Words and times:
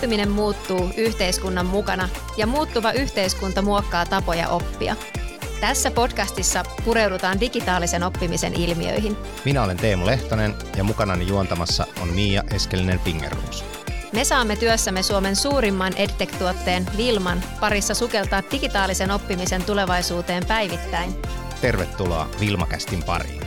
Oppiminen 0.00 0.30
muuttuu 0.30 0.90
yhteiskunnan 0.96 1.66
mukana 1.66 2.08
ja 2.36 2.46
muuttuva 2.46 2.92
yhteiskunta 2.92 3.62
muokkaa 3.62 4.06
tapoja 4.06 4.48
oppia. 4.48 4.96
Tässä 5.60 5.90
podcastissa 5.90 6.64
pureudutaan 6.84 7.40
digitaalisen 7.40 8.02
oppimisen 8.02 8.54
ilmiöihin. 8.54 9.16
Minä 9.44 9.62
olen 9.62 9.76
Teemu 9.76 10.06
Lehtonen 10.06 10.54
ja 10.76 10.84
mukanani 10.84 11.26
juontamassa 11.26 11.86
on 12.02 12.08
Miia 12.08 12.42
Eskelinen 12.54 13.00
Fingerruus. 13.00 13.64
Me 14.12 14.24
saamme 14.24 14.56
työssämme 14.56 15.02
Suomen 15.02 15.36
suurimman 15.36 15.92
EdTech-tuotteen 15.96 16.86
Vilman 16.96 17.42
parissa 17.60 17.94
sukeltaa 17.94 18.42
digitaalisen 18.52 19.10
oppimisen 19.10 19.64
tulevaisuuteen 19.64 20.46
päivittäin. 20.46 21.14
Tervetuloa 21.60 22.28
Vilmakästin 22.40 23.02
pariin. 23.02 23.42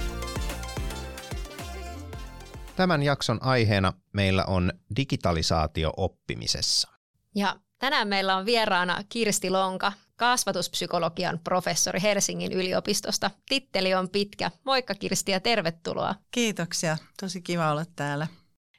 Tämän 2.75 3.03
jakson 3.03 3.43
aiheena 3.43 3.93
meillä 4.13 4.45
on 4.45 4.73
digitalisaatio 4.95 5.93
oppimisessa. 5.97 6.89
Ja 7.35 7.59
tänään 7.79 8.07
meillä 8.07 8.35
on 8.35 8.45
vieraana 8.45 9.03
Kirsti 9.09 9.49
Lonka, 9.49 9.91
kasvatuspsykologian 10.15 11.39
professori 11.43 12.01
Helsingin 12.01 12.51
yliopistosta. 12.51 13.31
Titteli 13.49 13.93
on 13.93 14.09
pitkä. 14.09 14.51
Moikka 14.65 14.95
Kirsti 14.95 15.31
ja 15.31 15.39
tervetuloa. 15.39 16.15
Kiitoksia. 16.31 16.97
Tosi 17.21 17.41
kiva 17.41 17.71
olla 17.71 17.85
täällä. 17.95 18.27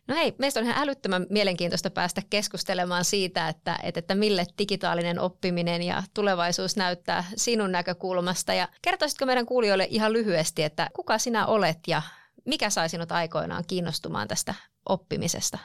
No 0.09 0.15
hei, 0.15 0.35
meistä 0.39 0.61
on 0.61 0.67
ihan 0.67 0.83
älyttömän 0.83 1.27
mielenkiintoista 1.31 1.91
päästä 1.91 2.23
keskustelemaan 2.31 3.05
siitä, 3.05 3.49
että, 3.49 3.79
että, 3.83 3.99
että 3.99 4.15
mille 4.15 4.47
digitaalinen 4.59 5.19
oppiminen 5.19 5.83
ja 5.83 6.03
tulevaisuus 6.15 6.77
näyttää 6.77 7.25
sinun 7.37 7.73
näkökulmasta. 7.73 8.55
Ja 8.55 8.69
kertoisitko 8.83 9.27
meidän 9.27 9.47
kuulijoille 9.47 9.87
ihan 9.91 10.13
lyhyesti, 10.13 10.63
että 10.63 10.91
kuka 10.93 11.19
sinä 11.19 11.47
olet 11.47 11.79
ja 11.87 12.03
mikä 12.45 12.71
sai 12.71 12.89
sinut 12.89 13.13
aikoinaan 13.13 13.65
kiinnostumaan 13.67 14.29
tästä 14.29 14.55
oppimisesta? 14.89 15.59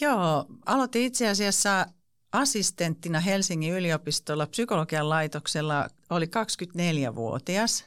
Joo, 0.00 0.46
aloitin 0.66 1.02
itse 1.02 1.28
asiassa 1.28 1.86
assistenttina 2.32 3.20
Helsingin 3.20 3.74
yliopistolla 3.74 4.46
psykologian 4.46 5.08
laitoksella. 5.08 5.88
Oli 6.10 6.26
24-vuotias 6.26 7.84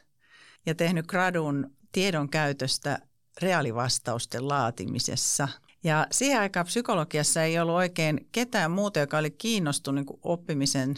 ja 0.66 0.76
tehnyt 0.76 1.08
gradun 1.08 1.76
tiedon 1.92 2.30
käytöstä 2.30 3.00
reaalivastausten 3.42 4.48
laatimisessa. 4.48 5.48
Ja 5.84 6.08
siihen 6.12 6.40
aikaan 6.40 6.66
psykologiassa 6.66 7.44
ei 7.44 7.60
ollut 7.60 7.76
oikein 7.76 8.30
ketään 8.32 8.72
muuta, 8.72 9.00
joka 9.00 9.18
oli 9.18 9.32
kiinnostunut 9.32 10.06
niin 10.06 10.20
oppimisen 10.24 10.96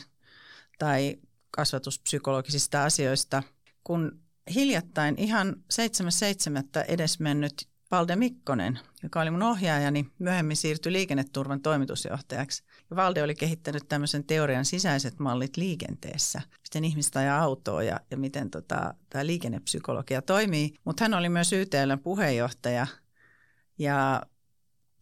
tai 0.80 1.18
kasvatuspsykologisista 1.52 2.84
asioista, 2.84 3.44
kun 3.84 4.23
hiljattain 4.56 5.16
ihan 5.18 5.56
7.7. 5.74 6.86
edesmennyt 6.88 7.68
Valde 7.92 8.16
Mikkonen, 8.16 8.80
joka 9.04 9.22
oli 9.22 9.32
mun 9.32 9.42
ohjaajani, 9.44 10.06
myöhemmin 10.20 10.58
siirtyi 10.58 10.92
liikenneturvan 10.92 11.62
toimitusjohtajaksi. 11.62 12.64
Ja 12.90 12.96
Valde 12.96 13.24
oli 13.24 13.36
kehittänyt 13.36 13.84
tämmöisen 13.90 14.24
teorian 14.24 14.66
sisäiset 14.66 15.20
mallit 15.20 15.58
liikenteessä, 15.58 16.42
miten 16.62 16.86
ihmistä 16.86 17.20
ajaa 17.20 17.42
autoa 17.42 17.84
ja, 17.84 18.00
ja 18.12 18.18
miten 18.18 18.50
tota, 18.50 18.94
tämä 19.10 19.26
liikennepsykologia 19.26 20.22
toimii. 20.22 20.74
Mutta 20.86 21.04
hän 21.04 21.14
oli 21.14 21.30
myös 21.30 21.54
YTLn 21.54 22.00
puheenjohtaja 22.04 22.88
ja 23.78 24.22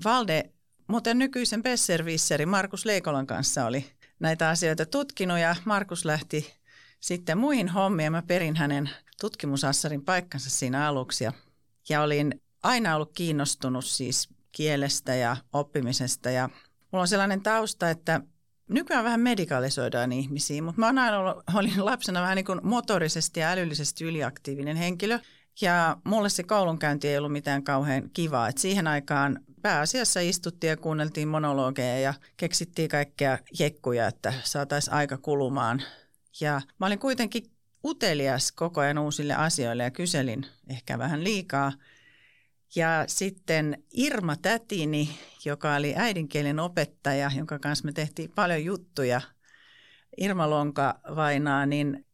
Valde, 0.04 0.50
muuten 0.88 1.20
nykyisen 1.20 1.64
Besservisseri 1.64 2.46
Markus 2.46 2.86
Leikolan 2.86 3.28
kanssa 3.28 3.66
oli 3.66 3.86
näitä 4.20 4.50
asioita 4.50 4.86
tutkinut 4.86 5.40
ja 5.40 5.56
Markus 5.66 6.06
lähti 6.06 6.54
sitten 7.00 7.38
muihin 7.38 7.70
hommiin. 7.70 8.12
Mä 8.12 8.22
perin 8.22 8.56
hänen 8.56 8.90
tutkimusassarin 9.22 10.06
paikkansa 10.06 10.50
siinä 10.50 10.88
aluksi 10.88 11.24
ja, 11.24 11.32
ja 11.90 12.02
olin 12.02 12.42
aina 12.64 12.96
ollut 12.96 13.12
kiinnostunut 13.14 13.86
siis 13.86 14.30
kielestä 14.52 15.16
ja 15.16 15.38
oppimisesta 15.54 16.30
ja 16.30 16.50
mulla 16.92 17.02
on 17.02 17.08
sellainen 17.08 17.42
tausta, 17.42 17.90
että 17.90 18.22
nykyään 18.70 19.04
vähän 19.04 19.20
medikalisoidaan 19.20 20.12
ihmisiä, 20.12 20.62
mutta 20.62 20.80
mä 20.80 20.88
aina 20.88 21.20
ollut, 21.20 21.44
olin 21.58 21.86
lapsena 21.86 22.22
vähän 22.22 22.36
niin 22.36 22.46
kuin 22.46 22.60
motorisesti 22.64 23.40
ja 23.40 23.50
älyllisesti 23.50 24.04
yliaktiivinen 24.04 24.78
henkilö 24.78 25.20
ja 25.62 25.98
mulle 26.04 26.30
se 26.30 26.44
koulunkäynti 26.44 27.08
ei 27.08 27.18
ollut 27.18 27.32
mitään 27.32 27.64
kauhean 27.64 28.10
kivaa. 28.14 28.48
Et 28.48 28.58
siihen 28.58 28.88
aikaan 28.88 29.40
pääasiassa 29.62 30.20
istuttiin 30.20 30.70
ja 30.70 30.78
kuunneltiin 30.78 31.28
monologeja 31.28 32.00
ja 32.00 32.14
keksittiin 32.38 32.90
kaikkea 32.90 33.38
jekkuja, 33.60 34.08
että 34.08 34.34
saataisiin 34.44 34.94
aika 34.94 35.18
kulumaan. 35.18 35.82
Ja 36.40 36.62
mä 36.80 36.86
olin 36.86 37.00
kuitenkin 37.00 37.44
utelias 37.86 38.52
koko 38.52 38.82
ajan 38.82 38.98
uusille 38.98 39.34
asioille 39.34 39.84
ja 39.84 39.92
kyselin 39.92 40.46
ehkä 40.70 40.98
vähän 40.98 41.24
liikaa. 41.24 41.74
Ja 42.76 43.04
sitten 43.08 43.84
Irma 43.94 44.36
Tätini, 44.36 45.20
joka 45.46 45.76
oli 45.76 45.94
äidinkielen 45.98 46.60
opettaja, 46.60 47.32
jonka 47.38 47.60
kanssa 47.60 47.86
me 47.86 47.92
tehtiin 47.92 48.32
paljon 48.36 48.66
juttuja, 48.66 49.22
Irma 50.18 50.50
Lonka 50.50 51.00
vainaa, 51.16 51.66
niin 51.66 52.06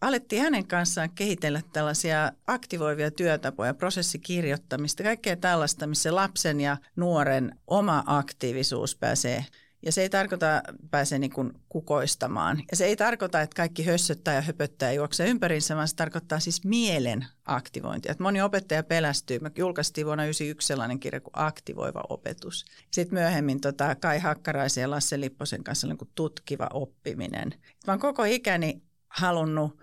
alettiin 0.00 0.42
hänen 0.42 0.66
kanssaan 0.66 1.10
kehitellä 1.10 1.60
tällaisia 1.72 2.32
aktivoivia 2.46 3.10
työtapoja, 3.10 3.74
prosessikirjoittamista, 3.74 5.02
kaikkea 5.02 5.36
tällaista, 5.36 5.86
missä 5.86 6.14
lapsen 6.14 6.60
ja 6.60 6.76
nuoren 6.96 7.58
oma 7.66 8.02
aktiivisuus 8.06 8.96
pääsee 8.96 9.44
ja 9.82 9.92
se 9.92 10.02
ei 10.02 10.10
tarkoita 10.10 10.62
pääse 10.90 11.18
niin 11.18 11.32
kuin 11.32 11.52
kukoistamaan. 11.68 12.62
Ja 12.70 12.76
se 12.76 12.84
ei 12.84 12.96
tarkoita, 12.96 13.40
että 13.40 13.56
kaikki 13.56 13.84
hössöttää 13.86 14.34
ja 14.34 14.40
höpöttää 14.40 14.90
ja 14.90 14.96
juoksee 14.96 15.28
ympärinsä, 15.28 15.76
vaan 15.76 15.88
se 15.88 15.96
tarkoittaa 15.96 16.40
siis 16.40 16.64
mielen 16.64 17.26
aktivointia. 17.46 18.12
Että 18.12 18.22
moni 18.22 18.42
opettaja 18.42 18.82
pelästyy. 18.82 19.38
Me 19.38 19.50
julkaistiin 19.56 20.06
vuonna 20.06 20.22
1991 20.22 20.66
sellainen 20.66 21.00
kirja 21.00 21.20
kuin 21.20 21.32
Aktivoiva 21.36 22.02
opetus. 22.08 22.64
Sitten 22.90 23.18
myöhemmin 23.18 23.60
tota 23.60 23.94
Kai 23.94 24.18
Hakkaraisen 24.18 24.82
ja 24.82 24.90
Lasse 24.90 25.20
Lipposen 25.20 25.64
kanssa 25.64 25.86
niin 25.86 25.98
kuin 25.98 26.10
tutkiva 26.14 26.68
oppiminen. 26.72 27.54
Mä 27.86 27.92
oon 27.92 28.00
koko 28.00 28.24
ikäni 28.24 28.82
halunnut 29.08 29.78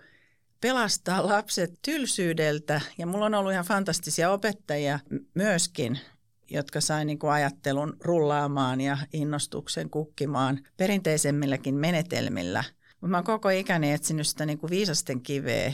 pelastaa 0.60 1.26
lapset 1.26 1.78
tylsyydeltä 1.82 2.80
ja 2.98 3.06
mulla 3.06 3.26
on 3.26 3.34
ollut 3.34 3.52
ihan 3.52 3.64
fantastisia 3.64 4.30
opettajia 4.30 4.98
myöskin, 5.34 5.98
jotka 6.50 6.80
sai 6.80 7.04
niin 7.04 7.18
kuin 7.18 7.32
ajattelun 7.32 7.96
rullaamaan 8.00 8.80
ja 8.80 8.98
innostuksen 9.12 9.90
kukkimaan 9.90 10.60
perinteisemmilläkin 10.76 11.74
menetelmillä. 11.74 12.64
Mutta 12.90 13.10
mä 13.10 13.16
oon 13.16 13.24
koko 13.24 13.48
ikäni 13.48 13.92
etsinyt 13.92 14.26
sitä 14.26 14.46
niin 14.46 14.58
kuin 14.58 14.70
viisasten 14.70 15.20
kiveä, 15.20 15.72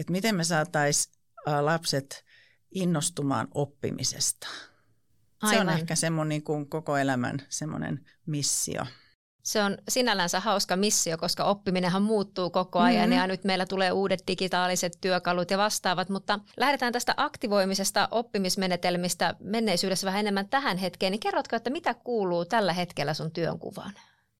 että 0.00 0.12
miten 0.12 0.36
me 0.36 0.44
saataisiin 0.44 1.14
lapset 1.60 2.24
innostumaan 2.70 3.48
oppimisesta. 3.54 4.48
Aivan. 5.42 5.54
Se 5.54 5.60
on 5.60 5.78
ehkä 5.78 5.94
se 5.94 6.10
mun 6.10 6.28
niin 6.28 6.42
kuin 6.42 6.68
koko 6.68 6.96
elämän 6.96 7.38
semmoinen 7.48 8.04
missio. 8.26 8.86
Se 9.42 9.62
on 9.62 9.78
sinällänsä 9.88 10.40
hauska 10.40 10.76
missio, 10.76 11.18
koska 11.18 11.44
oppiminenhan 11.44 12.02
muuttuu 12.02 12.50
koko 12.50 12.78
ajan 12.78 13.08
mm-hmm. 13.08 13.20
ja 13.20 13.26
nyt 13.26 13.44
meillä 13.44 13.66
tulee 13.66 13.92
uudet 13.92 14.22
digitaaliset 14.26 14.98
työkalut 15.00 15.50
ja 15.50 15.58
vastaavat, 15.58 16.08
mutta 16.08 16.40
lähdetään 16.56 16.92
tästä 16.92 17.14
aktivoimisesta 17.16 18.08
oppimismenetelmistä 18.10 19.34
menneisyydessä 19.40 20.06
vähän 20.06 20.20
enemmän 20.20 20.48
tähän 20.48 20.76
hetkeen, 20.76 21.10
niin 21.10 21.20
kerrotko, 21.20 21.56
että 21.56 21.70
mitä 21.70 21.94
kuuluu 21.94 22.44
tällä 22.44 22.72
hetkellä 22.72 23.14
sun 23.14 23.30
työnkuvaan? 23.30 23.92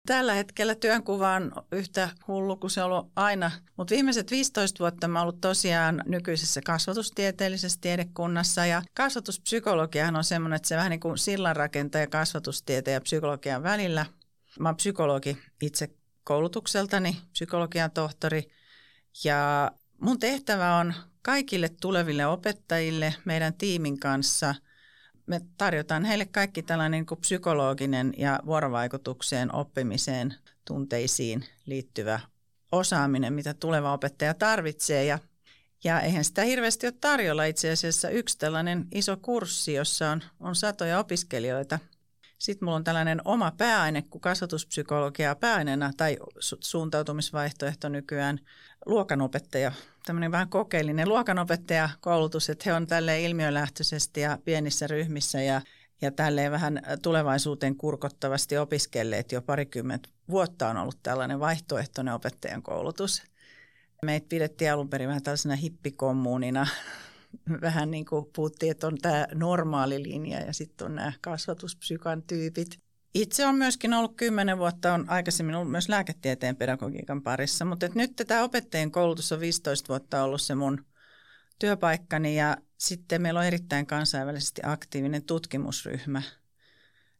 Tällä 0.06 0.34
hetkellä 0.34 0.74
työnkuva 0.74 1.34
on 1.34 1.52
yhtä 1.72 2.08
hullu 2.28 2.56
kuin 2.56 2.70
se 2.70 2.82
on 2.82 2.90
ollut 2.90 3.12
aina, 3.16 3.50
mutta 3.76 3.94
viimeiset 3.94 4.30
15 4.30 4.78
vuotta 4.78 5.08
mä 5.08 5.22
ollut 5.22 5.40
tosiaan 5.40 6.02
nykyisessä 6.06 6.60
kasvatustieteellisessä 6.66 7.78
tiedekunnassa 7.80 8.66
ja 8.66 8.82
kasvatuspsykologiahan 8.94 10.16
on 10.16 10.24
semmoinen, 10.24 10.56
että 10.56 10.68
se 10.68 10.76
vähän 10.76 10.90
niin 10.90 11.00
kuin 11.00 11.18
sillanrakentaja 11.18 12.06
kasvatustieteen 12.06 12.94
ja 12.94 13.00
psykologian 13.00 13.62
välillä– 13.62 14.06
Mä 14.58 14.68
oon 14.68 14.76
psykologi 14.76 15.38
itse 15.62 15.90
koulutukseltani, 16.24 17.16
psykologian 17.32 17.90
tohtori 17.90 18.50
ja 19.24 19.72
mun 20.00 20.18
tehtävä 20.18 20.76
on 20.76 20.94
kaikille 21.22 21.68
tuleville 21.80 22.26
opettajille 22.26 23.14
meidän 23.24 23.54
tiimin 23.54 24.00
kanssa 24.00 24.54
me 25.28 25.40
tarjotaan 25.58 26.04
heille 26.04 26.26
kaikki 26.26 26.62
tällainen 26.62 27.06
niin 27.10 27.20
psykologinen 27.20 28.14
ja 28.16 28.40
vuorovaikutukseen, 28.46 29.54
oppimiseen, 29.54 30.34
tunteisiin 30.64 31.44
liittyvä 31.66 32.20
osaaminen, 32.72 33.32
mitä 33.32 33.54
tuleva 33.54 33.92
opettaja 33.92 34.34
tarvitsee. 34.34 35.04
Ja, 35.04 35.18
ja 35.84 36.00
eihän 36.00 36.24
sitä 36.24 36.42
hirveästi 36.42 36.86
ole 36.86 36.94
tarjolla 37.00 37.44
itse 37.44 37.70
asiassa 37.70 38.10
yksi 38.10 38.38
tällainen 38.38 38.86
iso 38.92 39.16
kurssi, 39.16 39.72
jossa 39.72 40.10
on, 40.10 40.22
on 40.40 40.56
satoja 40.56 40.98
opiskelijoita– 40.98 41.78
sitten 42.38 42.66
mulla 42.66 42.76
on 42.76 42.84
tällainen 42.84 43.20
oma 43.24 43.50
pääaine 43.50 44.02
kuin 44.02 44.20
kasvatuspsykologia 44.20 45.34
pääaineena 45.34 45.92
tai 45.96 46.16
su- 46.22 46.58
suuntautumisvaihtoehto 46.60 47.88
nykyään 47.88 48.40
luokanopettaja. 48.86 49.72
Tämmöinen 50.06 50.32
vähän 50.32 50.48
kokeellinen 50.48 51.08
luokanopettajakoulutus, 51.08 52.50
että 52.50 52.62
he 52.66 52.72
on 52.72 52.86
tälle 52.86 53.22
ilmiölähtöisesti 53.22 54.20
ja 54.20 54.38
pienissä 54.44 54.86
ryhmissä 54.86 55.42
ja, 55.42 55.60
ja 56.02 56.10
tälleen 56.12 56.52
vähän 56.52 56.82
tulevaisuuteen 57.02 57.76
kurkottavasti 57.76 58.58
opiskelleet 58.58 59.32
jo 59.32 59.42
parikymmentä 59.42 60.08
vuotta 60.30 60.68
on 60.68 60.76
ollut 60.76 60.98
tällainen 61.02 61.40
vaihtoehtoinen 61.40 62.14
opettajan 62.14 62.62
koulutus. 62.62 63.22
Meitä 64.02 64.26
pidettiin 64.28 64.72
alun 64.72 64.88
perin 64.88 65.08
vähän 65.08 65.22
tällaisena 65.22 65.56
hippikommuunina 65.56 66.66
vähän 67.60 67.90
niin 67.90 68.04
kuin 68.04 68.26
puhuttiin, 68.36 68.70
että 68.70 68.86
on 68.86 68.98
tämä 68.98 69.26
normaali 69.34 70.02
linja 70.02 70.40
ja 70.40 70.52
sitten 70.52 70.86
on 70.86 70.94
nämä 70.94 71.12
kasvatuspsykan 71.20 72.22
tyypit. 72.22 72.78
itse 73.14 73.46
on 73.46 73.54
myöskin 73.54 73.94
ollut 73.94 74.16
kymmenen 74.16 74.58
vuotta, 74.58 74.94
on 74.94 75.10
aikaisemmin 75.10 75.54
ollut 75.54 75.70
myös 75.70 75.88
lääketieteen 75.88 76.56
pedagogiikan 76.56 77.22
parissa, 77.22 77.64
mutta 77.64 77.86
et 77.86 77.94
nyt 77.94 78.22
tämä 78.26 78.44
opettajien 78.44 78.90
koulutus 78.90 79.32
on 79.32 79.40
15 79.40 79.88
vuotta 79.88 80.22
ollut 80.22 80.42
se 80.42 80.54
mun 80.54 80.84
työpaikkani 81.58 82.36
ja 82.36 82.56
sitten 82.78 83.22
meillä 83.22 83.40
on 83.40 83.46
erittäin 83.46 83.86
kansainvälisesti 83.86 84.60
aktiivinen 84.64 85.24
tutkimusryhmä. 85.24 86.22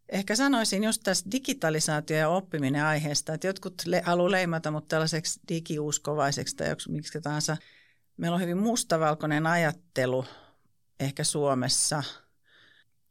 Ehkä 0.09 0.37
sanoisin 0.37 0.85
just 0.85 1.03
tässä 1.05 1.31
digitalisaatio 1.33 2.17
ja 2.17 2.29
oppiminen 2.29 2.85
aiheesta, 2.85 3.35
että 3.35 3.47
jotkut 3.47 3.75
le- 3.87 4.03
haluaa 4.05 4.31
leimata 4.31 4.71
mut 4.71 4.89
tällaiseksi 4.89 5.41
digiuskovaiseksi 5.49 6.57
tai 6.57 6.69
miksi 6.89 7.21
tahansa. 7.21 7.57
Meillä 8.19 8.35
on 8.35 8.41
hyvin 8.41 8.59
mustavalkoinen 8.59 9.47
ajattelu 9.47 10.25
ehkä 11.01 11.25
Suomessa, 11.25 12.03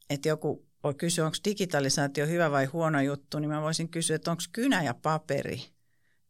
että 0.10 0.30
joku 0.30 0.68
voi 0.84 0.94
kysyä, 0.94 1.26
onko 1.26 1.38
digitalisaatio 1.46 2.28
hyvä 2.28 2.52
vai 2.52 2.66
huono 2.66 3.02
juttu, 3.02 3.40
niin 3.40 3.50
mä 3.50 3.62
voisin 3.62 3.90
kysyä, 3.90 4.16
että 4.16 4.32
onko 4.32 4.44
kynä 4.52 4.84
ja 4.84 4.94
paperi 4.94 5.64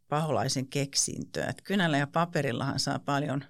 paholaisen 0.09 0.67
keksintöä. 0.67 1.47
Että 1.47 1.63
kynällä 1.63 1.97
ja 1.97 2.07
paperillahan 2.07 2.79
saa 2.79 2.99
paljon 2.99 3.43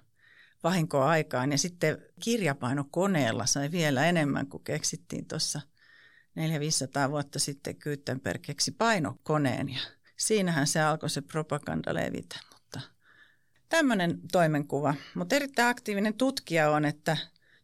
vahinkoa 0.62 1.08
aikaan 1.08 1.52
ja 1.52 1.58
sitten 1.58 1.98
kirjapainokoneella 2.20 3.46
sai 3.46 3.70
vielä 3.70 4.06
enemmän 4.06 4.46
kuin 4.46 4.64
keksittiin 4.64 5.28
tuossa 5.28 5.60
400-500 7.06 7.10
vuotta 7.10 7.38
sitten 7.38 7.76
Gutenberg 7.84 8.42
keksi 8.42 8.70
painokoneen 8.70 9.68
ja 9.68 9.80
siinähän 10.16 10.66
se 10.66 10.80
alkoi 10.82 11.10
se 11.10 11.20
propaganda 11.20 11.94
levitä. 11.94 12.47
Tämmöinen 13.68 14.18
toimenkuva. 14.32 14.94
Mutta 15.14 15.36
erittäin 15.36 15.68
aktiivinen 15.68 16.14
tutkija 16.14 16.70
on, 16.70 16.84
että 16.84 17.16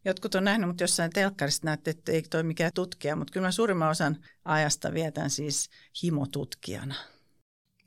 Jotkut 0.05 0.35
on 0.35 0.45
nähnyt, 0.45 0.69
mutta 0.69 0.83
jossain 0.83 1.11
telkkarista 1.11 1.67
näette, 1.67 1.91
että 1.91 2.13
ei 2.13 2.23
toi 2.23 2.43
mikään 2.43 2.73
tutkija, 2.75 3.17
mutta 3.17 3.33
kyllä 3.33 3.47
mä 3.47 3.51
suurimman 3.51 3.91
osan 3.91 4.17
ajasta 4.45 4.95
vietän 4.95 5.31
siis 5.31 5.71
himotutkijana. 6.03 6.95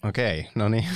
Okei, 0.03 0.39
okay, 0.39 0.51
no 0.55 0.69
niin. 0.69 0.87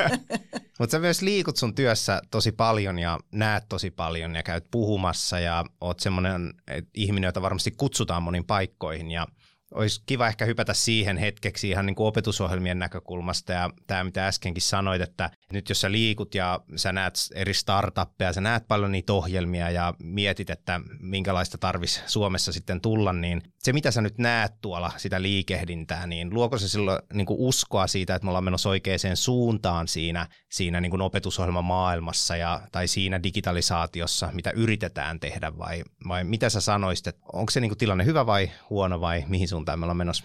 mutta 0.78 0.90
sä 0.90 0.98
myös 0.98 1.22
liikut 1.22 1.56
sun 1.56 1.74
työssä 1.74 2.22
tosi 2.30 2.52
paljon 2.52 2.98
ja 2.98 3.18
näet 3.32 3.64
tosi 3.68 3.90
paljon 3.90 4.34
ja 4.34 4.42
käyt 4.42 4.64
puhumassa 4.70 5.38
ja 5.38 5.64
oot 5.80 6.00
semmoinen 6.00 6.54
ihminen, 6.94 7.28
jota 7.28 7.42
varmasti 7.42 7.70
kutsutaan 7.70 8.22
monin 8.22 8.44
paikkoihin 8.44 9.10
ja– 9.10 9.26
olisi 9.74 10.02
kiva 10.06 10.28
ehkä 10.28 10.44
hypätä 10.44 10.74
siihen 10.74 11.16
hetkeksi 11.16 11.68
ihan 11.68 11.86
niin 11.86 11.96
kuin 11.96 12.06
opetusohjelmien 12.06 12.78
näkökulmasta 12.78 13.52
ja 13.52 13.70
tämä 13.86 14.04
mitä 14.04 14.26
äskenkin 14.26 14.62
sanoit, 14.62 15.02
että 15.02 15.30
nyt 15.52 15.68
jos 15.68 15.80
sä 15.80 15.92
liikut 15.92 16.34
ja 16.34 16.60
sä 16.76 16.92
näet 16.92 17.14
eri 17.34 17.54
startuppeja, 17.54 18.32
sä 18.32 18.40
näet 18.40 18.68
paljon 18.68 18.92
niitä 18.92 19.12
ohjelmia 19.12 19.70
ja 19.70 19.94
mietit, 20.02 20.50
että 20.50 20.80
minkälaista 21.00 21.58
tarvis 21.58 22.02
Suomessa 22.06 22.52
sitten 22.52 22.80
tulla, 22.80 23.12
niin 23.12 23.42
se 23.58 23.72
mitä 23.72 23.90
sä 23.90 24.00
nyt 24.00 24.18
näet 24.18 24.52
tuolla 24.60 24.92
sitä 24.96 25.22
liikehdintää, 25.22 26.06
niin 26.06 26.34
luoko 26.34 26.58
se 26.58 26.68
silloin 26.68 26.98
niin 27.12 27.26
kuin 27.26 27.40
uskoa 27.40 27.86
siitä, 27.86 28.14
että 28.14 28.24
me 28.24 28.30
ollaan 28.30 28.44
menossa 28.44 28.68
oikeaan 28.68 28.94
suuntaan 29.14 29.88
siinä, 29.88 30.26
siinä 30.50 30.80
niin 30.80 30.90
kuin 30.90 31.62
maailmassa 31.62 32.36
ja, 32.36 32.60
tai 32.72 32.88
siinä 32.88 33.22
digitalisaatiossa, 33.22 34.30
mitä 34.32 34.50
yritetään 34.50 35.20
tehdä 35.20 35.58
vai, 35.58 35.82
vai 36.08 36.24
mitä 36.24 36.48
sä 36.48 36.60
sanoisit, 36.60 37.06
että 37.06 37.22
onko 37.32 37.50
se 37.50 37.60
niin 37.60 37.70
kuin 37.70 37.78
tilanne 37.78 38.04
hyvä 38.04 38.26
vai 38.26 38.50
huono 38.70 39.00
vai 39.00 39.24
mihin 39.28 39.48
suuntaan 39.48 39.63
suuntaan 39.64 39.78
me 39.78 39.84
ollaan 39.84 39.96
menossa? 39.96 40.24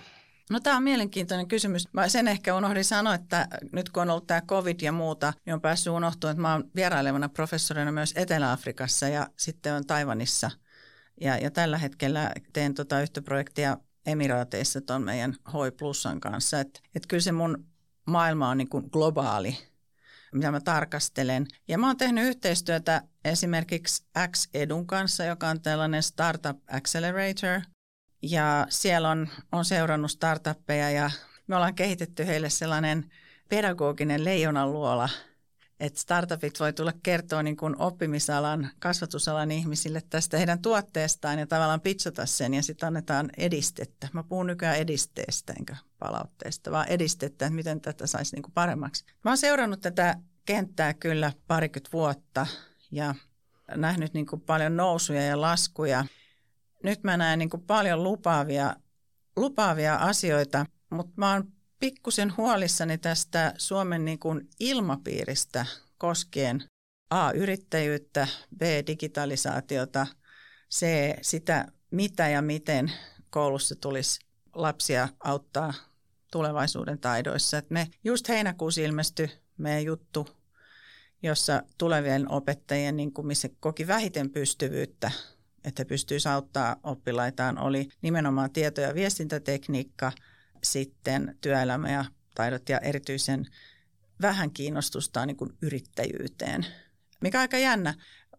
No 0.50 0.60
tämä 0.60 0.78
on 0.78 0.84
mielenkiintoinen 0.84 1.48
kysymys. 1.48 1.94
Mä 1.94 2.10
sen 2.10 2.28
ehkä 2.28 2.56
unohdin 2.56 2.86
sanoa, 2.86 3.16
että 3.16 3.48
nyt 3.72 3.90
kun 3.90 4.02
on 4.02 4.10
ollut 4.10 4.28
tämä 4.28 4.42
covid 4.42 4.82
ja 4.82 4.92
muuta, 4.92 5.34
niin 5.46 5.54
on 5.54 5.62
päässyt 5.62 5.94
unohtumaan, 5.94 6.32
että 6.32 6.42
mä 6.42 6.52
oon 6.52 6.72
vierailevana 6.76 7.30
professorina 7.30 7.92
myös 7.92 8.14
Etelä-Afrikassa 8.16 9.08
ja 9.08 9.28
sitten 9.38 9.74
on 9.74 9.86
Taivanissa. 9.86 10.52
Ja, 11.22 11.38
ja 11.38 11.52
tällä 11.52 11.78
hetkellä 11.78 12.32
teen 12.54 12.74
tota 12.74 13.02
yhtä 13.02 13.22
projektia 13.22 13.78
Emiraateissa 14.06 14.82
tuon 14.82 15.02
meidän 15.02 15.36
Hoi 15.54 15.72
Plusan 15.72 16.20
kanssa. 16.20 16.60
Että 16.60 16.80
et 16.96 17.08
kyllä 17.08 17.22
se 17.22 17.32
mun 17.32 17.66
maailma 18.08 18.50
on 18.50 18.58
niin 18.58 18.70
kuin 18.70 18.90
globaali, 18.92 19.58
mitä 20.34 20.52
mä 20.52 20.60
tarkastelen. 20.60 21.48
Ja 21.68 21.78
mä 21.78 21.88
oon 21.88 21.98
tehnyt 21.98 22.28
yhteistyötä 22.28 23.02
esimerkiksi 23.26 24.04
X-Edun 24.32 24.88
kanssa, 24.88 25.26
joka 25.26 25.48
on 25.48 25.62
tällainen 25.62 26.04
Startup 26.04 26.58
Accelerator– 26.68 27.62
ja 28.22 28.68
siellä 28.70 29.10
on, 29.10 29.30
on 29.52 29.66
seurannut 29.66 30.12
startuppeja 30.12 30.92
ja 30.92 31.12
me 31.48 31.56
ollaan 31.56 31.76
kehitetty 31.76 32.28
heille 32.28 32.50
sellainen 32.50 33.12
pedagoginen 33.50 34.26
leijonan 34.26 34.74
luola, 34.74 35.10
että 35.80 36.00
startupit 36.00 36.60
voi 36.60 36.74
tulla 36.74 36.94
kertoa 37.04 37.44
niin 37.44 37.58
kuin 37.58 37.82
oppimisalan, 37.82 38.70
kasvatusalan 38.80 39.52
ihmisille 39.52 40.02
tästä 40.10 40.38
heidän 40.38 40.62
tuotteestaan 40.62 41.40
ja 41.40 41.48
tavallaan 41.48 41.82
pitchata 41.82 42.26
sen 42.26 42.54
ja 42.54 42.64
sitten 42.64 42.88
annetaan 42.88 43.30
edistettä. 43.38 44.08
Mä 44.14 44.24
puhun 44.24 44.48
nykyään 44.48 44.78
edisteestä 44.78 45.54
enkä 45.60 45.76
palautteesta, 46.00 46.72
vaan 46.72 46.88
edistettä, 46.88 47.46
että 47.46 47.56
miten 47.56 47.82
tätä 47.82 48.08
saisi 48.08 48.36
niin 48.36 48.44
kuin 48.44 48.54
paremmaksi. 48.54 49.06
Mä 49.24 49.32
oon 49.32 49.38
seurannut 49.38 49.82
tätä 49.82 50.16
kenttää 50.46 50.94
kyllä 50.94 51.34
parikymmentä 51.48 51.90
vuotta 51.94 52.48
ja 52.92 53.16
nähnyt 53.76 54.14
niin 54.14 54.26
kuin 54.26 54.42
paljon 54.42 54.78
nousuja 54.78 55.26
ja 55.26 55.42
laskuja– 55.42 56.06
nyt 56.84 57.04
mä 57.04 57.18
näen 57.18 57.40
niin 57.40 57.50
kuin 57.50 57.64
paljon 57.64 58.04
lupaavia, 58.04 58.76
lupaavia 59.36 59.96
asioita, 59.96 60.66
mutta 60.90 61.14
mä 61.16 61.34
oon 61.34 61.52
pikkusen 61.80 62.38
huolissani 62.38 62.98
tästä 62.98 63.54
Suomen 63.58 64.06
niin 64.06 64.20
kuin 64.20 64.48
ilmapiiristä 64.60 65.66
koskien 65.98 66.64
A. 67.10 67.32
yrittäjyyttä, 67.32 68.28
B. 68.58 68.62
digitalisaatiota, 68.88 70.08
C. 70.74 70.86
sitä 71.22 71.66
mitä 71.92 72.30
ja 72.30 72.42
miten 72.42 72.92
koulussa 73.30 73.76
tulisi 73.76 74.20
lapsia 74.54 75.10
auttaa 75.24 75.74
tulevaisuuden 76.32 77.00
taidoissa. 77.00 77.58
Et 77.58 77.70
me 77.70 77.88
just 78.04 78.30
heinäkuussa 78.30 78.82
ilmestyi 78.82 79.30
meidän 79.58 79.84
juttu, 79.86 80.28
jossa 81.24 81.64
tulevien 81.78 82.32
opettajien, 82.32 82.98
niin 82.98 83.14
kuin 83.14 83.28
missä 83.28 83.50
koki 83.60 83.88
vähiten 83.88 84.30
pystyvyyttä 84.30 85.12
että 85.64 85.86
pystyisi 85.86 86.30
auttaa 86.30 86.76
oppilaitaan, 86.84 87.58
oli 87.58 87.90
nimenomaan 88.02 88.52
tieto- 88.52 88.82
ja 88.82 88.96
viestintätekniikka, 88.96 90.12
sitten 90.64 91.38
työelämä 91.42 91.92
ja 91.92 92.06
taidot 92.36 92.70
ja 92.70 92.80
erityisen 92.80 93.46
vähän 94.22 94.52
kiinnostusta 94.52 95.26
niin 95.26 95.38
kuin 95.38 95.54
yrittäjyyteen, 95.62 96.66
mikä 97.22 97.38
on 97.38 97.42
aika 97.42 97.58
jännä. 97.58 97.94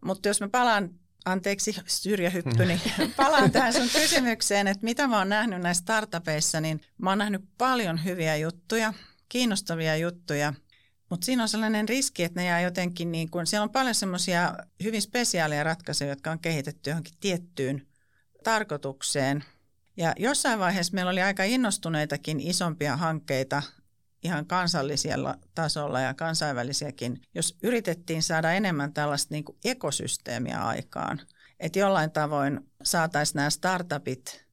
Mutta 0.05 0.27
jos 0.27 0.41
mä 0.41 0.49
palaan, 0.49 0.89
anteeksi 1.25 1.75
syrjähyppy, 1.87 2.65
niin 2.65 2.81
palaan 3.17 3.51
tähän 3.51 3.73
sun 3.73 3.89
kysymykseen, 3.89 4.67
että 4.67 4.83
mitä 4.85 5.07
mä 5.07 5.17
oon 5.17 5.29
nähnyt 5.29 5.61
näissä 5.61 5.81
startupeissa, 5.81 6.61
niin 6.61 6.81
mä 6.97 7.09
oon 7.09 7.17
nähnyt 7.17 7.41
paljon 7.57 8.03
hyviä 8.05 8.35
juttuja, 8.35 8.93
kiinnostavia 9.29 9.97
juttuja– 9.97 10.53
mutta 11.11 11.25
siinä 11.25 11.43
on 11.43 11.49
sellainen 11.49 11.89
riski, 11.89 12.23
että 12.23 12.39
ne 12.39 12.45
jää 12.45 12.61
jotenkin 12.61 13.11
niin 13.11 13.29
kuin, 13.29 13.47
siellä 13.47 13.63
on 13.63 13.69
paljon 13.69 13.95
semmoisia 13.95 14.53
hyvin 14.83 15.01
spesiaaleja 15.01 15.63
ratkaisuja, 15.63 16.09
jotka 16.09 16.31
on 16.31 16.39
kehitetty 16.39 16.89
johonkin 16.89 17.13
tiettyyn 17.19 17.87
tarkoitukseen. 18.43 19.43
Ja 19.97 20.13
jossain 20.19 20.59
vaiheessa 20.59 20.93
meillä 20.93 21.11
oli 21.11 21.21
aika 21.21 21.43
innostuneitakin 21.43 22.39
isompia 22.39 22.97
hankkeita 22.97 23.61
ihan 24.23 24.45
kansallisella 24.45 25.35
tasolla 25.55 25.99
ja 25.99 26.13
kansainvälisiäkin, 26.13 27.21
jos 27.35 27.57
yritettiin 27.63 28.23
saada 28.23 28.51
enemmän 28.51 28.93
tällaista 28.93 29.33
niin 29.33 29.43
kuin 29.43 29.57
ekosysteemiä 29.65 30.59
aikaan. 30.65 31.21
Että 31.59 31.79
jollain 31.79 32.11
tavoin 32.11 32.59
saataisiin 32.83 33.35
nämä 33.35 33.49
startupit 33.49 34.45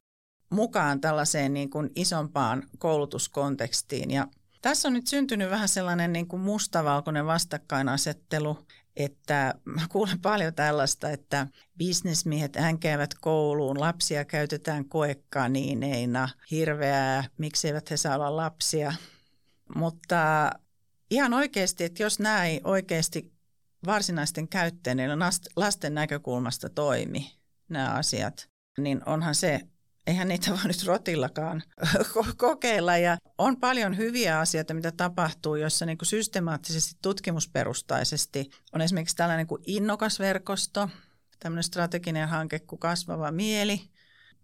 mukaan 0.51 1.01
tällaiseen 1.01 1.55
niin 1.55 1.71
kuin 1.71 1.91
isompaan 1.95 2.63
koulutuskontekstiin. 2.79 4.11
Ja 4.11 4.27
tässä 4.63 4.89
on 4.89 4.95
nyt 4.95 5.07
syntynyt 5.07 5.51
vähän 5.51 5.69
sellainen 5.69 6.13
niin 6.13 6.29
kuin 6.29 6.43
mustavalkoinen 6.43 7.27
vastakkainasettelu, 7.27 8.59
että 8.97 9.55
mä 9.65 9.83
kuulen 9.89 10.21
paljon 10.21 10.55
tällaista, 10.55 11.11
että 11.11 11.47
bisnesmiehet 11.79 12.57
änkäävät 12.57 13.15
kouluun, 13.15 13.81
lapsia 13.81 14.25
käytetään 14.25 14.85
koekaniineina, 14.85 16.29
hirveää, 16.51 17.25
miksi 17.39 17.69
eivät 17.69 17.91
he 17.91 17.97
saa 17.97 18.15
olla 18.15 18.37
lapsia. 18.37 18.93
Mutta 19.75 20.51
ihan 21.11 21.35
oikeasti, 21.35 21.85
että 21.85 22.03
jos 22.03 22.19
ei 22.45 22.61
oikeasti 22.65 23.33
varsinaisten 23.87 24.49
käyttäjien 24.49 25.19
lasten 25.57 25.95
näkökulmasta 25.95 26.69
toimi, 26.69 27.33
nämä 27.69 27.91
asiat, 27.91 28.49
niin 28.79 29.03
onhan 29.07 29.35
se 29.35 29.61
eihän 30.09 30.29
niitä 30.29 30.51
voi 30.57 30.65
nyt 30.65 30.85
rotillakaan 30.87 31.63
kokeilla. 32.37 32.97
Ja 32.97 33.17
on 33.39 33.57
paljon 33.61 33.97
hyviä 33.97 34.41
asioita, 34.41 34.75
mitä 34.75 34.93
tapahtuu, 34.93 35.55
jossa 35.55 35.87
niin 35.87 35.99
kuin 35.99 36.07
systemaattisesti, 36.07 36.99
tutkimusperustaisesti 37.03 38.51
on 38.73 38.81
esimerkiksi 38.81 39.17
tällainen 39.17 39.47
kuin 39.47 39.63
innokasverkosto, 39.67 40.89
tämmöinen 41.39 41.63
strateginen 41.63 42.29
hanke 42.29 42.59
kuin 42.59 42.79
Kasvava 42.79 43.33
mieli, 43.33 43.81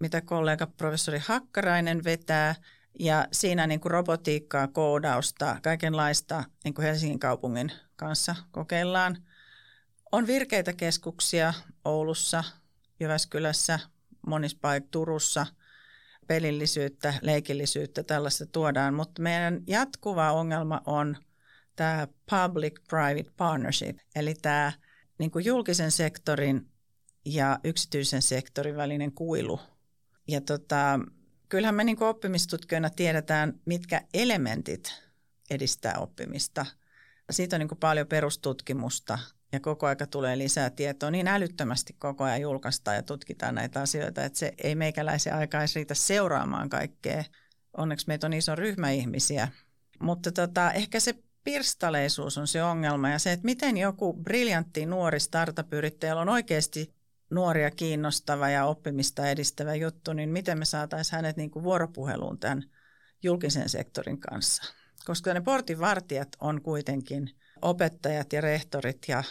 mitä 0.01 0.21
kollega 0.21 0.67
professori 0.67 1.19
Hakkarainen 1.27 2.05
vetää. 2.05 2.55
Ja 2.99 3.29
siinä 3.33 3.67
niin 3.67 3.81
kuin 3.81 3.91
robotiikkaa, 3.91 4.69
koodausta, 4.69 5.57
kaikenlaista 5.63 6.45
niin 6.65 6.75
kuin 6.75 6.85
Helsingin 6.85 7.19
kaupungin 7.19 7.73
kanssa 7.97 8.37
kokeillaan. 8.51 9.19
On 10.13 10.27
virkeitä 10.27 10.73
keskuksia 10.73 11.55
Oulussa, 11.85 12.45
Jyväskylässä, 13.01 13.81
monissa 14.27 14.59
paikoissa 14.61 14.91
Turussa, 14.91 15.47
pelillisyyttä, 16.27 17.15
leikillisyyttä, 17.23 18.03
tällaista 18.03 18.47
tuodaan, 18.47 18.95
mutta 18.95 19.23
meidän 19.23 19.63
jatkuva 19.67 20.33
ongelma 20.33 20.81
on 20.87 21.17
tämä 21.77 22.09
public-private 22.31 23.31
partnership, 23.37 23.99
eli 24.17 24.35
tämä 24.35 24.73
niin 25.19 25.31
kuin 25.31 25.45
julkisen 25.45 25.91
sektorin 25.91 26.69
ja 27.25 27.59
yksityisen 27.65 28.23
sektorin 28.23 28.77
välinen 28.77 29.13
kuilu. 29.13 29.61
Ja 30.29 30.41
tota, 30.41 31.01
kyllähän 31.49 31.75
me 31.75 31.85
niin 31.85 31.97
kuin 31.97 32.09
oppimistutkijoina 32.09 32.91
tiedetään, 32.91 33.61
mitkä 33.67 34.01
elementit 34.15 35.03
edistää 35.51 35.99
oppimista. 35.99 36.67
Siitä 37.31 37.57
on 37.57 37.61
niin 37.61 37.69
kuin 37.69 37.79
paljon 37.79 38.07
perustutkimusta 38.07 39.19
ja 39.55 39.61
koko 39.61 39.87
aika 39.87 40.07
tulee 40.07 40.39
lisää 40.39 40.71
tietoa. 40.71 41.11
Niin 41.11 41.29
älyttömästi 41.29 41.97
koko 41.99 42.25
ajan 42.25 42.41
julkaistaan 42.41 42.97
ja 42.97 43.03
tutkitaan 43.03 43.55
näitä 43.55 43.81
asioita, 43.81 44.25
että 44.25 44.39
se 44.39 44.53
ei 44.59 44.75
meikäläisen 44.75 45.35
aikaa 45.35 45.63
riitä 45.75 45.95
seuraamaan 45.95 46.69
kaikkea. 46.69 47.25
Onneksi 47.77 48.07
meitä 48.07 48.27
on 48.27 48.33
iso 48.33 48.55
ryhmä 48.55 48.91
ihmisiä. 48.91 49.49
Mutta 50.01 50.33
tota, 50.33 50.73
ehkä 50.73 51.01
se 51.01 51.15
pirstaleisuus 51.45 52.39
on 52.39 52.47
se 52.47 52.63
ongelma 52.63 53.11
ja 53.11 53.19
se, 53.19 53.33
että 53.33 53.45
miten 53.45 53.77
joku 53.77 54.13
briljantti 54.13 54.87
nuori 54.87 55.21
startup-yrittäjä 55.21 56.17
on 56.17 56.29
oikeasti 56.29 56.95
nuoria 57.31 57.71
kiinnostava 57.71 58.49
ja 58.49 58.65
oppimista 58.65 59.29
edistävä 59.29 59.75
juttu, 59.75 60.13
niin 60.13 60.29
miten 60.29 60.59
me 60.59 60.65
saataisiin 60.65 61.17
hänet 61.17 61.37
niin 61.37 61.51
kuin 61.51 61.63
vuoropuheluun 61.63 62.39
tämän 62.39 62.65
julkisen 63.23 63.69
sektorin 63.69 64.21
kanssa. 64.21 64.63
Koska 65.05 65.35
ne 65.35 65.41
portinvartijat 65.41 66.29
on 66.41 66.63
kuitenkin 66.63 67.31
opettajat 67.63 68.33
ja 68.33 68.41
rehtorit 68.41 68.99
ja 69.09 69.25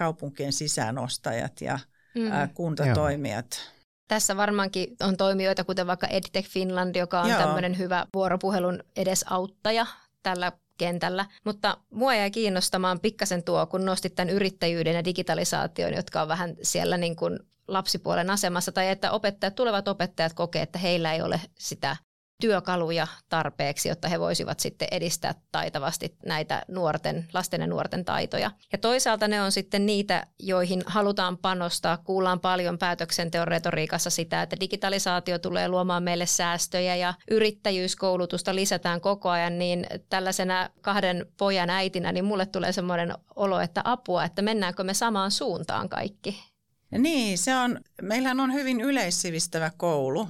kaupunkien 0.00 0.52
sisäänostajat 0.52 1.60
ja 1.60 1.78
mm. 2.14 2.32
ä, 2.32 2.48
kuntatoimijat. 2.54 3.46
Joo. 3.64 3.80
Tässä 4.08 4.36
varmaankin 4.36 4.96
on 5.02 5.16
toimijoita, 5.16 5.64
kuten 5.64 5.86
vaikka 5.86 6.06
EdTech 6.06 6.48
Finland, 6.48 6.96
joka 6.96 7.20
on 7.20 7.30
tämmöinen 7.30 7.78
hyvä 7.78 8.06
vuoropuhelun 8.14 8.82
edesauttaja 8.96 9.86
tällä 10.22 10.52
kentällä. 10.78 11.26
Mutta 11.44 11.76
mua 11.90 12.14
jäi 12.14 12.30
kiinnostamaan 12.30 13.00
pikkasen 13.00 13.42
tuo, 13.42 13.66
kun 13.66 13.84
nostit 13.84 14.14
tämän 14.14 14.34
yrittäjyyden 14.34 14.94
ja 14.94 15.04
digitalisaation, 15.04 15.94
jotka 15.94 16.22
on 16.22 16.28
vähän 16.28 16.56
siellä 16.62 16.96
niin 16.96 17.16
kuin 17.16 17.38
lapsipuolen 17.68 18.30
asemassa, 18.30 18.72
tai 18.72 18.88
että 18.88 19.10
opettajat, 19.10 19.54
tulevat 19.54 19.88
opettajat 19.88 20.32
kokee, 20.32 20.62
että 20.62 20.78
heillä 20.78 21.12
ei 21.12 21.22
ole 21.22 21.40
sitä 21.58 21.96
työkaluja 22.40 23.06
tarpeeksi, 23.28 23.88
jotta 23.88 24.08
he 24.08 24.20
voisivat 24.20 24.60
sitten 24.60 24.88
edistää 24.90 25.34
taitavasti 25.52 26.16
näitä 26.26 26.62
nuorten, 26.68 27.28
lasten 27.32 27.60
ja 27.60 27.66
nuorten 27.66 28.04
taitoja. 28.04 28.50
Ja 28.72 28.78
toisaalta 28.78 29.28
ne 29.28 29.42
on 29.42 29.52
sitten 29.52 29.86
niitä, 29.86 30.26
joihin 30.38 30.82
halutaan 30.86 31.38
panostaa. 31.38 31.96
Kuullaan 31.96 32.40
paljon 32.40 32.78
päätöksenteon 32.78 33.48
retoriikassa 33.48 34.10
sitä, 34.10 34.42
että 34.42 34.56
digitalisaatio 34.60 35.38
tulee 35.38 35.68
luomaan 35.68 36.02
meille 36.02 36.26
säästöjä 36.26 36.96
ja 36.96 37.14
yrittäjyyskoulutusta 37.30 38.54
lisätään 38.54 39.00
koko 39.00 39.28
ajan, 39.28 39.58
niin 39.58 39.86
tällaisena 40.08 40.70
kahden 40.80 41.26
pojan 41.36 41.70
äitinä, 41.70 42.12
niin 42.12 42.24
mulle 42.24 42.46
tulee 42.46 42.72
semmoinen 42.72 43.14
olo, 43.36 43.60
että 43.60 43.80
apua, 43.84 44.24
että 44.24 44.42
mennäänkö 44.42 44.84
me 44.84 44.94
samaan 44.94 45.30
suuntaan 45.30 45.88
kaikki. 45.88 46.50
Niin, 46.98 47.38
se 47.38 47.56
on, 47.56 47.80
meillähän 48.02 48.40
on 48.40 48.52
hyvin 48.52 48.80
yleissivistävä 48.80 49.70
koulu, 49.76 50.28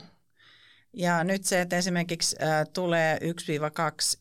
ja 0.93 1.25
nyt 1.25 1.45
se, 1.45 1.61
että 1.61 1.77
esimerkiksi 1.77 2.37
tulee 2.73 3.19
1-2 3.19 3.23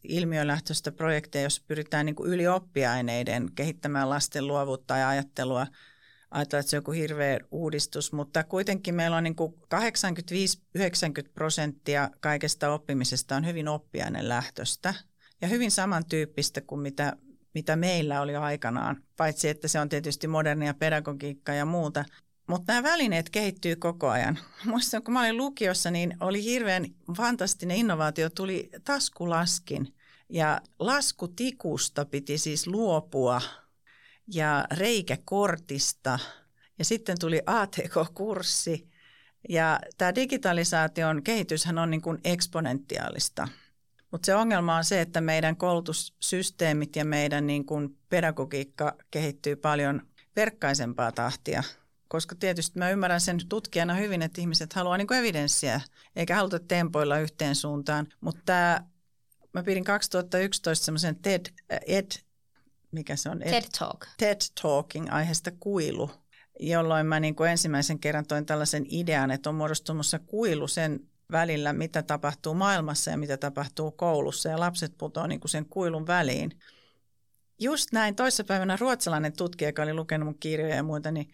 ilmiölähtöistä 0.04 0.92
projekteja, 0.92 1.44
jos 1.44 1.60
pyritään 1.60 2.06
niin 2.06 2.16
kuin 2.16 2.30
yli 2.30 2.48
oppiaineiden 2.48 3.52
kehittämään 3.56 4.10
lasten 4.10 4.48
luovuutta 4.48 4.98
ja 4.98 5.10
ajattelua, 5.10 5.68
ajatellaan, 6.32 6.62
että 6.62 6.70
se 6.70 6.76
on 6.76 6.78
joku 6.78 6.92
hirveä 6.92 7.40
uudistus, 7.52 8.14
mutta 8.14 8.44
kuitenkin 8.44 8.96
meillä 8.96 9.18
on 9.18 9.24
niin 9.24 9.36
kuin 9.36 9.54
85-90 9.54 11.30
prosenttia 11.34 12.10
kaikesta 12.20 12.74
oppimisesta 12.74 13.36
on 13.36 13.46
hyvin 13.46 13.68
oppiainelähtöistä 13.68 14.94
ja 15.42 15.48
hyvin 15.48 15.72
samantyyppistä 15.72 16.62
kuin 16.62 16.82
mitä, 16.82 17.14
mitä 17.54 17.76
meillä 17.76 18.22
oli 18.22 18.36
aikanaan, 18.36 19.04
paitsi 19.18 19.50
että 19.50 19.68
se 19.68 19.80
on 19.80 19.90
tietysti 19.90 20.28
modernia 20.28 20.74
pedagogiikkaa 20.74 21.56
ja 21.56 21.66
muuta. 21.66 22.06
Mutta 22.50 22.74
nämä 22.74 22.92
välineet 22.92 23.30
kehittyy 23.30 23.76
koko 23.76 24.10
ajan. 24.10 24.40
Muistan, 24.66 25.04
kun 25.04 25.14
mä 25.14 25.20
olin 25.20 25.38
lukiossa, 25.38 25.92
niin 25.92 26.18
oli 26.20 26.44
hirveän 26.44 26.86
fantastinen 27.18 27.78
innovaatio, 27.78 28.30
tuli 28.30 28.70
taskulaskin. 28.84 29.96
Ja 30.30 30.62
laskutikusta 30.80 32.06
piti 32.06 32.38
siis 32.38 32.68
luopua 32.68 33.42
ja 34.34 34.66
reikäkortista. 34.72 36.20
Ja 36.80 36.86
sitten 36.86 37.20
tuli 37.20 37.42
ATK-kurssi. 37.46 38.90
Ja 39.50 39.80
tämä 39.98 40.16
digitalisaation 40.16 41.24
kehityshän 41.24 41.78
on 41.78 41.90
niin 41.90 42.02
kuin 42.02 42.18
eksponentiaalista. 42.24 43.48
Mutta 44.12 44.26
se 44.26 44.36
ongelma 44.36 44.76
on 44.76 44.84
se, 44.84 45.02
että 45.02 45.22
meidän 45.22 45.58
koulutussysteemit 45.58 46.96
ja 46.96 47.06
meidän 47.06 47.48
niin 47.48 47.66
kuin 47.66 47.98
pedagogiikka 48.10 48.96
kehittyy 49.12 49.56
paljon 49.56 50.02
verkkaisempaa 50.36 51.12
tahtia– 51.12 51.64
koska 52.10 52.36
tietysti 52.36 52.80
mä 52.80 52.90
ymmärrän 52.90 53.22
sen 53.22 53.40
tutkijana 53.50 53.94
hyvin, 53.94 54.22
että 54.22 54.42
ihmiset 54.42 54.74
haluaa 54.74 54.98
niin 54.98 55.14
evidenssiä, 55.14 55.82
eikä 56.16 56.36
haluta 56.36 56.60
tempoilla 56.60 57.20
yhteen 57.20 57.56
suuntaan. 57.56 58.08
Mutta 58.22 58.42
tämä, 58.46 58.84
mä 59.54 59.64
pidin 59.64 59.84
2011 59.84 60.86
semmoisen 60.86 61.16
TED, 61.16 61.46
Ed, 61.88 62.12
mikä 62.92 63.16
se 63.16 63.30
on? 63.30 63.44
Ed, 63.44 63.50
TED 63.50 63.64
Talk. 63.80 64.06
TED 64.18 64.42
Talking 64.62 65.14
aiheesta 65.14 65.52
kuilu, 65.60 66.12
jolloin 66.60 67.06
mä 67.06 67.20
niin 67.20 67.36
kuin 67.36 67.50
ensimmäisen 67.50 68.00
kerran 68.00 68.26
toin 68.26 68.46
tällaisen 68.46 68.86
idean, 68.90 69.32
että 69.32 69.50
on 69.50 69.56
muodostumassa 69.56 70.20
kuilu 70.20 70.68
sen 70.68 71.10
välillä, 71.32 71.74
mitä 71.74 72.04
tapahtuu 72.04 72.54
maailmassa 72.54 73.12
ja 73.12 73.18
mitä 73.18 73.38
tapahtuu 73.38 73.92
koulussa, 73.92 74.50
ja 74.50 74.60
lapset 74.60 74.98
putoavat 74.98 75.30
niin 75.30 75.42
sen 75.46 75.66
kuilun 75.66 76.08
väliin. 76.08 76.60
Just 77.60 77.92
näin, 77.92 78.16
toissapäivänä 78.16 78.78
ruotsalainen 78.80 79.34
tutkija, 79.34 79.70
joka 79.70 79.84
oli 79.84 79.94
lukenut 79.94 80.26
mun 80.26 80.40
kirjoja 80.40 80.76
ja 80.76 80.84
muuta, 80.84 81.12
niin 81.12 81.32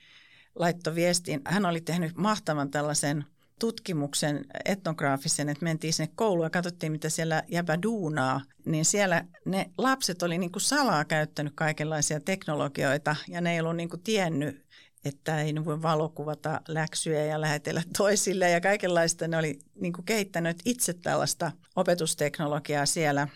laittoi 0.56 0.96
viestiin. 0.96 1.42
Hän 1.46 1.66
oli 1.66 1.82
tehnyt 1.82 2.16
mahtavan 2.16 2.72
tällaisen 2.72 3.26
tutkimuksen 3.60 4.46
etnograafisen, 4.66 5.50
että 5.50 5.64
mentiin 5.64 5.94
sinne 5.94 6.12
kouluun 6.16 6.46
ja 6.46 6.50
katsottiin, 6.50 6.92
mitä 6.92 7.10
siellä 7.10 7.44
jäbä 7.48 7.82
duunaa, 7.84 8.42
niin 8.66 8.86
siellä 8.86 9.26
ne 9.46 9.70
lapset 9.78 10.24
oli 10.24 10.38
niin 10.38 10.52
kuin 10.52 10.62
salaa 10.62 11.06
käyttänyt 11.06 11.54
kaikenlaisia 11.56 12.20
teknologioita 12.20 13.16
ja 13.28 13.42
ne 13.42 13.54
ei 13.54 13.60
ollut 13.60 13.76
niin 13.76 13.90
kuin 13.90 14.02
tiennyt, 14.02 14.66
että 15.06 15.42
ei 15.42 15.54
ne 15.54 15.66
voi 15.66 15.82
valokuvata 15.82 16.62
läksyjä 16.68 17.26
ja 17.26 17.42
lähetellä 17.42 17.84
toisille 17.98 18.50
ja 18.50 18.62
kaikenlaista. 18.62 19.28
Ne 19.28 19.38
oli 19.38 19.60
niin 19.76 19.94
kuin 19.94 20.06
kehittänyt 20.06 20.58
itse 20.66 20.94
tällaista 20.94 21.52
opetusteknologiaa 21.76 22.86
siellä. 22.86 23.28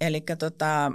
Eli 0.00 0.24
tota, 0.38 0.92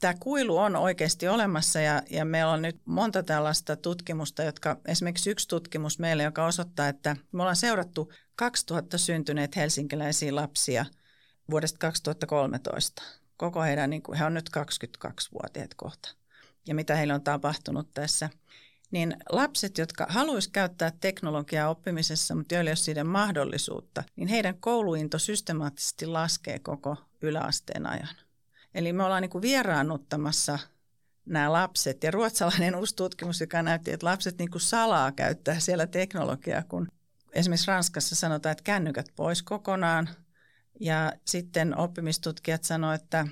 tämä 0.00 0.14
kuilu 0.20 0.58
on 0.58 0.76
oikeasti 0.76 1.28
olemassa 1.28 1.80
ja, 1.80 2.02
ja 2.10 2.24
meillä 2.24 2.52
on 2.52 2.62
nyt 2.62 2.80
monta 2.84 3.22
tällaista 3.22 3.76
tutkimusta, 3.76 4.42
jotka 4.42 4.76
esimerkiksi 4.86 5.30
yksi 5.30 5.48
tutkimus 5.48 5.98
meille, 5.98 6.22
joka 6.22 6.46
osoittaa, 6.46 6.88
että 6.88 7.16
me 7.32 7.42
ollaan 7.42 7.56
seurattu 7.56 8.12
2000 8.36 8.98
syntyneet 8.98 9.56
helsinkiläisiä 9.56 10.34
lapsia 10.34 10.86
vuodesta 11.50 11.78
2013. 11.78 13.02
Koko 13.36 13.62
heidän, 13.62 13.90
niin 13.90 14.02
kuin, 14.02 14.18
he 14.18 14.24
on 14.24 14.34
nyt 14.34 14.50
22-vuotiaat 14.56 15.74
kohta. 15.74 16.14
Ja 16.66 16.74
mitä 16.74 16.96
heillä 16.96 17.14
on 17.14 17.22
tapahtunut 17.22 17.94
tässä. 17.94 18.30
Niin 18.90 19.16
lapset, 19.30 19.78
jotka 19.78 20.06
haluaisivat 20.08 20.52
käyttää 20.52 20.92
teknologiaa 21.00 21.70
oppimisessa, 21.70 22.34
mutta 22.34 22.54
joilla 22.54 22.68
ei 22.68 22.72
ole 22.72 22.76
siitä 22.76 23.04
mahdollisuutta, 23.04 24.04
niin 24.16 24.28
heidän 24.28 24.60
kouluinto 24.60 25.18
systemaattisesti 25.18 26.06
laskee 26.06 26.58
koko 26.58 26.96
yläasteen 27.22 27.86
ajan. 27.86 28.27
Eli 28.74 28.92
me 28.92 29.04
ollaan 29.04 29.22
niin 29.22 29.30
kuin 29.30 29.42
vieraannuttamassa 29.42 30.58
nämä 31.26 31.52
lapset. 31.52 32.04
Ja 32.04 32.10
ruotsalainen 32.10 32.76
uusi 32.76 32.96
tutkimus, 32.96 33.40
joka 33.40 33.62
näytti, 33.62 33.92
että 33.92 34.06
lapset 34.06 34.38
niin 34.38 34.50
kuin 34.50 34.62
salaa 34.62 35.12
käyttää 35.12 35.60
siellä 35.60 35.86
teknologiaa, 35.86 36.62
kun 36.62 36.88
esimerkiksi 37.32 37.68
Ranskassa 37.68 38.16
sanotaan, 38.16 38.52
että 38.52 38.64
kännykät 38.64 39.06
pois 39.16 39.42
kokonaan. 39.42 40.08
Ja 40.80 41.12
sitten 41.24 41.78
oppimistutkijat 41.78 42.64
sanoivat, 42.64 43.02
että 43.02 43.26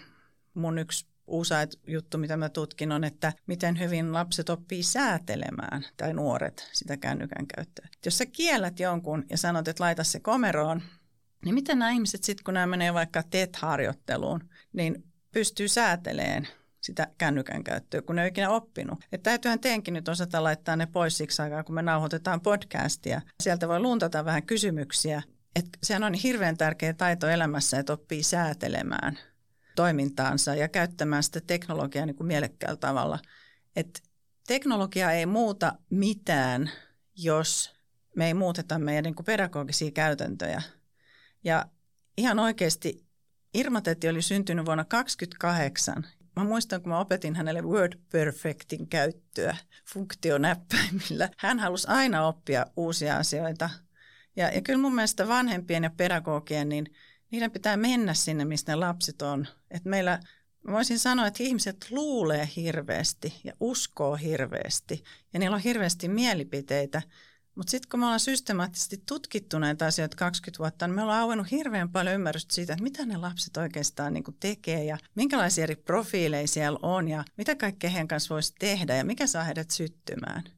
mun 0.54 0.78
yksi 0.78 1.06
uusi 1.26 1.54
juttu, 1.86 2.18
mitä 2.18 2.36
mä 2.36 2.48
tutkin, 2.48 2.92
on, 2.92 3.04
että 3.04 3.32
miten 3.46 3.78
hyvin 3.78 4.12
lapset 4.12 4.50
oppii 4.50 4.82
säätelemään, 4.82 5.86
tai 5.96 6.14
nuoret, 6.14 6.70
sitä 6.72 6.96
kännykän 6.96 7.46
käyttöä. 7.46 7.88
Jos 8.04 8.18
sä 8.18 8.26
kiellät 8.26 8.80
jonkun 8.80 9.24
ja 9.30 9.38
sanot, 9.38 9.68
että 9.68 9.84
laita 9.84 10.04
se 10.04 10.20
komeroon, 10.20 10.82
niin 11.44 11.54
miten 11.54 11.78
nämä 11.78 11.90
ihmiset 11.90 12.24
sitten, 12.24 12.44
kun 12.44 12.54
nämä 12.54 12.66
menee 12.66 12.94
vaikka 12.94 13.22
TET-harjoitteluun, 13.22 14.48
niin 14.72 15.04
pystyy 15.36 15.68
sääteleen 15.68 16.48
sitä 16.80 17.06
kännykän 17.18 17.64
käyttöä, 17.64 18.02
kun 18.02 18.16
ne 18.16 18.22
ei 18.22 18.28
ikinä 18.28 18.50
oppinut. 18.50 18.98
Että 19.12 19.30
täytyyhän 19.30 19.60
teenkin 19.60 19.94
nyt 19.94 20.08
osata 20.08 20.44
laittaa 20.44 20.76
ne 20.76 20.86
pois 20.86 21.18
siksi 21.18 21.42
aikaa, 21.42 21.64
kun 21.64 21.74
me 21.74 21.82
nauhoitetaan 21.82 22.40
podcastia. 22.40 23.22
Sieltä 23.42 23.68
voi 23.68 23.80
luntata 23.80 24.24
vähän 24.24 24.42
kysymyksiä. 24.42 25.22
Että 25.56 25.78
sehän 25.82 26.04
on 26.04 26.14
hirveän 26.14 26.56
tärkeä 26.56 26.94
taito 26.94 27.28
elämässä, 27.28 27.78
että 27.78 27.92
oppii 27.92 28.22
säätelemään 28.22 29.18
toimintaansa 29.74 30.54
ja 30.54 30.68
käyttämään 30.68 31.22
sitä 31.22 31.40
teknologiaa 31.46 32.06
niin 32.06 32.16
kuin 32.16 32.26
mielekkäällä 32.26 32.76
tavalla. 32.76 33.18
Että 33.76 34.00
teknologia 34.46 35.12
ei 35.12 35.26
muuta 35.26 35.72
mitään, 35.90 36.70
jos 37.16 37.74
me 38.14 38.26
ei 38.26 38.34
muuteta 38.34 38.78
meidän 38.78 39.04
niin 39.04 39.14
kuin 39.14 39.26
pedagogisia 39.26 39.90
käytäntöjä. 39.90 40.62
Ja 41.44 41.66
ihan 42.16 42.38
oikeasti 42.38 43.05
Irma 43.56 43.80
Tetti 43.80 44.08
oli 44.08 44.22
syntynyt 44.22 44.66
vuonna 44.66 44.84
1928. 44.84 46.06
Mä 46.36 46.44
muistan, 46.44 46.82
kun 46.82 46.92
mä 46.92 47.00
opetin 47.00 47.36
hänelle 47.36 47.62
Word 47.62 47.92
Perfectin 48.12 48.88
käyttöä 48.88 49.56
funktionäppäimillä. 49.84 51.28
Hän 51.38 51.58
halusi 51.58 51.88
aina 51.88 52.26
oppia 52.26 52.66
uusia 52.76 53.16
asioita. 53.16 53.70
Ja, 54.36 54.50
ja 54.50 54.60
kyllä 54.60 54.78
mun 54.78 54.94
mielestä 54.94 55.28
vanhempien 55.28 55.82
ja 55.82 55.90
pedagogien, 55.90 56.68
niin 56.68 56.86
niiden 57.30 57.50
pitää 57.50 57.76
mennä 57.76 58.14
sinne, 58.14 58.44
missä 58.44 58.72
ne 58.72 58.76
lapset 58.76 59.22
on. 59.22 59.46
Et 59.70 59.84
meillä, 59.84 60.20
mä 60.62 60.72
voisin 60.72 60.98
sanoa, 60.98 61.26
että 61.26 61.42
ihmiset 61.42 61.86
luulee 61.90 62.48
hirveästi 62.56 63.40
ja 63.44 63.52
uskoo 63.60 64.16
hirveästi. 64.16 65.04
Ja 65.32 65.38
niillä 65.38 65.54
on 65.54 65.62
hirveästi 65.62 66.08
mielipiteitä. 66.08 67.02
Mutta 67.56 67.70
sitten 67.70 67.90
kun 67.90 68.00
me 68.00 68.06
ollaan 68.06 68.20
systemaattisesti 68.20 69.02
tutkittu 69.06 69.58
näitä 69.58 69.86
asioita 69.86 70.16
20 70.16 70.58
vuotta, 70.58 70.86
niin 70.86 70.94
me 70.94 71.02
ollaan 71.02 71.20
auennut 71.20 71.50
hirveän 71.50 71.88
paljon 71.88 72.14
ymmärrystä 72.14 72.54
siitä, 72.54 72.72
että 72.72 72.82
mitä 72.82 73.06
ne 73.06 73.16
lapset 73.16 73.56
oikeastaan 73.56 74.12
niin 74.12 74.24
tekee 74.40 74.84
ja 74.84 74.98
minkälaisia 75.14 75.64
eri 75.64 75.76
profiileja 75.76 76.48
siellä 76.48 76.78
on 76.82 77.08
ja 77.08 77.24
mitä 77.36 77.54
kaikkea 77.54 77.90
heidän 77.90 78.08
kanssa 78.08 78.34
voisi 78.34 78.54
tehdä 78.58 78.96
ja 78.96 79.04
mikä 79.04 79.26
saa 79.26 79.44
heidät 79.44 79.70
syttymään. 79.70 80.55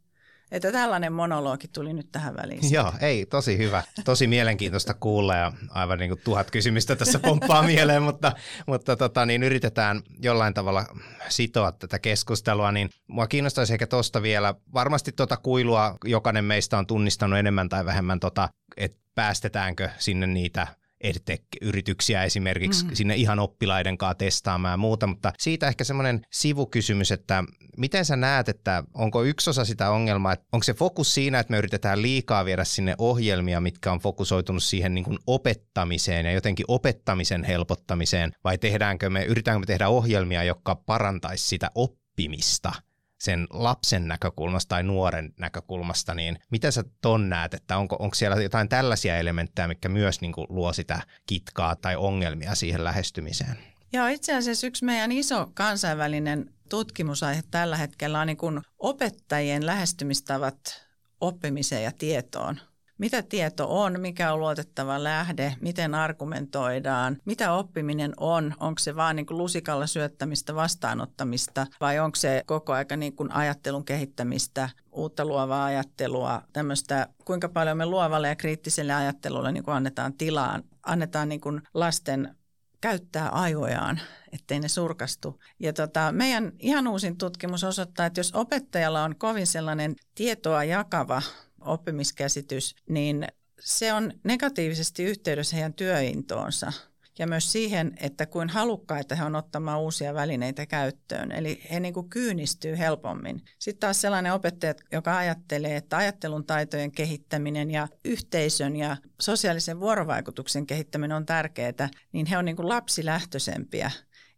Että 0.51 0.73
tällainen 0.73 1.13
monologi 1.13 1.69
tuli 1.69 1.93
nyt 1.93 2.13
tähän 2.13 2.37
väliin. 2.37 2.61
Joo, 2.75 2.93
ei, 3.01 3.27
tosi 3.27 3.59
hyvä. 3.59 3.83
Tosi 4.05 4.27
mielenkiintoista 4.27 4.95
kuulla 4.95 5.37
ja 5.37 5.53
aivan 5.71 5.99
niin 5.99 6.11
kuin 6.11 6.21
tuhat 6.25 6.51
kysymystä 6.51 6.97
tässä 6.97 7.19
pomppaa 7.19 7.63
mieleen, 7.63 8.03
mutta, 8.03 8.33
mutta 8.67 8.97
tota, 8.97 9.27
niin 9.27 9.43
yritetään 9.43 10.03
jollain 10.23 10.55
tavalla 10.55 10.87
sitoa 11.29 11.73
tätä 11.73 11.99
keskustelua. 11.99 12.73
Niin 12.73 12.91
mua 13.07 13.27
kiinnostaisi 13.27 13.73
ehkä 13.73 13.87
tuosta 13.87 14.23
vielä, 14.23 14.55
varmasti 14.75 15.13
tuota 15.13 15.37
kuilua 15.37 15.97
jokainen 16.05 16.45
meistä 16.45 16.79
on 16.79 16.87
tunnistanut 16.87 17.39
enemmän 17.39 17.69
tai 17.69 17.85
vähemmän, 17.85 18.21
tota, 18.21 18.49
että 18.77 18.99
päästetäänkö 19.15 19.89
sinne 19.99 20.27
niitä– 20.27 20.67
EdTech-yrityksiä 21.01 22.25
esimerkiksi 22.25 22.85
mm. 22.85 22.95
sinne 22.95 23.15
ihan 23.15 23.39
oppilaiden 23.39 23.99
kanssa 23.99 24.15
testaamaan 24.15 24.73
ja 24.73 24.77
muuta, 24.77 25.07
mutta 25.07 25.33
siitä 25.39 25.69
ehkä 25.69 25.85
semmoinen 25.85 26.21
sivukysymys, 26.33 27.13
että 27.13 27.45
miten 27.77 28.05
sä 28.05 28.17
näet, 28.17 28.49
että 28.49 28.85
onko 28.95 29.23
yksi 29.23 29.51
osa 29.51 29.65
sitä 29.65 29.91
ongelmaa, 29.91 30.33
että 30.33 30.47
onko 30.53 30.65
se 30.65 30.75
fokus 30.75 31.15
siinä, 31.15 31.39
että 31.39 31.51
me 31.51 31.59
yritetään 31.59 32.03
liikaa 32.03 32.45
viedä 32.45 32.65
sinne 32.65 32.95
ohjelmia, 32.99 33.61
mitkä 33.61 33.93
on 33.93 33.99
fokusoitunut 33.99 34.63
siihen 34.63 34.95
niin 34.95 35.05
kuin 35.05 35.19
opettamiseen 35.27 36.27
ja 36.27 36.33
jotenkin 36.33 36.65
opettamisen 36.69 37.45
helpottamiseen, 37.45 38.33
vai 38.45 38.59
tehdäänkö 38.59 39.11
me, 39.11 39.25
yritetäänkö 39.25 39.61
me 39.61 39.67
tehdä 39.67 39.89
ohjelmia, 39.89 40.45
jotka 40.45 40.75
parantaisi 40.75 41.49
sitä 41.49 41.71
oppimista– 41.75 42.73
sen 43.19 43.47
lapsen 43.51 44.09
näkökulmasta 44.09 44.69
tai 44.69 44.83
nuoren 44.83 45.35
näkökulmasta, 45.39 46.15
niin 46.15 46.39
miten 46.51 46.73
sä 46.73 46.85
ton 47.01 47.29
näet, 47.29 47.55
että 47.55 47.79
onko, 47.79 47.97
onko 47.99 48.15
siellä 48.15 48.43
jotain 48.43 48.69
tällaisia 48.69 49.17
elementtejä, 49.17 49.69
mikä 49.69 49.89
myös 49.89 50.21
niin 50.21 50.33
kuin 50.33 50.47
luo 50.51 50.73
sitä 50.73 51.03
kitkaa 51.27 51.77
tai 51.77 51.97
ongelmia 51.97 52.55
siihen 52.55 52.85
lähestymiseen? 52.85 53.59
Joo, 53.93 54.07
itse 54.07 54.35
asiassa 54.35 54.67
yksi 54.67 54.85
meidän 54.85 55.13
iso 55.13 55.51
kansainvälinen 55.55 56.51
tutkimusaihe 56.69 57.43
tällä 57.51 57.77
hetkellä 57.77 58.21
on 58.21 58.27
niin 58.27 58.37
kuin 58.37 58.61
opettajien 58.79 59.67
lähestymistavat 59.67 60.87
oppimiseen 61.21 61.85
ja 61.85 61.93
tietoon 61.99 62.61
mitä 62.99 63.23
tieto 63.23 63.81
on, 63.83 64.01
mikä 64.01 64.33
on 64.33 64.41
luotettava 64.41 65.05
lähde, 65.05 65.55
miten 65.61 65.95
argumentoidaan, 65.95 67.17
mitä 67.25 67.53
oppiminen 67.53 68.13
on, 68.17 68.55
onko 68.61 68.79
se 68.79 68.97
vaan 68.97 69.17
niin 69.17 69.27
kuin 69.27 69.39
lusikalla 69.39 69.87
syöttämistä, 69.87 70.55
vastaanottamista? 70.55 71.67
Vai 71.81 71.99
onko 71.99 72.17
se 72.17 72.43
koko 72.47 72.73
aika 72.73 72.97
niin 72.97 73.17
kuin 73.17 73.33
ajattelun 73.33 73.85
kehittämistä, 73.85 74.69
uutta 74.93 75.25
luovaa 75.25 75.65
ajattelua, 75.65 76.43
tämmöistä, 76.53 77.09
kuinka 77.25 77.49
paljon 77.49 77.77
me 77.77 77.87
luovalle 77.87 78.29
ja 78.29 78.37
kriittiselle 78.37 78.95
ajattelulle 78.95 79.53
niin 79.53 79.65
kuin 79.65 79.75
annetaan 79.75 80.15
tilaan, 80.15 80.63
annetaan 80.87 81.29
niin 81.29 81.41
kuin 81.41 81.63
lasten 81.75 82.35
käyttää 82.81 83.29
aivojaan, 83.29 84.01
ettei 84.33 84.61
ne 84.61 84.69
surkastu. 84.69 85.41
Ja 85.59 85.73
tota, 85.73 86.13
meidän 86.13 86.53
ihan 86.59 86.89
uusin 86.89 87.19
tutkimus 87.19 87.65
osoittaa, 87.65 88.07
että 88.07 88.21
jos 88.21 88.35
opettajalla 88.35 89.05
on 89.05 89.17
kovin 89.17 89.47
sellainen 89.47 89.97
tietoa 90.15 90.65
jakava 90.65 91.23
oppimiskäsitys, 91.61 92.75
niin 92.89 93.27
se 93.61 93.93
on 93.93 94.13
negatiivisesti 94.25 95.05
yhteydessä 95.05 95.57
heidän 95.57 95.75
työintoonsa 95.75 96.73
ja 97.19 97.27
myös 97.27 97.53
siihen, 97.53 97.93
että 98.01 98.27
kuin 98.27 98.49
halukkaita 98.49 99.15
he 99.15 99.25
on 99.25 99.37
ottamaan 99.37 99.81
uusia 99.81 100.15
välineitä 100.15 100.67
käyttöön. 100.67 101.33
Eli 101.33 101.63
he 101.71 101.81
niin 101.81 101.95
kuin 101.95 102.09
kyynistyy 102.09 102.79
helpommin. 102.79 103.43
Sitten 103.59 103.81
taas 103.81 104.01
sellainen 104.01 104.33
opettaja, 104.33 104.75
joka 104.93 105.19
ajattelee, 105.19 105.77
että 105.77 105.97
ajattelun 105.97 106.47
taitojen 106.47 106.93
kehittäminen 106.93 107.71
ja 107.71 107.89
yhteisön 108.05 108.77
ja 108.77 108.97
sosiaalisen 109.21 109.81
vuorovaikutuksen 109.81 110.67
kehittäminen 110.67 111.17
on 111.17 111.27
tärkeää, 111.27 111.89
niin 112.13 112.27
he 112.27 112.39
on 112.39 112.45
niin 112.45 112.57
kuin 112.57 112.69
lapsilähtöisempiä. 112.69 113.91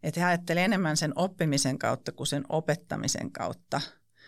Että 0.03 0.19
he 0.19 0.25
ajattelevat 0.25 0.65
enemmän 0.65 0.97
sen 0.97 1.13
oppimisen 1.15 1.79
kautta 1.79 2.11
kuin 2.11 2.27
sen 2.27 2.43
opettamisen 2.49 3.31
kautta. 3.31 3.81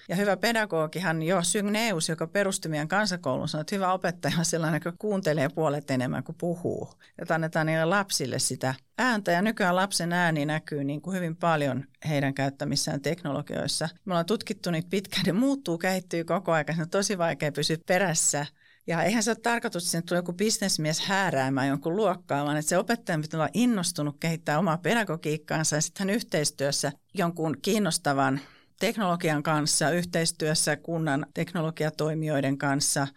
Ja 0.10 0.16
hyvä 0.16 0.38
pedagogihan 0.38 1.24
jo 1.24 1.44
Sygneus, 1.44 2.10
joka 2.10 2.28
perusti 2.28 2.70
meidän 2.70 2.88
kansakoulun, 2.88 3.48
sanoi, 3.48 3.62
että 3.62 3.76
hyvä 3.76 3.94
opettaja 3.94 4.36
on 4.40 4.46
sellainen, 4.46 4.82
joka 4.86 4.98
kuuntelee 5.00 5.50
puolet 5.50 5.92
enemmän 5.92 6.24
kuin 6.24 6.36
puhuu. 6.40 6.90
Ja 7.18 7.36
annetaan 7.36 7.66
niille 7.66 7.86
lapsille 7.86 8.40
sitä 8.40 8.76
ääntä. 8.98 9.32
Ja 9.32 9.42
nykyään 9.42 9.76
lapsen 9.76 10.14
ääni 10.14 10.46
näkyy 10.46 10.84
niin 10.84 11.02
kuin 11.02 11.16
hyvin 11.16 11.36
paljon 11.36 11.86
heidän 12.10 12.34
käyttämissään 12.34 13.02
teknologioissa. 13.02 13.90
Me 14.06 14.14
ollaan 14.14 14.26
tutkittu 14.26 14.72
niitä 14.72 14.90
pitkään, 14.90 15.24
ne 15.26 15.32
muuttuu, 15.32 15.78
kehittyy 15.78 16.24
koko 16.24 16.52
ajan. 16.52 16.76
Se 16.76 16.82
on 16.82 16.90
tosi 16.90 17.18
vaikea 17.18 17.52
pysyä 17.52 17.78
perässä. 17.88 18.46
Ja 18.88 19.04
eihän 19.04 19.24
se 19.24 19.32
ole 19.32 19.38
tarkoitus, 19.44 19.96
että 19.96 20.08
tulee 20.08 20.20
joku 20.20 20.34
bisnesmies 20.34 21.02
hääräämään 21.02 21.68
jonkun 21.68 21.96
luokkaan, 21.96 22.46
vaan 22.46 22.58
että 22.58 22.70
se 22.70 22.78
opettaja 22.78 23.20
pitää 23.20 23.38
olla 23.38 23.50
innostunut 23.54 24.18
kehittää 24.20 24.60
omaa 24.60 24.78
pedagogiikkaansa 24.78 25.76
ja 25.76 25.82
sitten 25.82 26.10
yhteistyössä 26.10 26.92
jonkun 27.14 27.58
kiinnostavan 27.62 28.40
teknologian 28.80 29.44
kanssa, 29.44 29.90
yhteistyössä 29.90 30.76
kunnan 30.76 31.26
teknologiatoimijoiden 31.34 32.58
kanssa, 32.58 33.08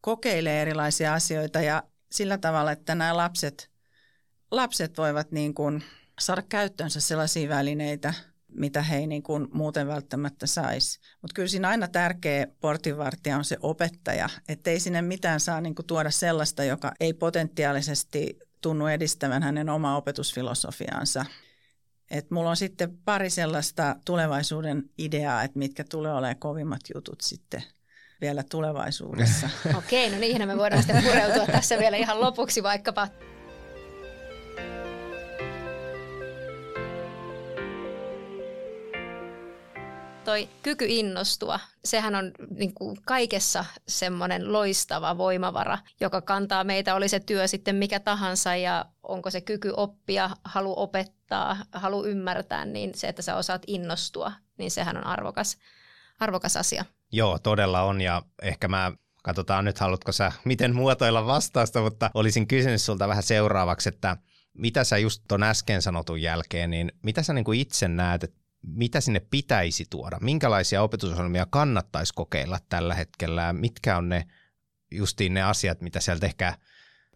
kokeilee 0.00 0.62
erilaisia 0.62 1.14
asioita 1.14 1.60
ja 1.60 1.82
sillä 2.12 2.38
tavalla, 2.38 2.72
että 2.72 2.94
nämä 2.94 3.16
lapset, 3.16 3.70
lapset 4.50 4.98
voivat 4.98 5.32
niin 5.32 5.54
kuin 5.54 5.82
saada 6.20 6.42
käyttöönsä 6.42 7.00
sellaisia 7.00 7.48
välineitä, 7.48 8.14
mitä 8.48 8.82
he 8.82 8.96
ei 8.96 9.06
niin 9.06 9.22
kuin 9.22 9.48
muuten 9.52 9.86
välttämättä 9.86 10.46
saisi. 10.46 11.00
Mutta 11.22 11.34
kyllä 11.34 11.48
siinä 11.48 11.68
aina 11.68 11.88
tärkeä 11.88 12.46
portinvartija 12.60 13.36
on 13.36 13.44
se 13.44 13.56
opettaja, 13.60 14.28
ettei 14.48 14.80
sinne 14.80 15.02
mitään 15.02 15.40
saa 15.40 15.60
niin 15.60 15.74
kuin 15.74 15.86
tuoda 15.86 16.10
sellaista, 16.10 16.64
joka 16.64 16.92
ei 17.00 17.12
potentiaalisesti 17.12 18.38
tunnu 18.60 18.86
edistävän 18.86 19.42
hänen 19.42 19.68
omaa 19.68 19.96
opetusfilosofiaansa. 19.96 21.24
Et 22.10 22.30
mulla 22.30 22.50
on 22.50 22.56
sitten 22.56 22.98
pari 23.04 23.30
sellaista 23.30 23.96
tulevaisuuden 24.04 24.90
ideaa, 24.98 25.42
että 25.42 25.58
mitkä 25.58 25.84
tulee 25.84 26.12
olemaan 26.12 26.38
kovimmat 26.38 26.80
jutut 26.94 27.20
sitten 27.20 27.62
vielä 28.20 28.42
tulevaisuudessa. 28.42 29.50
Okei, 29.78 30.10
no 30.10 30.18
niihin 30.18 30.48
me 30.48 30.56
voidaan 30.56 30.82
sitten 30.82 31.04
pureutua 31.04 31.46
tässä 31.46 31.78
vielä 31.78 31.96
ihan 31.96 32.20
lopuksi 32.20 32.62
vaikkapa. 32.62 33.08
toi 40.24 40.48
kyky 40.62 40.84
innostua, 40.88 41.60
sehän 41.84 42.14
on 42.14 42.32
niin 42.50 42.74
kuin 42.74 42.96
kaikessa 43.04 43.64
semmoinen 43.88 44.52
loistava 44.52 45.18
voimavara, 45.18 45.78
joka 46.00 46.20
kantaa 46.20 46.64
meitä, 46.64 46.94
oli 46.94 47.08
se 47.08 47.20
työ 47.20 47.48
sitten 47.48 47.76
mikä 47.76 48.00
tahansa 48.00 48.56
ja 48.56 48.84
onko 49.08 49.30
se 49.30 49.40
kyky 49.40 49.72
oppia, 49.76 50.30
halu 50.44 50.74
opettaa, 50.76 51.56
halu 51.72 52.04
ymmärtää, 52.04 52.64
niin 52.64 52.94
se, 52.94 53.08
että 53.08 53.22
sä 53.22 53.36
osaat 53.36 53.62
innostua, 53.66 54.32
niin 54.58 54.70
sehän 54.70 54.96
on 54.96 55.06
arvokas, 55.06 55.58
arvokas 56.20 56.56
asia. 56.56 56.84
Joo, 57.12 57.38
todella 57.38 57.82
on 57.82 58.00
ja 58.00 58.22
ehkä 58.42 58.68
mä 58.68 58.92
Katsotaan 59.24 59.64
nyt, 59.64 59.78
haluatko 59.78 60.12
sä 60.12 60.32
miten 60.44 60.74
muotoilla 60.74 61.26
vastausta, 61.26 61.80
mutta 61.80 62.10
olisin 62.14 62.46
kysynyt 62.48 62.82
sulta 62.82 63.08
vähän 63.08 63.22
seuraavaksi, 63.22 63.88
että 63.88 64.16
mitä 64.54 64.84
sä 64.84 64.98
just 64.98 65.22
tuon 65.28 65.42
äsken 65.42 65.82
sanotun 65.82 66.22
jälkeen, 66.22 66.70
niin 66.70 66.92
mitä 67.02 67.22
sä 67.22 67.32
niin 67.32 67.44
kuin 67.44 67.60
itse 67.60 67.88
näet, 67.88 68.24
että 68.24 68.40
mitä 68.62 69.00
sinne 69.00 69.20
pitäisi 69.20 69.86
tuoda? 69.90 70.18
Minkälaisia 70.20 70.82
opetusohjelmia 70.82 71.46
kannattaisi 71.50 72.14
kokeilla 72.14 72.58
tällä 72.68 72.94
hetkellä? 72.94 73.52
Mitkä 73.52 73.96
on 73.96 74.08
ne 74.08 74.24
justiin 74.90 75.34
ne 75.34 75.42
asiat, 75.42 75.80
mitä 75.80 76.00
sieltä 76.00 76.26
ehkä, 76.26 76.58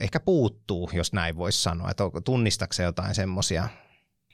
ehkä 0.01 0.21
puuttuu, 0.21 0.91
jos 0.93 1.13
näin 1.13 1.37
voisi 1.37 1.63
sanoa? 1.63 1.91
Että 1.91 2.05
tunnistaako 2.25 2.83
jotain 2.83 3.15
semmoisia? 3.15 3.69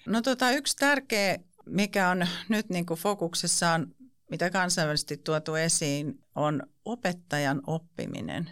No 0.06 0.22
tota, 0.22 0.50
yksi 0.50 0.76
tärkeä, 0.76 1.38
mikä 1.66 2.08
on 2.08 2.26
nyt 2.48 2.68
niin 2.68 2.86
kuin 2.86 3.00
fokuksessa 3.00 3.70
on, 3.70 3.94
mitä 4.30 4.50
kansainvälisesti 4.50 5.16
tuotu 5.16 5.54
esiin, 5.54 6.18
on 6.34 6.62
opettajan 6.84 7.60
oppiminen. 7.66 8.50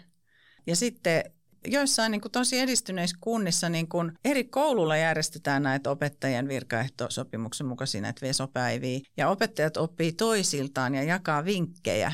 Ja 0.67 0.75
sitten 0.75 1.23
joissain 1.67 2.11
niin 2.11 2.21
kuin 2.21 2.31
tosi 2.31 2.59
edistyneissä 2.59 3.17
kunnissa 3.21 3.69
niin 3.69 3.89
kuin 3.89 4.11
eri 4.25 4.43
koululla 4.43 4.97
järjestetään 4.97 5.63
näitä 5.63 5.89
opettajien 5.91 6.47
virkaehtosopimuksen 6.47 7.67
mukaisia 7.67 8.01
näitä 8.01 8.27
vesopäiviä. 8.27 8.99
Ja 9.17 9.29
opettajat 9.29 9.77
oppii 9.77 10.11
toisiltaan 10.11 10.95
ja 10.95 11.03
jakaa 11.03 11.45
vinkkejä. 11.45 12.13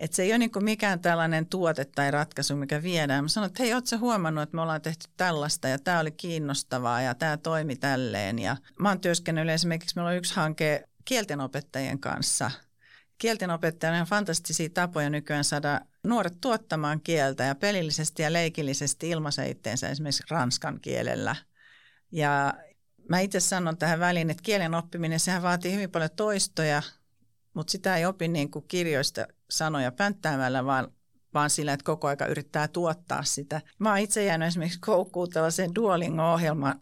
Että 0.00 0.16
se 0.16 0.22
ei 0.22 0.30
ole 0.30 0.38
niin 0.38 0.50
mikään 0.60 1.00
tällainen 1.00 1.46
tuote 1.46 1.84
tai 1.84 2.10
ratkaisu, 2.10 2.56
mikä 2.56 2.82
viedään. 2.82 3.24
Mä 3.24 3.28
sanoin, 3.28 3.50
että 3.50 3.62
hei, 3.62 3.74
ootko 3.74 3.98
huomannut, 3.98 4.42
että 4.42 4.56
me 4.56 4.62
ollaan 4.62 4.82
tehty 4.82 5.08
tällaista 5.16 5.68
ja 5.68 5.78
tämä 5.78 6.00
oli 6.00 6.10
kiinnostavaa 6.10 7.02
ja 7.02 7.14
tämä 7.14 7.36
toimi 7.36 7.76
tälleen. 7.76 8.38
Ja 8.38 8.56
mä 8.78 8.88
oon 8.88 9.00
työskennellyt 9.00 9.54
esimerkiksi, 9.54 9.96
meillä 9.96 10.10
on 10.10 10.16
yksi 10.16 10.34
hanke 10.34 10.88
kieltenopettajien 11.04 11.98
kanssa. 11.98 12.50
Kieltenopettajien 13.18 14.00
on 14.00 14.06
fantastisia 14.06 14.68
tapoja 14.74 15.10
nykyään 15.10 15.44
saada 15.44 15.80
nuoret 16.04 16.40
tuottamaan 16.40 17.00
kieltä 17.00 17.44
ja 17.44 17.54
pelillisesti 17.54 18.22
ja 18.22 18.32
leikillisesti 18.32 19.10
ilmaisen 19.10 19.48
itteensä 19.48 19.88
esimerkiksi 19.88 20.24
ranskan 20.30 20.80
kielellä. 20.80 21.36
Ja 22.12 22.54
mä 23.08 23.20
itse 23.20 23.40
sanon 23.40 23.76
tähän 23.76 24.00
väliin, 24.00 24.30
että 24.30 24.42
kielen 24.42 24.74
oppiminen, 24.74 25.20
sehän 25.20 25.42
vaatii 25.42 25.74
hyvin 25.74 25.90
paljon 25.90 26.10
toistoja, 26.16 26.82
mutta 27.54 27.70
sitä 27.70 27.96
ei 27.96 28.06
opi 28.06 28.28
niin 28.28 28.50
kuin 28.50 28.64
kirjoista 28.68 29.26
sanoja 29.50 29.92
pänttäämällä, 29.92 30.64
vaan, 30.64 30.92
vaan 31.34 31.50
sillä, 31.50 31.72
että 31.72 31.84
koko 31.84 32.08
aika 32.08 32.26
yrittää 32.26 32.68
tuottaa 32.68 33.24
sitä. 33.24 33.60
Mä 33.78 33.88
oon 33.88 33.98
itse 33.98 34.24
jäänyt 34.24 34.48
esimerkiksi 34.48 34.80
koukkuun 34.80 35.30
tällaiseen 35.30 35.74
Duolingo-ohjelmaan. 35.74 36.80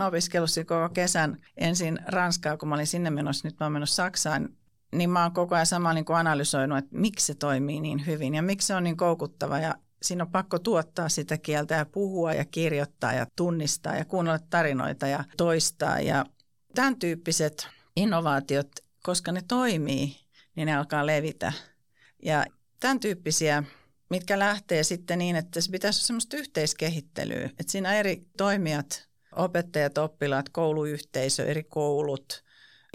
Mä 0.00 0.06
opiskellut 0.06 0.50
koko 0.66 0.88
kesän 0.88 1.36
ensin 1.56 1.98
Ranskaa, 2.06 2.56
kun 2.56 2.68
mä 2.68 2.74
olin 2.74 2.86
sinne 2.86 3.10
menossa, 3.10 3.48
nyt 3.48 3.60
mä 3.60 3.66
oon 3.66 3.72
menossa 3.72 3.94
Saksaan, 3.94 4.48
niin 4.92 5.10
mä 5.10 5.22
oon 5.22 5.32
koko 5.32 5.54
ajan 5.54 5.66
sama 5.66 5.94
niin 5.94 6.04
kuin 6.04 6.16
analysoinut, 6.16 6.78
että 6.78 6.96
miksi 6.96 7.26
se 7.26 7.34
toimii 7.34 7.80
niin 7.80 8.06
hyvin 8.06 8.34
ja 8.34 8.42
miksi 8.42 8.66
se 8.66 8.74
on 8.74 8.84
niin 8.84 8.96
koukuttava 8.96 9.58
ja 9.58 9.74
siinä 10.02 10.24
on 10.24 10.30
pakko 10.30 10.58
tuottaa 10.58 11.08
sitä 11.08 11.38
kieltä 11.38 11.74
ja 11.74 11.86
puhua 11.86 12.32
ja 12.32 12.44
kirjoittaa 12.44 13.12
ja 13.12 13.26
tunnistaa 13.36 13.96
ja 13.96 14.04
kuunnella 14.04 14.38
tarinoita 14.50 15.06
ja 15.06 15.24
toistaa 15.36 16.00
ja 16.00 16.24
tämän 16.74 16.98
tyyppiset 16.98 17.68
innovaatiot, 17.96 18.70
koska 19.06 19.32
ne 19.32 19.40
toimii, 19.48 20.16
niin 20.56 20.66
ne 20.66 20.76
alkaa 20.76 21.06
levitä. 21.06 21.52
Ja 22.22 22.46
tämän 22.80 23.00
tyyppisiä, 23.00 23.62
mitkä 24.10 24.38
lähtee 24.38 24.82
sitten 24.82 25.18
niin, 25.18 25.36
että 25.36 25.60
se 25.60 25.70
pitäisi 25.70 25.98
olla 25.98 26.06
semmoista 26.06 26.36
yhteiskehittelyä, 26.36 27.44
että 27.44 27.72
siinä 27.72 27.94
eri 27.94 28.22
toimijat, 28.36 29.08
opettajat, 29.36 29.98
oppilaat, 29.98 30.48
kouluyhteisö, 30.48 31.46
eri 31.46 31.64
koulut– 31.64 32.32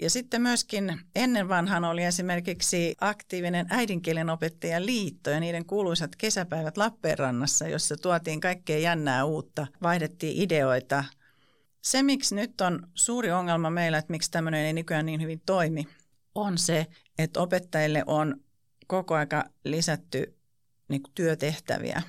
ja 0.02 0.10
sitten 0.10 0.42
myöskin 0.42 1.00
ennen 1.14 1.48
vanhan 1.48 1.84
oli 1.84 2.04
esimerkiksi 2.04 2.94
aktiivinen 3.00 3.66
äidinkielen 3.70 4.30
opettajan 4.30 4.86
liitto 4.86 5.30
ja 5.30 5.40
niiden 5.40 5.66
kuuluisat 5.66 6.16
kesäpäivät 6.16 6.76
Lappeenrannassa, 6.76 7.68
jossa 7.68 7.96
tuotiin 7.96 8.40
kaikkea 8.40 8.78
jännää 8.78 9.24
uutta, 9.24 9.66
vaihdettiin 9.82 10.42
ideoita. 10.42 11.04
Se, 11.82 12.02
miksi 12.02 12.34
nyt 12.34 12.60
on 12.60 12.88
suuri 12.94 13.32
ongelma 13.32 13.70
meillä, 13.70 13.98
että 13.98 14.10
miksi 14.10 14.30
tämmöinen 14.30 14.66
ei 14.66 14.72
nykyään 14.72 15.06
niin 15.06 15.22
hyvin 15.22 15.42
toimi, 15.46 15.86
on 16.34 16.58
se, 16.58 16.86
että 17.18 17.40
opettajille 17.40 18.04
on 18.06 18.36
koko 18.86 19.14
aika 19.14 19.44
lisätty 19.64 20.38
niin 20.88 21.02
työtehtäviä 21.14 22.02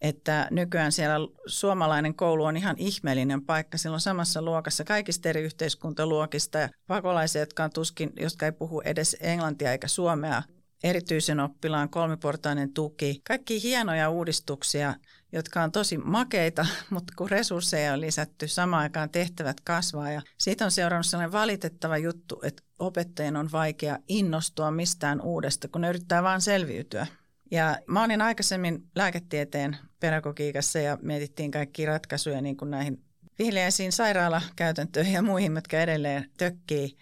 että 0.00 0.48
nykyään 0.50 0.92
siellä 0.92 1.16
suomalainen 1.46 2.14
koulu 2.14 2.44
on 2.44 2.56
ihan 2.56 2.76
ihmeellinen 2.78 3.42
paikka. 3.42 3.78
Silloin 3.78 4.00
samassa 4.00 4.42
luokassa 4.42 4.84
kaikista 4.84 5.28
eri 5.28 5.42
yhteiskuntaluokista 5.42 6.58
ja 6.58 6.68
pakolaisia, 6.86 7.42
jotka 7.42 7.64
on 7.64 7.70
tuskin, 7.70 8.12
jotka 8.20 8.46
ei 8.46 8.52
puhu 8.52 8.80
edes 8.80 9.16
englantia 9.20 9.72
eikä 9.72 9.88
suomea, 9.88 10.42
erityisen 10.84 11.40
oppilaan 11.40 11.88
kolmiportainen 11.88 12.72
tuki. 12.72 13.20
Kaikki 13.24 13.62
hienoja 13.62 14.10
uudistuksia, 14.10 14.94
jotka 15.32 15.62
on 15.62 15.72
tosi 15.72 15.98
makeita, 15.98 16.66
mutta 16.90 17.12
kun 17.16 17.30
resursseja 17.30 17.92
on 17.92 18.00
lisätty, 18.00 18.48
samaan 18.48 18.82
aikaan 18.82 19.10
tehtävät 19.10 19.60
kasvaa. 19.60 20.10
Ja 20.10 20.22
siitä 20.38 20.64
on 20.64 20.70
seurannut 20.70 21.06
sellainen 21.06 21.32
valitettava 21.32 21.98
juttu, 21.98 22.40
että 22.42 22.62
opettajien 22.78 23.36
on 23.36 23.52
vaikea 23.52 23.98
innostua 24.08 24.70
mistään 24.70 25.20
uudesta, 25.20 25.68
kun 25.68 25.80
ne 25.80 25.88
yrittää 25.88 26.22
vain 26.22 26.40
selviytyä. 26.40 27.06
Ja 27.50 27.78
mä 27.86 28.04
olin 28.04 28.22
aikaisemmin 28.22 28.90
lääketieteen 28.94 29.76
pedagogiikassa 30.00 30.78
ja 30.78 30.98
mietittiin 31.02 31.50
kaikki 31.50 31.86
ratkaisuja 31.86 32.40
niin 32.40 32.56
kuin 32.56 32.70
näihin 32.70 33.04
viheliäisiin 33.38 33.92
sairaalakäytäntöihin 33.92 35.12
ja 35.12 35.22
muihin, 35.22 35.54
jotka 35.54 35.80
edelleen 35.80 36.30
tökkii. 36.38 36.96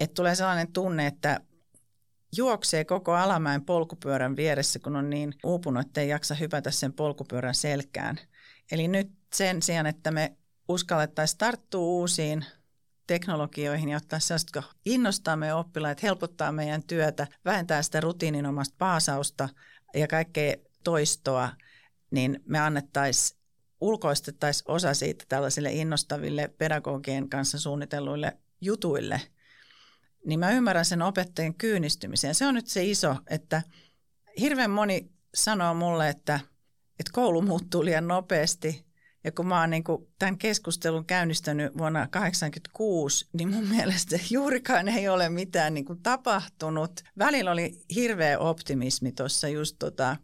Että 0.00 0.14
tulee 0.14 0.34
sellainen 0.34 0.72
tunne, 0.72 1.06
että 1.06 1.40
juoksee 2.36 2.84
koko 2.84 3.12
alamäen 3.12 3.64
polkupyörän 3.64 4.36
vieressä, 4.36 4.78
kun 4.78 4.96
on 4.96 5.10
niin 5.10 5.34
uupunut, 5.44 5.86
että 5.86 6.00
ei 6.00 6.08
jaksa 6.08 6.34
hypätä 6.34 6.70
sen 6.70 6.92
polkupyörän 6.92 7.54
selkään. 7.54 8.18
Eli 8.72 8.88
nyt 8.88 9.10
sen 9.34 9.62
sijaan, 9.62 9.86
että 9.86 10.10
me 10.10 10.36
uskallettaisiin 10.68 11.38
tarttua 11.38 11.80
uusiin 11.80 12.44
teknologioihin 13.14 13.88
ja 13.88 13.96
ottaa 13.96 14.20
sellaista, 14.20 14.58
jotka 14.58 14.72
innostaa 14.84 15.36
meidän 15.36 15.56
oppilaat, 15.56 16.02
helpottaa 16.02 16.52
meidän 16.52 16.82
työtä, 16.82 17.26
vähentää 17.44 17.82
sitä 17.82 18.00
rutiininomasta 18.00 18.74
paasausta– 18.78 19.48
ja 19.94 20.08
kaikkea 20.08 20.56
toistoa, 20.84 21.48
niin 22.10 22.42
me 22.46 22.58
annettaisiin, 22.58 23.40
ulkoistettaisiin 23.80 24.70
osa 24.70 24.94
siitä 24.94 25.24
tällaisille 25.28 25.72
innostaville 25.72 26.48
pedagogien 26.58 27.28
kanssa 27.28 27.58
suunnitelluille 27.58 28.36
jutuille, 28.60 29.20
niin 30.26 30.40
mä 30.40 30.50
ymmärrän 30.50 30.84
sen 30.84 31.02
opettajan 31.02 31.54
kyynistymisen. 31.54 32.34
Se 32.34 32.46
on 32.46 32.54
nyt 32.54 32.66
se 32.66 32.84
iso, 32.84 33.16
että 33.30 33.62
hirveän 34.40 34.70
moni 34.70 35.10
sanoo 35.34 35.74
mulle, 35.74 36.08
että, 36.08 36.40
että 36.98 37.12
koulu 37.12 37.42
muuttuu 37.42 37.84
liian 37.84 38.08
nopeasti. 38.08 38.89
Ja 39.24 39.32
kun 39.32 39.46
mä 39.46 39.60
oon 39.60 39.70
niin 39.70 39.84
tämän 40.18 40.38
keskustelun 40.38 41.04
käynnistänyt 41.04 41.78
vuonna 41.78 41.98
1986, 41.98 43.28
niin 43.32 43.48
mun 43.48 43.68
mielestä 43.76 44.18
juurikaan 44.30 44.88
ei 44.88 45.08
ole 45.08 45.28
mitään 45.28 45.74
niin 45.74 45.84
kuin 45.84 46.02
tapahtunut. 46.02 47.00
Välillä 47.18 47.50
oli 47.50 47.80
hirveä 47.94 48.38
optimismi 48.38 49.12
tuossa 49.12 49.48
just 49.48 49.76
tota 49.78 50.16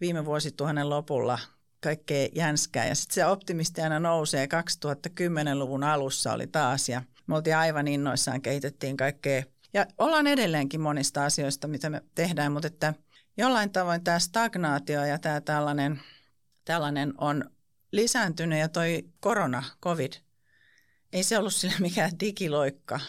viime 0.00 0.24
vuosituhannen 0.24 0.90
lopulla 0.90 1.38
kaikkea 1.80 2.28
jänskää. 2.34 2.86
Ja 2.86 2.94
sitten 2.94 3.14
se 3.14 3.26
optimisti 3.26 3.80
aina 3.80 4.00
nousee. 4.00 4.46
2010-luvun 4.46 5.84
alussa 5.84 6.32
oli 6.32 6.46
taas 6.46 6.88
ja 6.88 7.02
me 7.26 7.34
oltiin 7.36 7.56
aivan 7.56 7.88
innoissaan, 7.88 8.42
kehitettiin 8.42 8.96
kaikkea. 8.96 9.42
Ja 9.74 9.86
ollaan 9.98 10.26
edelleenkin 10.26 10.80
monista 10.80 11.24
asioista, 11.24 11.68
mitä 11.68 11.90
me 11.90 12.02
tehdään, 12.14 12.52
mutta 12.52 12.66
että 12.66 12.94
jollain 13.36 13.72
tavoin 13.72 14.04
tämä 14.04 14.18
stagnaatio 14.18 15.04
ja 15.04 15.18
tämä 15.18 15.40
tällainen, 15.40 16.00
tällainen 16.64 17.14
on 17.18 17.44
lisääntynyt 17.92 18.58
ja 18.58 18.68
toi 18.68 19.04
korona, 19.20 19.62
covid, 19.82 20.12
ei 21.12 21.22
se 21.22 21.38
ollut 21.38 21.54
sille 21.54 21.74
mikään 21.78 22.20
digiloikka. 22.20 23.00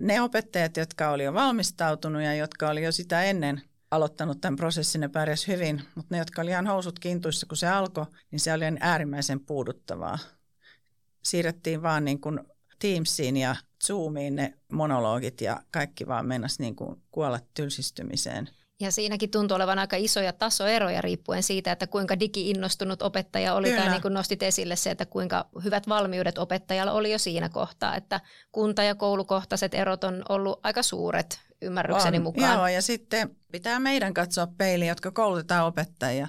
Ne 0.00 0.20
opettajat, 0.20 0.76
jotka 0.76 1.10
oli 1.10 1.24
jo 1.24 1.34
valmistautunut 1.34 2.22
ja 2.22 2.34
jotka 2.34 2.68
oli 2.68 2.84
jo 2.84 2.92
sitä 2.92 3.22
ennen 3.22 3.62
aloittanut 3.90 4.40
tämän 4.40 4.56
prosessin, 4.56 5.00
ne 5.00 5.08
pärjäs 5.08 5.46
hyvin, 5.46 5.82
mutta 5.94 6.14
ne, 6.14 6.18
jotka 6.18 6.42
oli 6.42 6.50
ihan 6.50 6.66
housut 6.66 6.98
kintuissa, 6.98 7.46
kun 7.46 7.56
se 7.56 7.66
alkoi, 7.66 8.06
niin 8.30 8.40
se 8.40 8.52
oli 8.52 8.64
äärimmäisen 8.80 9.40
puuduttavaa. 9.40 10.18
Siirrettiin 11.22 11.82
vaan 11.82 12.04
niin 12.04 12.20
kuin 12.20 12.40
Teamsiin 12.78 13.36
ja 13.36 13.56
Zoomiin 13.84 14.36
ne 14.36 14.54
monologit 14.72 15.40
ja 15.40 15.62
kaikki 15.70 16.06
vaan 16.06 16.26
mennäisi 16.26 16.62
niin 16.62 16.76
kuin 16.76 17.02
kuolla 17.10 17.40
tylsistymiseen. 17.54 18.48
Ja 18.80 18.90
siinäkin 18.90 19.30
tuntuu 19.30 19.54
olevan 19.54 19.78
aika 19.78 19.96
isoja 19.96 20.32
tasoeroja 20.32 21.00
riippuen 21.00 21.42
siitä, 21.42 21.72
että 21.72 21.86
kuinka 21.86 22.20
digiinnostunut 22.20 23.02
opettaja 23.02 23.54
oli 23.54 23.68
Kyllä. 23.68 23.80
tai 23.82 23.90
niin 23.90 24.02
kuin 24.02 24.14
nostit 24.14 24.42
esille 24.42 24.76
se, 24.76 24.90
että 24.90 25.06
kuinka 25.06 25.46
hyvät 25.64 25.88
valmiudet 25.88 26.38
opettajalla 26.38 26.92
oli 26.92 27.12
jo 27.12 27.18
siinä 27.18 27.48
kohtaa, 27.48 27.96
että 27.96 28.20
kunta- 28.52 28.82
ja 28.82 28.94
koulukohtaiset 28.94 29.74
erot 29.74 30.04
on 30.04 30.22
ollut 30.28 30.60
aika 30.62 30.82
suuret 30.82 31.40
ymmärrykseni 31.62 32.16
on. 32.16 32.22
mukaan. 32.22 32.54
Joo, 32.54 32.66
ja 32.68 32.82
sitten 32.82 33.36
pitää 33.52 33.80
meidän 33.80 34.14
katsoa 34.14 34.48
peiliin, 34.58 34.88
jotka 34.88 35.10
koulutetaan 35.10 35.66
opettajia. 35.66 36.28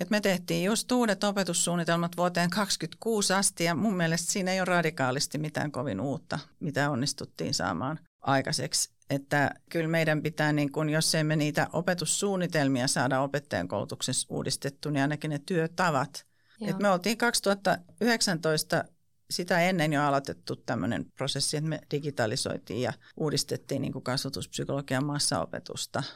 Et 0.00 0.10
me 0.10 0.20
tehtiin 0.20 0.64
just 0.64 0.92
uudet 0.92 1.24
opetussuunnitelmat 1.24 2.16
vuoteen 2.16 2.50
2026 2.50 3.32
asti 3.32 3.64
ja 3.64 3.74
mun 3.74 3.96
mielestä 3.96 4.32
siinä 4.32 4.52
ei 4.52 4.60
ole 4.60 4.64
radikaalisti 4.64 5.38
mitään 5.38 5.72
kovin 5.72 6.00
uutta, 6.00 6.38
mitä 6.60 6.90
onnistuttiin 6.90 7.54
saamaan 7.54 7.98
aikaiseksi. 8.20 8.97
Että 9.10 9.50
kyllä 9.70 9.88
meidän 9.88 10.22
pitää, 10.22 10.52
niin 10.52 10.72
kun, 10.72 10.90
jos 10.90 11.14
emme 11.14 11.36
niitä 11.36 11.68
opetussuunnitelmia 11.72 12.88
saada 12.88 13.20
opettajan 13.20 13.68
koulutuksessa 13.68 14.26
uudistettu, 14.30 14.90
niin 14.90 15.02
ainakin 15.02 15.30
ne 15.30 15.38
työtavat. 15.46 16.26
Et 16.60 16.78
me 16.78 16.90
oltiin 16.90 17.18
2019 17.18 18.84
sitä 19.30 19.60
ennen 19.60 19.92
jo 19.92 20.02
aloitettu 20.02 20.56
tämmöinen 20.56 21.04
prosessi, 21.16 21.56
että 21.56 21.68
me 21.68 21.80
digitalisoitiin 21.90 22.82
ja 22.82 22.92
uudistettiin 23.16 23.82
niin 23.82 24.02
kasvatuspsykologian 24.02 25.06
massaopetusta– 25.06 26.02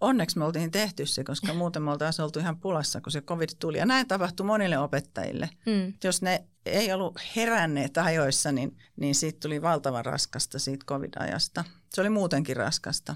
onneksi 0.00 0.38
me 0.38 0.44
oltiin 0.44 0.70
tehty 0.70 1.06
se, 1.06 1.24
koska 1.24 1.54
muuten 1.64 1.82
me 1.82 1.90
oltaisiin 1.90 2.24
oltu 2.24 2.38
ihan 2.38 2.60
pulassa, 2.60 3.00
kun 3.00 3.12
se 3.12 3.20
covid 3.20 3.48
tuli. 3.58 3.78
Ja 3.78 3.86
näin 3.86 4.08
tapahtui 4.08 4.46
monille 4.46 4.78
opettajille. 4.78 5.50
Mm. 5.66 5.92
Jos 6.04 6.22
ne 6.22 6.44
ei 6.66 6.92
ollut 6.92 7.18
heränneet 7.36 7.98
ajoissa, 7.98 8.52
niin, 8.52 8.76
niin 8.96 9.14
siitä 9.14 9.40
tuli 9.40 9.62
valtavan 9.62 10.04
raskasta 10.04 10.58
siitä 10.58 10.86
covid-ajasta. 10.86 11.64
Se 11.94 12.00
oli 12.00 12.10
muutenkin 12.10 12.56
raskasta. 12.56 13.14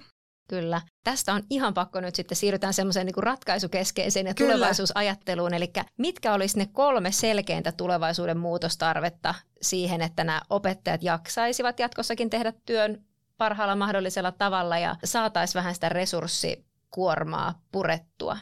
Kyllä. 0.49 0.81
Tästä 1.05 1.35
on 1.35 1.43
ihan 1.51 1.75
pakko 1.75 2.01
nyt 2.01 2.15
sitten 2.15 2.37
siirrytään 2.37 2.75
semmoiseen 2.75 3.07
niin 3.07 3.25
ratkaisukeskeiseen 3.25 4.27
ja 4.27 4.35
Kyllä. 4.35 4.53
tulevaisuusajatteluun. 4.53 5.55
Eli 5.55 5.73
mitkä 5.99 6.35
olisi 6.35 6.59
ne 6.59 6.67
kolme 6.73 7.13
selkeintä 7.13 7.73
tulevaisuuden 7.73 8.39
muutostarvetta 8.39 9.35
siihen, 9.63 10.03
että 10.03 10.25
nämä 10.25 10.43
opettajat 10.51 11.03
jaksaisivat 11.03 11.79
jatkossakin 11.79 12.31
tehdä 12.31 12.53
työn 12.67 13.05
parhaalla 13.39 13.77
mahdollisella 13.77 14.33
tavalla 14.33 14.79
ja 14.79 14.97
saataisiin 15.05 15.61
vähän 15.61 15.75
sitä 15.75 15.89
resurssi 15.89 16.65
kuormaa 16.91 17.61
purettua? 17.73 18.39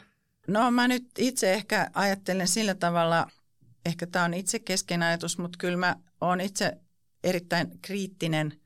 No 0.47 0.71
mä 0.71 0.87
nyt 0.87 1.07
itse 1.17 1.53
ehkä 1.53 1.91
ajattelen 1.93 2.47
sillä 2.47 2.75
tavalla, 2.75 3.27
ehkä 3.85 4.07
tämä 4.07 4.25
on 4.25 4.33
itse 4.33 4.59
keskeinen 4.59 5.07
ajatus, 5.07 5.37
mutta 5.37 5.57
kyllä 5.57 5.77
mä 5.77 5.95
oon 6.21 6.41
itse 6.41 6.77
erittäin 7.23 7.79
kriittinen 7.81 8.60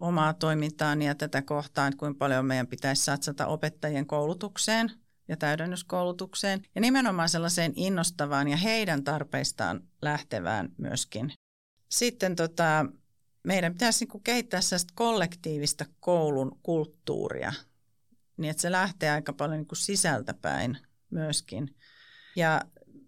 omaa 0.00 0.34
toimintaani 0.34 1.06
ja 1.06 1.14
tätä 1.14 1.42
kohtaan, 1.42 1.88
että 1.88 1.98
kuinka 1.98 2.18
paljon 2.18 2.46
meidän 2.46 2.66
pitäisi 2.66 3.04
satsata 3.04 3.46
opettajien 3.46 4.06
koulutukseen 4.06 4.90
ja 5.28 5.36
täydennyskoulutukseen 5.36 6.62
ja 6.74 6.80
nimenomaan 6.80 7.28
sellaiseen 7.28 7.72
innostavaan 7.76 8.48
ja 8.48 8.56
heidän 8.56 9.04
tarpeistaan 9.04 9.80
lähtevään 10.02 10.72
myöskin. 10.78 11.32
Sitten 11.88 12.36
tota, 12.36 12.86
meidän 13.42 13.72
pitäisi 13.72 14.04
niin 14.04 14.22
kehittää 14.22 14.60
sellaista 14.60 14.92
kollektiivista 14.96 15.84
koulun 16.00 16.58
kulttuuria, 16.62 17.52
niin 18.36 18.50
että 18.50 18.60
se 18.60 18.72
lähtee 18.72 19.10
aika 19.10 19.32
paljon 19.32 19.58
niin 19.58 19.76
sisältäpäin 19.76 20.78
myöskin. 21.10 21.76
Ja 22.36 22.60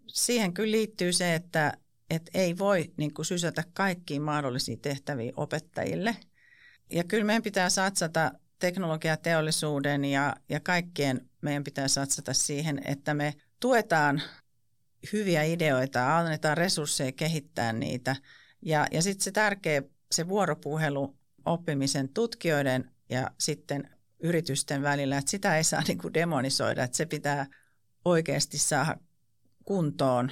siihen 0.06 0.54
kyllä 0.54 0.70
liittyy 0.70 1.12
se, 1.12 1.34
että, 1.34 1.72
että 2.10 2.30
ei 2.34 2.58
voi 2.58 2.92
niin 2.96 3.14
kuin 3.14 3.26
sysätä 3.26 3.64
kaikkiin 3.72 4.22
mahdollisiin 4.22 4.80
tehtäviin 4.80 5.32
opettajille. 5.36 6.16
Ja 6.90 7.04
kyllä 7.04 7.24
meidän 7.24 7.42
pitää 7.42 7.70
satsata 7.70 8.32
teknologiateollisuuden 8.58 10.04
ja, 10.04 10.36
ja 10.48 10.60
kaikkien 10.60 11.28
meidän 11.40 11.64
pitää 11.64 11.88
satsata 11.88 12.34
siihen, 12.34 12.80
että 12.84 13.14
me 13.14 13.34
tuetaan 13.60 14.22
hyviä 15.12 15.42
ideoita, 15.42 16.18
annetaan 16.18 16.56
resursseja 16.56 17.12
kehittää 17.12 17.72
niitä. 17.72 18.16
Ja, 18.62 18.86
ja 18.90 19.02
sitten 19.02 19.24
se 19.24 19.30
tärkeä, 19.30 19.82
se 20.12 20.28
vuoropuhelu 20.28 21.16
oppimisen 21.44 22.08
tutkijoiden 22.08 22.90
ja 23.08 23.30
sitten 23.38 23.90
yritysten 24.18 24.82
välillä, 24.82 25.18
että 25.18 25.30
sitä 25.30 25.56
ei 25.56 25.64
saa 25.64 25.82
niin 25.88 25.98
kuin 25.98 26.14
demonisoida, 26.14 26.84
että 26.84 26.96
se 26.96 27.06
pitää 27.06 27.46
oikeasti 28.04 28.58
saada 28.58 28.96
kuntoon. 29.64 30.30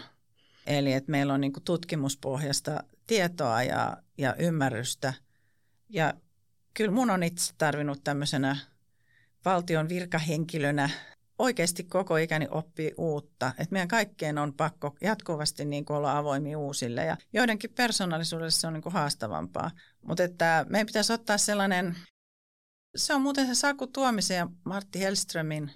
Eli 0.66 0.92
että 0.92 1.11
meillä 1.11 1.35
on 1.35 1.40
niin 1.40 1.53
kuin 1.53 1.64
tutkimuspohjasta 1.64 2.85
tietoa 3.07 3.62
ja, 3.62 3.97
ja 4.18 4.35
ymmärrystä. 4.35 5.14
Ja 5.88 6.14
kyllä 6.78 6.90
mun 6.90 7.10
on 7.10 7.22
itse 7.22 7.54
tarvinnut 7.58 8.04
tämmöisenä 8.04 8.56
valtion 9.44 9.88
virkahenkilönä 9.88 10.90
oikeasti 11.38 11.84
koko 11.84 12.16
ikäni 12.16 12.46
oppii 12.50 12.94
uutta. 12.96 13.48
Että 13.48 13.72
meidän 13.72 13.88
kaikkeen 13.88 14.38
on 14.38 14.54
pakko 14.54 14.96
jatkuvasti 15.00 15.64
niin 15.64 15.84
olla 15.88 16.18
avoimia 16.18 16.58
uusille 16.58 17.04
ja 17.04 17.16
joidenkin 17.32 17.70
persoonallisuudelle 17.70 18.50
se 18.50 18.66
on 18.66 18.72
niin 18.72 18.92
haastavampaa. 18.92 19.70
Mutta 20.02 20.22
että 20.24 20.66
meidän 20.68 20.86
pitäisi 20.86 21.12
ottaa 21.12 21.38
sellainen, 21.38 21.96
se 22.96 23.14
on 23.14 23.22
muuten 23.22 23.46
se 23.46 23.54
Saku 23.54 23.86
Tuomisen 23.86 24.36
ja 24.36 24.48
Martti 24.64 25.00
Hellströmin 25.00 25.70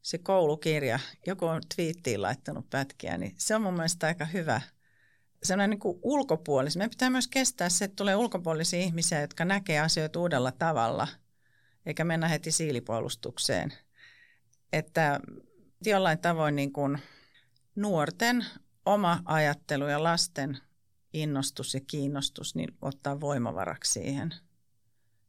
se 0.00 0.18
koulukirja, 0.18 0.98
joku 1.26 1.46
on 1.46 1.62
twiittiin 1.74 2.22
laittanut 2.22 2.70
pätkiä, 2.70 3.18
niin 3.18 3.34
se 3.38 3.54
on 3.54 3.62
mun 3.62 3.74
mielestä 3.74 4.06
aika 4.06 4.24
hyvä. 4.24 4.60
Sellainen 5.42 5.70
niin 5.70 5.80
kuin 5.80 5.98
ulkopuolisi. 6.02 6.78
Meidän 6.78 6.90
pitää 6.90 7.10
myös 7.10 7.28
kestää 7.28 7.68
se, 7.68 7.84
että 7.84 7.96
tulee 7.96 8.16
ulkopuolisia 8.16 8.80
ihmisiä, 8.80 9.20
jotka 9.20 9.44
näkee 9.44 9.80
asioita 9.80 10.20
uudella 10.20 10.52
tavalla, 10.52 11.08
eikä 11.86 12.04
mennä 12.04 12.28
heti 12.28 12.50
siilipuolustukseen. 12.50 13.72
Että 14.72 15.20
jollain 15.86 16.18
tavoin 16.18 16.56
niin 16.56 16.72
kuin 16.72 16.98
nuorten 17.76 18.44
oma 18.86 19.22
ajattelu 19.24 19.86
ja 19.86 20.02
lasten 20.02 20.58
innostus 21.12 21.74
ja 21.74 21.80
kiinnostus 21.86 22.54
niin 22.54 22.76
ottaa 22.82 23.20
voimavaraksi 23.20 23.92
siihen– 23.92 24.34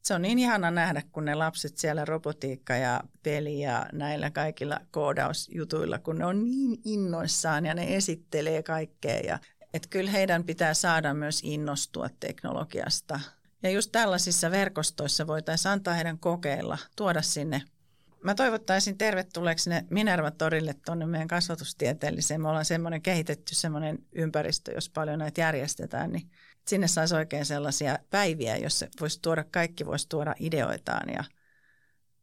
se 0.04 0.13
on 0.13 0.21
niin 0.21 0.39
ihana 0.39 0.71
nähdä, 0.71 1.02
kun 1.12 1.26
ne 1.26 1.36
lapset 1.36 1.78
siellä 1.78 2.06
robotiikka 2.06 2.76
ja 2.76 3.02
peli 3.23 3.60
ja 3.60 3.86
näillä 3.93 4.32
kaikilla 4.32 4.80
koodausjutuilla, 4.91 5.99
kun 5.99 6.17
ne 6.17 6.26
on 6.26 6.43
niin 6.43 6.82
innoissaan 6.86 7.65
ja 7.65 7.73
ne 7.73 7.95
esittelee 7.95 8.63
kaikkea. 8.63 9.19
Ja, 9.19 9.39
että 9.74 9.90
kyllä 9.90 10.12
heidän 10.12 10.44
pitää 10.44 10.74
saada 10.74 11.14
myös 11.14 11.40
innostua 11.44 12.10
teknologiasta. 12.20 13.20
Ja 13.64 13.70
just 13.70 13.92
tällaisissa 13.92 14.52
verkostoissa 14.52 15.28
voitaisiin 15.28 15.72
antaa 15.72 15.94
heidän 15.94 16.20
kokeilla, 16.20 16.78
tuoda 16.96 17.22
sinne. 17.22 17.62
Mä 18.24 18.36
toivottaisin 18.36 18.98
tervetulleeksi 18.98 19.70
ne 19.70 19.86
Minerva-torille 19.90 20.76
tuonne 20.86 21.06
meidän 21.06 21.28
kasvatustieteelliseen. 21.28 22.42
Me 22.42 22.48
ollaan 22.48 22.66
semmoinen 22.66 23.02
kehitetty 23.02 23.56
semmoinen 23.56 24.00
ympäristö, 24.12 24.72
jos 24.72 24.90
paljon 24.90 25.20
näitä 25.20 25.42
järjestetään, 25.42 26.12
niin 26.12 26.30
sinne 26.68 26.88
saisi 26.88 27.16
oikein 27.16 27.46
sellaisia 27.46 28.00
päiviä, 28.10 28.58
jossa 28.58 28.88
voisi 29.02 29.22
tuoda, 29.22 29.44
kaikki 29.52 29.86
voisi 29.86 30.10
tuoda 30.10 30.36
ideoitaan 30.40 31.10
ja 31.10 31.24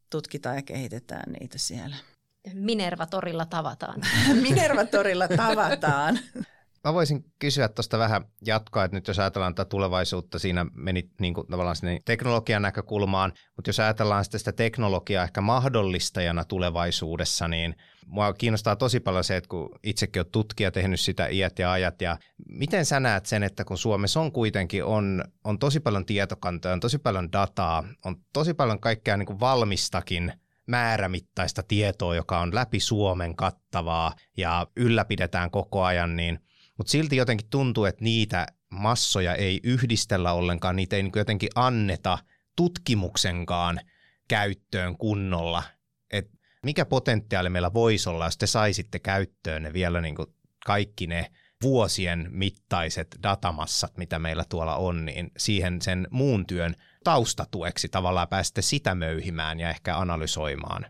tutkitaan 0.09 0.55
ja 0.55 0.61
kehitetään 0.61 1.33
niitä 1.39 1.57
siellä. 1.57 1.95
Minerva-torilla 2.53 3.45
tavataan. 3.45 4.01
Minerva-torilla 4.43 5.27
tavataan. 5.27 6.19
Mä 6.83 6.93
voisin 6.93 7.25
kysyä 7.39 7.67
tuosta 7.67 7.99
vähän 7.99 8.25
jatkoa, 8.45 8.83
että 8.83 8.97
nyt 8.97 9.07
jos 9.07 9.19
ajatellaan 9.19 9.55
tätä 9.55 9.69
tulevaisuutta, 9.69 10.39
siinä 10.39 10.65
meni 10.73 11.09
niin 11.19 11.33
kuin 11.33 11.47
tavallaan 11.47 11.75
sinne 11.75 11.99
teknologian 12.05 12.61
näkökulmaan, 12.61 13.33
mutta 13.55 13.69
jos 13.69 13.79
ajatellaan 13.79 14.25
sitten 14.25 14.39
sitä 14.39 14.51
teknologiaa 14.51 15.23
ehkä 15.23 15.41
mahdollistajana 15.41 16.45
tulevaisuudessa, 16.45 17.47
niin 17.47 17.75
mua 18.05 18.33
kiinnostaa 18.33 18.75
tosi 18.75 18.99
paljon 18.99 19.23
se, 19.23 19.37
että 19.37 19.47
kun 19.47 19.69
itsekin 19.83 20.19
on 20.19 20.31
tutkija 20.31 20.71
tehnyt 20.71 20.99
sitä 20.99 21.27
iät 21.27 21.59
ja 21.59 21.71
ajat, 21.71 22.01
ja 22.01 22.17
miten 22.49 22.85
sä 22.85 22.99
näet 22.99 23.25
sen, 23.25 23.43
että 23.43 23.65
kun 23.65 23.77
Suomessa 23.77 24.19
on 24.19 24.31
kuitenkin 24.31 24.83
on, 24.83 25.23
on 25.43 25.59
tosi 25.59 25.79
paljon 25.79 26.05
tietokantoja, 26.05 26.73
on 26.73 26.79
tosi 26.79 26.97
paljon 26.97 27.31
dataa, 27.31 27.83
on 28.05 28.15
tosi 28.33 28.53
paljon 28.53 28.79
kaikkea 28.79 29.17
niin 29.17 29.27
kuin 29.27 29.39
valmistakin 29.39 30.33
määrämittaista 30.67 31.63
tietoa, 31.63 32.15
joka 32.15 32.39
on 32.39 32.55
läpi 32.55 32.79
Suomen 32.79 33.35
kattavaa 33.35 34.15
ja 34.37 34.67
ylläpidetään 34.75 35.51
koko 35.51 35.83
ajan, 35.83 36.15
niin– 36.15 36.39
mutta 36.81 36.91
silti 36.91 37.15
jotenkin 37.15 37.49
tuntuu, 37.49 37.85
että 37.85 38.03
niitä 38.03 38.47
massoja 38.69 39.35
ei 39.35 39.59
yhdistellä 39.63 40.33
ollenkaan, 40.33 40.75
niitä 40.75 40.95
ei 40.95 41.03
niin 41.03 41.11
jotenkin 41.15 41.49
anneta 41.55 42.17
tutkimuksenkaan 42.55 43.79
käyttöön 44.27 44.97
kunnolla. 44.97 45.63
Et 46.11 46.31
mikä 46.63 46.85
potentiaali 46.85 47.49
meillä 47.49 47.73
voisi 47.73 48.09
olla, 48.09 48.25
jos 48.25 48.37
te 48.37 48.47
saisitte 48.47 48.99
käyttöön 48.99 49.63
ne 49.63 49.73
vielä 49.73 50.01
niin 50.01 50.15
kaikki 50.65 51.07
ne 51.07 51.31
vuosien 51.63 52.27
mittaiset 52.31 53.07
datamassat, 53.23 53.97
mitä 53.97 54.19
meillä 54.19 54.43
tuolla 54.49 54.75
on, 54.75 55.05
niin 55.05 55.31
siihen 55.37 55.81
sen 55.81 56.07
muun 56.11 56.47
työn 56.47 56.75
taustatueksi 57.03 57.89
tavallaan 57.89 58.27
pääsette 58.27 58.61
sitä 58.61 58.95
möyhimään 58.95 59.59
ja 59.59 59.69
ehkä 59.69 59.97
analysoimaan 59.97 60.85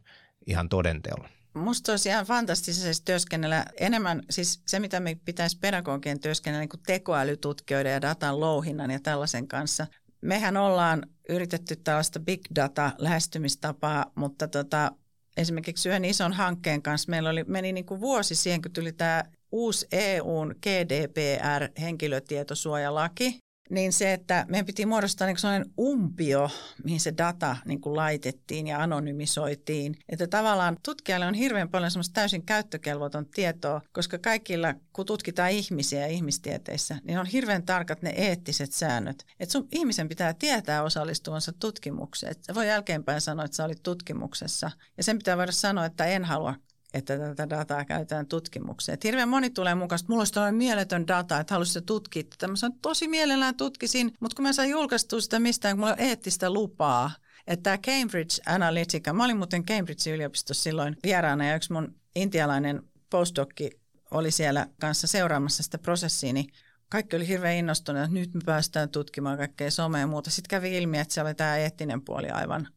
ihan 0.47 0.69
todenteolla. 0.69 1.29
Musta 1.53 1.91
olisi 1.91 2.09
ihan 2.09 2.25
fantastisesti 2.25 3.03
työskennellä 3.05 3.65
enemmän, 3.79 4.21
siis 4.29 4.61
se 4.67 4.79
mitä 4.79 4.99
me 4.99 5.17
pitäisi 5.25 5.57
pedagogien 5.59 6.19
työskennellä 6.19 6.65
niin 6.65 6.83
tekoälytutkijoiden 6.87 7.91
ja 7.91 8.01
datan 8.01 8.39
louhinnan 8.39 8.91
ja 8.91 8.99
tällaisen 9.03 9.47
kanssa. 9.47 9.87
Mehän 10.21 10.57
ollaan 10.57 11.05
yritetty 11.29 11.75
tällaista 11.75 12.19
big 12.19 12.41
data 12.55 12.91
lähestymistapaa, 12.97 14.11
mutta 14.15 14.47
tota, 14.47 14.91
esimerkiksi 15.37 15.89
yhden 15.89 16.05
ison 16.05 16.33
hankkeen 16.33 16.81
kanssa 16.81 17.09
meillä 17.09 17.29
oli, 17.29 17.43
meni 17.43 17.73
niin 17.73 17.85
kuin 17.85 18.01
vuosi 18.01 18.35
siihen, 18.35 18.61
kun 18.61 18.71
tuli 18.71 18.91
tämä 18.91 19.23
uusi 19.51 19.87
EUn 19.91 20.55
GDPR-henkilötietosuojalaki, 20.61 23.37
niin 23.71 23.93
se, 23.93 24.13
että 24.13 24.45
meidän 24.49 24.65
piti 24.65 24.85
muodostaa 24.85 25.27
niin 25.27 25.37
sellainen 25.37 25.71
umpio, 25.79 26.49
mihin 26.83 26.99
se 26.99 27.13
data 27.17 27.57
niin 27.65 27.81
kuin 27.81 27.95
laitettiin 27.95 28.67
ja 28.67 28.81
anonymisoitiin. 28.81 29.95
Että 30.09 30.27
tavallaan 30.27 30.77
tutkijalle 30.85 31.25
on 31.25 31.33
hirveän 31.33 31.69
paljon 31.69 31.91
semmoista 31.91 32.13
täysin 32.13 32.45
käyttökelvoton 32.45 33.25
tietoa, 33.25 33.81
koska 33.91 34.17
kaikilla, 34.17 34.73
kun 34.93 35.05
tutkitaan 35.05 35.51
ihmisiä 35.51 36.07
ihmistieteissä, 36.07 36.97
niin 37.03 37.19
on 37.19 37.25
hirveän 37.25 37.63
tarkat 37.63 38.01
ne 38.01 38.09
eettiset 38.09 38.71
säännöt. 38.71 39.25
Että 39.39 39.53
sun 39.53 39.67
ihmisen 39.71 40.09
pitää 40.09 40.33
tietää 40.33 40.83
osallistuvansa 40.83 41.53
tutkimukseen. 41.59 42.31
Että 42.31 42.55
voi 42.55 42.67
jälkeenpäin 42.67 43.21
sanoa, 43.21 43.45
että 43.45 43.57
sä 43.57 43.65
olit 43.65 43.83
tutkimuksessa. 43.83 44.71
Ja 44.97 45.03
sen 45.03 45.17
pitää 45.17 45.37
voida 45.37 45.51
sanoa, 45.51 45.85
että 45.85 46.05
en 46.05 46.25
halua 46.25 46.55
että 46.93 47.17
tätä 47.17 47.49
dataa 47.49 47.85
käytetään 47.85 48.27
tutkimukseen. 48.27 48.93
Et 48.93 49.03
hirveän 49.03 49.29
moni 49.29 49.49
tulee 49.49 49.75
mukaan, 49.75 49.99
että 49.99 50.11
mulla 50.11 50.21
olisi 50.21 50.33
tällainen 50.33 50.57
mieletön 50.57 51.07
data, 51.07 51.39
että 51.39 51.53
haluaisin 51.53 51.85
tutkia 51.85 52.23
tätä. 52.23 52.47
Mä 52.47 52.55
sanon, 52.55 52.79
tosi 52.81 53.07
mielellään 53.07 53.55
tutkisin, 53.55 54.13
mutta 54.19 54.35
kun 54.35 54.43
mä 54.43 54.53
sain 54.53 54.69
julkaistua 54.69 55.21
sitä 55.21 55.39
mistään, 55.39 55.75
kun 55.75 55.79
mulla 55.79 55.93
on 55.93 55.99
eettistä 55.99 56.49
lupaa, 56.49 57.11
että 57.47 57.63
tämä 57.63 57.77
Cambridge 57.77 58.35
Analytica, 58.45 59.13
mä 59.13 59.25
olin 59.25 59.37
muuten 59.37 59.65
Cambridge 59.65 60.11
yliopistossa 60.11 60.63
silloin 60.63 60.97
vieraana 61.03 61.47
ja 61.47 61.55
yksi 61.55 61.73
mun 61.73 61.95
intialainen 62.15 62.83
postdokki 63.09 63.69
oli 64.11 64.31
siellä 64.31 64.67
kanssa 64.81 65.07
seuraamassa 65.07 65.63
sitä 65.63 65.77
prosessia, 65.77 66.33
niin 66.33 66.47
kaikki 66.89 67.15
oli 67.15 67.27
hirveän 67.27 67.55
innostuneet, 67.55 68.05
että 68.05 68.19
nyt 68.19 68.33
me 68.33 68.41
päästään 68.45 68.89
tutkimaan 68.89 69.37
kaikkea 69.37 69.71
somea 69.71 70.01
ja 70.01 70.07
muuta. 70.07 70.29
Sitten 70.29 70.49
kävi 70.49 70.77
ilmi, 70.77 70.99
että 70.99 71.13
se 71.13 71.21
oli 71.21 71.33
tämä 71.33 71.57
eettinen 71.57 72.01
puoli 72.01 72.29
aivan, 72.29 72.67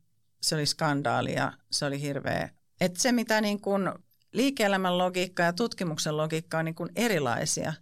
se 0.43 0.55
oli 0.55 0.67
skandaali 0.67 1.35
ja 1.35 1.53
se 1.71 1.85
oli 1.85 2.01
hirveä. 2.01 2.51
Että 2.81 3.03
se, 3.03 3.13
mitä 3.13 3.41
niin 3.41 3.61
kuin 3.61 3.89
liike-elämän 4.35 4.99
logiikka 4.99 5.43
ja 5.43 5.53
tutkimuksen 5.53 6.17
logiikka 6.17 6.59
on 6.59 6.65
niin 6.65 6.75
kuin 6.75 6.91
erilaisia. 6.97 7.73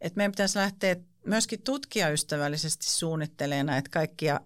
Et 0.00 0.16
meidän 0.16 0.32
pitäisi 0.32 0.58
lähteä 0.58 0.96
myöskin 1.26 1.62
tutkijaystävällisesti 1.62 2.86
suunnittelemaan 2.86 3.66
näitä 3.66 3.90
kaikkia 3.92 4.40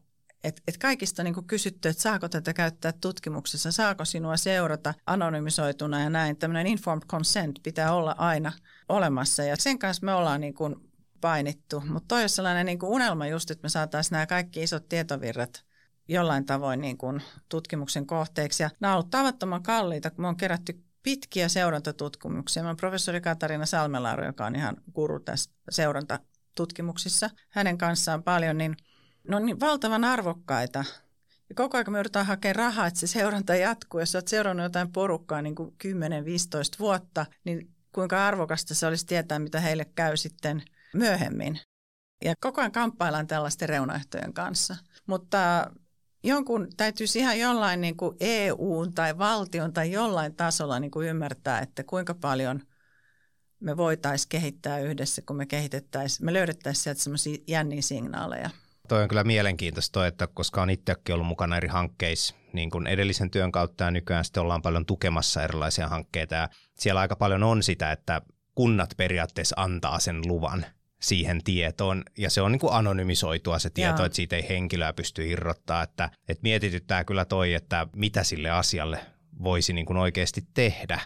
et, 0.45 0.63
et 0.69 0.79
kaikista 0.79 1.23
niin 1.23 1.47
kysytty, 1.47 1.89
että 1.89 2.03
saako 2.03 2.29
tätä 2.29 2.53
käyttää 2.53 2.93
tutkimuksessa, 2.93 3.73
saako 3.73 4.05
sinua 4.05 4.37
seurata 4.37 4.95
anonymisoituna 5.07 6.01
ja 6.01 6.11
näin. 6.11 6.37
Tämmöinen 6.37 6.67
informed 6.67 7.07
consent 7.07 7.59
pitää 7.63 7.95
olla 7.95 8.15
aina 8.19 8.53
olemassa 8.89 9.43
ja 9.43 9.57
sen 9.57 9.79
kanssa 9.79 10.07
me 10.07 10.15
ollaan 10.15 10.41
niin 10.41 10.55
kuin 10.55 10.77
painittu. 11.21 11.81
Mutta 11.81 12.09
toi 12.09 12.23
on 12.23 12.29
sellainen 12.29 12.67
niin 12.67 12.79
unelma 12.83 13.27
just, 13.27 13.51
että 13.51 13.63
me 13.63 13.69
saataisiin 13.69 14.13
nämä 14.13 14.27
kaikki 14.27 14.63
isot 14.63 14.89
tietovirrat 14.89 15.65
jollain 16.09 16.47
tavoin 16.47 16.81
niin 16.81 16.99
kuin 16.99 17.23
tutkimuksen 17.49 18.07
kohteeksi. 18.07 18.63
Ja 18.63 18.71
nämä 18.81 18.93
on 18.93 18.97
ollut 18.97 19.11
tavattoman 19.11 19.63
kalliita, 19.63 20.11
kun 20.11 20.23
me 20.23 20.29
on 20.29 20.37
kerätty 20.37 20.85
pitkiä 21.03 21.49
seurantatutkimuksia. 21.49 22.63
Mä 22.63 22.69
olen 22.69 22.77
professori 22.77 23.21
Katarina 23.21 23.67
Salmelaaro, 23.67 24.27
joka 24.27 24.47
on 24.47 24.57
ihan 24.57 24.77
guru 24.95 25.21
tässä 25.21 25.51
seurantatutkimuksissa. 25.71 27.31
Hänen 27.49 27.79
kanssaan 27.79 28.23
paljon, 28.23 28.59
niin 28.59 28.77
ne 29.29 29.37
on 29.37 29.47
niin 29.47 29.61
valtavan 29.61 30.05
arvokkaita. 30.05 30.85
Ja 31.49 31.55
koko 31.55 31.77
ajan 31.77 31.93
me 31.93 31.99
joudutaan 31.99 32.27
hakemaan 32.27 32.57
rahaa, 32.57 32.87
että 32.87 33.01
se 33.01 33.07
seuranta 33.07 33.55
jatkuu. 33.55 34.01
Jos 34.01 34.15
olet 34.15 34.29
seurannut 34.29 34.65
jotain 34.65 34.93
porukkaa 34.93 35.43
niin 35.43 35.55
kuin 35.55 35.75
10-15 35.85 36.79
vuotta, 36.79 37.27
niin 37.45 37.75
kuinka 37.93 38.27
arvokasta 38.27 38.75
se 38.75 38.87
olisi 38.87 39.07
tietää, 39.07 39.39
mitä 39.39 39.61
heille 39.61 39.85
käy 39.85 40.17
sitten 40.17 40.63
myöhemmin. 40.95 41.61
Ja 42.25 42.35
koko 42.41 42.61
ajan 42.61 42.73
kamppaillaan 42.73 43.27
tällaisten 43.27 43.69
reunaehtojen 43.69 44.33
kanssa. 44.33 44.77
Mutta 45.07 45.71
jonkun 46.25 46.69
täytyisi 46.77 47.19
ihan 47.19 47.39
jollain 47.39 47.81
niin 47.81 47.97
kuin 47.97 48.17
EU 48.21 48.87
tai 48.95 49.19
valtion 49.19 49.73
tai 49.73 49.93
jollain 49.93 50.35
tasolla 50.35 50.81
niin 50.81 50.91
kuin 50.91 51.09
ymmärtää, 51.09 51.61
että 51.61 51.85
kuinka 51.85 52.15
paljon 52.15 52.61
me 53.61 53.77
voitaisiin 53.77 54.29
kehittää 54.29 54.79
yhdessä, 54.79 55.23
kun 55.27 55.37
me 55.37 55.47
kehitettäisiin, 55.47 56.27
me 56.27 56.33
löydettäisiin 56.33 56.83
sieltä 56.83 57.03
semmoisia 57.03 57.37
jänniä 57.49 57.83
signaaleja. 57.83 58.51
Toi 58.89 59.03
on 59.03 59.09
kyllä 59.09 59.25
mielenkiintoista 59.25 59.93
toi, 59.93 60.09
että 60.09 60.29
koska 60.35 60.63
on 60.63 60.71
itsekin 60.71 61.15
ollut 61.15 61.27
mukana 61.27 61.57
eri 61.57 61.69
hankkeissa 61.69 62.35
niin 62.53 62.71
kuin 62.71 62.87
edellisen 62.87 63.31
työn 63.31 63.53
kautta 63.53 63.85
ja 63.85 63.91
nykyään 63.91 64.25
sitten 64.25 64.43
ollaan 64.43 64.63
paljon 64.63 64.87
tukemassa 64.87 65.43
erilaisia 65.43 65.89
hankkeita 65.89 66.35
ja 66.35 66.49
siellä 66.79 67.01
aika 67.01 67.17
paljon 67.17 67.43
on 67.43 67.63
sitä, 67.63 67.93
että 67.93 68.23
kunnat 68.55 68.95
periaatteessa 68.97 69.55
antaa 69.59 69.99
sen 69.99 70.21
luvan 70.27 70.67
siihen 71.03 71.45
tietoon, 71.45 72.03
ja 72.19 72.31
se 72.31 72.43
on 72.43 72.53
niin 72.53 72.61
kuin 72.61 72.73
anonymisoitua 72.73 73.59
se 73.59 73.71
tieto, 73.71 73.97
Jaa. 73.97 74.07
että 74.07 74.17
siitä 74.17 74.37
ei 74.37 74.49
henkilöä 74.49 74.93
pysty 74.93 75.31
irrottaa, 75.31 75.83
että, 75.83 76.11
että 76.29 76.43
mietityttää 76.43 77.05
kyllä 77.05 77.25
toi, 77.25 77.55
että 77.55 77.87
mitä 77.97 78.25
sille 78.25 78.51
asialle 78.51 79.01
voisi 79.43 79.73
niin 79.73 79.87
kuin 79.87 79.97
oikeasti 79.97 80.45
tehdä, 80.55 81.01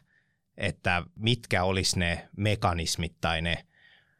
että 0.56 1.02
mitkä 1.16 1.64
olisi 1.64 1.98
ne 1.98 2.28
mekanismit 2.36 3.16
tai 3.20 3.42
ne, 3.42 3.66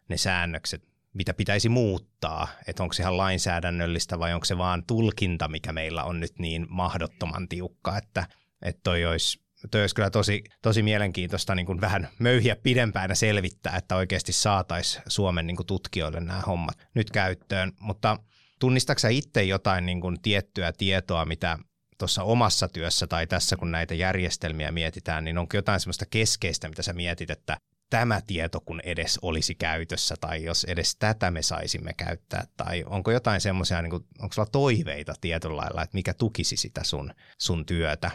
ne 0.09 0.17
säännökset, 0.17 0.83
mitä 1.15 1.35
pitäisi 1.35 1.69
muuttaa, 1.69 2.49
että 2.67 2.83
onko 2.83 2.93
se 2.93 3.03
ihan 3.03 3.17
lainsäädännöllistä 3.17 4.19
vai 4.19 4.35
onko 4.35 4.45
se 4.45 4.59
vaan 4.59 4.85
tulkinta, 4.87 5.49
mikä 5.49 5.73
meillä 5.73 6.05
on 6.05 6.21
nyt 6.21 6.39
niin 6.39 6.67
mahdottoman 6.69 7.49
tiukka, 7.49 7.99
että, 7.99 8.27
että 8.63 8.81
toi 8.83 9.05
olisi 9.05 9.46
toi 9.71 9.81
olisi 9.81 9.95
kyllä 9.95 10.11
tosi, 10.11 10.45
tosi 10.63 10.83
mielenkiintoista 10.83 11.55
niin 11.55 11.67
kuin 11.67 11.81
vähän 11.81 12.09
möyhiä 12.19 12.57
pidempään 12.57 13.11
ja 13.11 13.15
selvittää, 13.15 13.77
että 13.77 13.97
oikeasti 13.97 14.33
saataisiin 14.33 15.03
Suomen 15.09 15.47
niin 15.47 15.57
kuin 15.57 15.67
tutkijoille 15.67 16.21
nämä 16.21 16.41
hommat 16.41 16.89
nyt 16.95 17.11
käyttöön. 17.11 17.73
Mutta 17.81 18.19
tunnistatko 18.59 19.09
itse 19.11 19.43
jotain 19.43 19.87
niin 19.87 20.01
kuin 20.01 20.23
tiettyä 20.23 20.73
tietoa, 20.73 21.25
mitä 21.25 21.59
tuossa 21.99 22.23
omassa 22.23 22.69
työssä 22.69 23.07
tai 23.07 23.27
tässä, 23.27 23.57
kun 23.57 23.71
näitä 23.71 23.95
järjestelmiä 23.95 24.71
mietitään, 24.73 25.25
niin 25.25 25.39
onko 25.39 25.57
jotain 25.57 25.81
semmoista 25.81 26.07
keskeistä, 26.11 26.69
mitä 26.69 26.83
sä 26.83 26.93
mietit, 26.93 27.31
että 27.31 27.57
tämä 27.91 28.21
tieto 28.27 28.61
kun 28.61 28.81
edes 28.85 29.19
olisi 29.23 29.55
käytössä 29.55 30.15
tai 30.21 30.45
jos 30.45 30.65
edes 30.65 30.97
tätä 30.97 31.31
me 31.31 31.43
saisimme 31.43 31.95
käyttää 31.97 32.47
tai 32.57 32.85
onko 32.87 33.11
jotain 33.11 33.41
semmoisia, 33.41 33.83
niin 33.83 33.95
onko 33.95 34.33
sulla 34.35 34.49
toiveita 34.53 35.15
tietyllä 35.21 35.57
lailla, 35.57 35.83
että 35.83 35.97
mikä 35.97 36.15
tukisi 36.15 36.57
sitä 36.57 36.85
sun, 36.85 37.13
sun 37.39 37.67
työtä? 37.67 38.11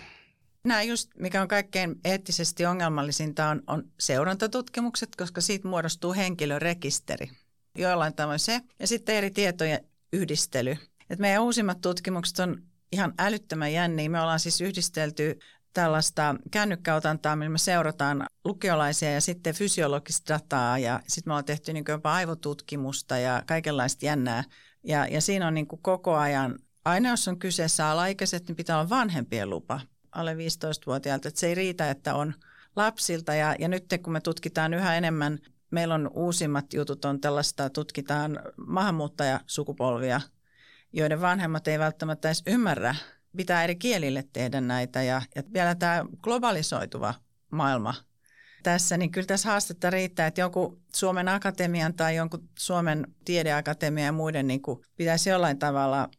Nämä 0.65 0.84
just, 0.84 1.10
mikä 1.19 1.41
on 1.41 1.47
kaikkein 1.47 1.95
eettisesti 2.06 2.65
ongelmallisinta, 2.65 3.50
on, 3.50 3.62
on 3.67 3.84
seurantatutkimukset, 4.00 5.15
koska 5.15 5.41
siitä 5.41 5.67
muodostuu 5.67 6.13
henkilörekisteri. 6.13 7.32
Jollain 7.78 8.15
tavoin 8.15 8.39
se. 8.39 8.62
Ja 8.80 8.88
sitten 8.88 9.15
eri 9.15 9.32
tietojen 9.32 9.86
yhdistely. 10.13 10.78
Et 11.10 11.19
meidän 11.19 11.43
uusimmat 11.43 11.82
tutkimukset 11.82 12.39
on 12.39 12.62
ihan 12.91 13.13
älyttömän 13.19 13.74
jänniä. 13.74 14.10
Me 14.10 14.21
ollaan 14.21 14.39
siis 14.39 14.62
yhdistelty 14.62 15.39
tällaista 15.74 16.36
kännykkäotantaa, 16.52 17.36
millä 17.36 17.50
me 17.50 17.58
seurataan 17.58 18.26
lukiolaisia 18.45 19.12
ja 19.12 19.21
sitten 19.21 19.56
fysiologista 19.56 20.34
dataa 20.34 20.78
ja 20.78 21.00
sitten 21.08 21.30
me 21.30 21.34
ollaan 21.34 21.45
tehty 21.45 21.74
niin 21.74 21.86
jopa 21.88 22.13
aivotutkimusta 22.13 23.17
ja 23.17 23.43
kaikenlaista 23.45 24.06
jännää. 24.06 24.43
Ja, 24.84 25.08
ja 25.08 25.21
siinä 25.21 25.47
on 25.47 25.54
niin 25.54 25.67
koko 25.67 26.15
ajan, 26.15 26.60
aina 26.86 27.10
jos 27.10 27.28
on 27.28 27.39
kyseessä 27.39 27.89
alaikäiset, 27.89 28.47
niin 28.47 28.56
pitää 28.56 28.78
olla 28.80 28.89
vanhempien 28.89 29.50
lupa 29.50 29.80
alle 30.12 30.34
15-vuotiailta. 30.34 31.28
Että 31.28 31.39
se 31.39 31.47
ei 31.47 31.56
riitä, 31.56 31.91
että 31.91 32.15
on 32.15 32.34
lapsilta 32.76 33.34
ja, 33.36 33.56
ja 33.60 33.67
nyt 33.67 33.86
kun 34.04 34.13
me 34.13 34.21
tutkitaan 34.21 34.74
yhä 34.74 34.97
enemmän, 34.97 35.39
meillä 35.71 35.93
on 35.93 36.10
uusimmat 36.13 36.74
jutut 36.74 37.06
on 37.06 37.21
tällaista, 37.21 37.69
tutkitaan 37.69 38.39
maahanmuuttajasukupolvia, 38.67 40.21
joiden 40.93 41.21
vanhemmat 41.21 41.67
ei 41.67 41.80
välttämättä 41.80 42.28
edes 42.28 42.43
ymmärrä, 42.47 42.95
pitää 43.38 43.63
eri 43.63 43.76
kielille 43.76 44.24
tehdä 44.34 44.62
näitä 44.62 45.04
ja, 45.04 45.21
ja 45.36 45.43
vielä 45.54 45.76
tämä 45.76 46.06
globalisoituva 46.21 47.13
maailma 47.52 47.93
tässä, 48.63 48.97
niin 48.97 49.12
kyllä 49.12 49.28
tässä 49.28 49.50
haastetta 49.50 49.89
riittää, 49.89 50.28
että 50.28 50.41
jonkun 50.41 50.82
Suomen 50.95 51.28
Akatemian 51.28 51.93
tai 51.93 52.15
jonkun 52.15 52.50
Suomen 52.60 53.08
tiedeakatemian 53.26 54.06
ja 54.06 54.12
muiden 54.12 54.47
niin 54.47 54.62
kuin 54.62 54.80
pitäisi 54.97 55.30
jollain 55.30 55.60
tavalla, 55.60 56.10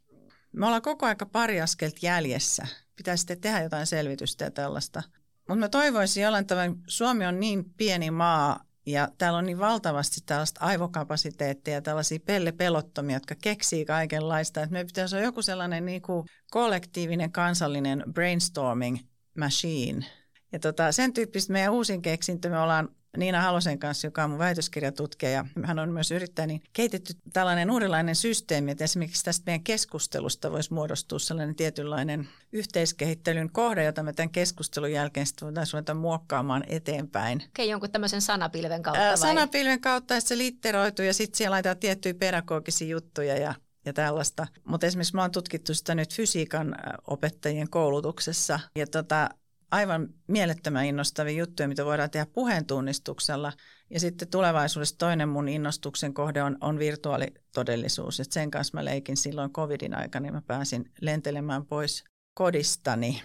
me 0.52 0.66
ollaan 0.66 0.82
koko 0.82 1.06
aika 1.06 1.26
pari 1.26 1.60
askelta 1.60 1.98
jäljessä 2.02 2.66
pitäisi 2.96 3.20
sitten 3.20 3.40
tehdä 3.40 3.62
jotain 3.62 3.86
selvitystä 3.86 4.44
ja 4.44 4.50
tällaista. 4.50 5.02
Mutta 5.48 5.60
mä 5.60 5.68
toivoisin 5.68 6.22
jollain 6.22 6.46
tavalla, 6.46 6.76
Suomi 6.86 7.26
on 7.26 7.40
niin 7.40 7.64
pieni 7.76 8.10
maa 8.10 8.64
ja 8.86 9.08
täällä 9.18 9.38
on 9.38 9.46
niin 9.46 9.58
valtavasti 9.58 10.20
tällaista 10.26 10.60
aivokapasiteettia, 10.60 11.82
tällaisia 11.82 12.18
pellepelottomia, 12.26 13.16
jotka 13.16 13.34
keksii 13.42 13.84
kaikenlaista, 13.84 14.62
että 14.62 14.72
me 14.72 14.84
pitäisi 14.84 15.16
olla 15.16 15.24
joku 15.24 15.42
sellainen 15.42 15.86
niin 15.86 16.02
kuin 16.02 16.26
kollektiivinen 16.50 17.32
kansallinen 17.32 18.04
brainstorming 18.12 18.98
machine. 19.38 20.06
Ja 20.52 20.58
tota, 20.58 20.92
sen 20.92 21.12
tyyppistä 21.12 21.52
meidän 21.52 21.72
uusin 21.72 22.02
keksintö, 22.02 22.50
me 22.50 22.58
ollaan 22.58 22.88
Niina 23.16 23.40
Halosen 23.40 23.78
kanssa, 23.78 24.06
joka 24.06 24.24
on 24.24 24.30
mun 24.30 24.38
väitöskirjatutkija 24.38 25.32
ja 25.32 25.44
hän 25.64 25.78
on 25.78 25.92
myös 25.92 26.10
yrittäjä, 26.10 26.46
niin 26.46 26.62
kehitetty 26.72 27.14
tällainen 27.32 27.70
uudenlainen 27.70 28.16
systeemi, 28.16 28.70
että 28.70 28.84
esimerkiksi 28.84 29.24
tästä 29.24 29.42
meidän 29.46 29.64
keskustelusta 29.64 30.52
voisi 30.52 30.74
muodostua 30.74 31.18
sellainen 31.18 31.56
tietynlainen 31.56 32.28
yhteiskehittelyn 32.52 33.50
kohde, 33.52 33.84
jota 33.84 34.02
me 34.02 34.12
tämän 34.12 34.30
keskustelun 34.30 34.92
jälkeen 34.92 35.26
sitten 35.26 35.46
voitaisiin 35.46 35.72
ruveta 35.72 35.94
muokkaamaan 35.94 36.64
eteenpäin. 36.66 37.42
Okei, 37.48 37.68
jonkun 37.68 37.90
tämmöisen 37.90 38.22
sanapilven 38.22 38.82
kautta 38.82 39.02
vai? 39.02 39.18
Sanapilven 39.18 39.80
kautta, 39.80 40.16
että 40.16 40.28
se 40.28 40.38
litteroituu 40.38 41.04
ja 41.04 41.14
sitten 41.14 41.38
siellä 41.38 41.54
laitetaan 41.54 41.78
tiettyjä 41.78 42.14
pedagogisia 42.14 42.88
juttuja 42.88 43.38
ja 43.38 43.54
ja 43.86 43.92
tällaista. 43.92 44.46
Mutta 44.64 44.86
esimerkiksi 44.86 45.14
mä 45.14 45.22
oon 45.22 45.30
tutkittu 45.30 45.74
sitä 45.74 45.94
nyt 45.94 46.14
fysiikan 46.14 46.76
opettajien 47.06 47.70
koulutuksessa. 47.70 48.60
Ja 48.76 48.86
tota, 48.86 49.28
aivan 49.72 50.08
mielettömän 50.28 50.84
innostavia 50.84 51.38
juttuja, 51.38 51.68
mitä 51.68 51.84
voidaan 51.84 52.10
tehdä 52.10 52.26
puheen 52.26 52.66
tunnistuksella. 52.66 53.52
Ja 53.90 54.00
sitten 54.00 54.28
tulevaisuudessa 54.28 54.98
toinen 54.98 55.28
mun 55.28 55.48
innostuksen 55.48 56.14
kohde 56.14 56.42
on, 56.42 56.58
on 56.60 56.78
virtuaalitodellisuus. 56.78 58.20
Et 58.20 58.32
sen 58.32 58.50
kanssa 58.50 58.78
mä 58.78 58.84
leikin 58.84 59.16
silloin 59.16 59.52
covidin 59.52 59.94
aikana, 59.94 60.22
niin 60.22 60.34
mä 60.34 60.42
pääsin 60.46 60.92
lentelemään 61.00 61.66
pois 61.66 62.04
kodistani. 62.34 63.22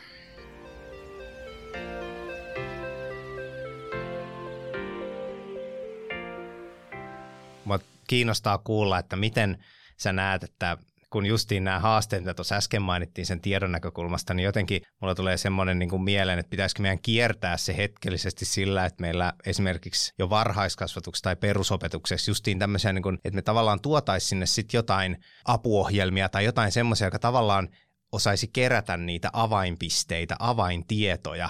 Mua 7.66 7.80
kiinnostaa 8.08 8.58
kuulla, 8.58 9.00
että 9.00 9.16
miten 9.16 9.64
sä 9.98 10.14
näet, 10.14 10.44
että 10.44 10.78
kun 11.10 11.26
justiin 11.26 11.64
nämä 11.64 11.80
haasteet, 11.80 12.24
mitä 12.24 12.34
tuossa 12.34 12.55
äsken 12.55 12.82
mainittiin 12.82 13.26
sen 13.26 13.41
tiedon 13.41 13.72
näkökulmasta, 13.72 14.34
niin 14.34 14.43
jotenkin 14.43 14.82
mulla 15.01 15.16
tulee 15.16 15.38
semmoinen 15.38 15.80
niin 15.80 15.89
kuin 15.89 16.01
mieleen, 16.01 16.39
että 16.39 16.49
pitäisikö 16.49 16.82
meidän 16.82 17.01
kiertää 17.01 17.58
se 17.58 17.78
hetkellisesti 17.78 18.45
sillä, 18.45 18.86
että 18.86 19.01
meillä 19.01 19.34
esimerkiksi 19.45 20.14
jo 20.20 20.30
varhaiskasvatuksessa 20.30 21.24
tai 21.24 21.36
perusopetuksessa 21.36 22.32
justiin 22.32 22.60
tämmöisiä, 22.60 22.93
niin 22.93 23.03
kuin, 23.03 23.16
että 23.16 23.36
me 23.36 23.41
tavallaan 23.41 23.82
tuotaisiin 23.82 24.30
sinne 24.30 24.45
sitten 24.45 24.78
jotain 24.78 25.18
apuohjelmia 25.45 26.30
tai 26.30 26.45
jotain 26.45 26.72
semmoisia, 26.72 27.08
joka 27.08 27.20
tavallaan 27.20 27.70
osaisi 28.12 28.47
kerätä 28.47 28.97
niitä 28.97 29.30
avainpisteitä, 29.34 30.36
avaintietoja 30.39 31.49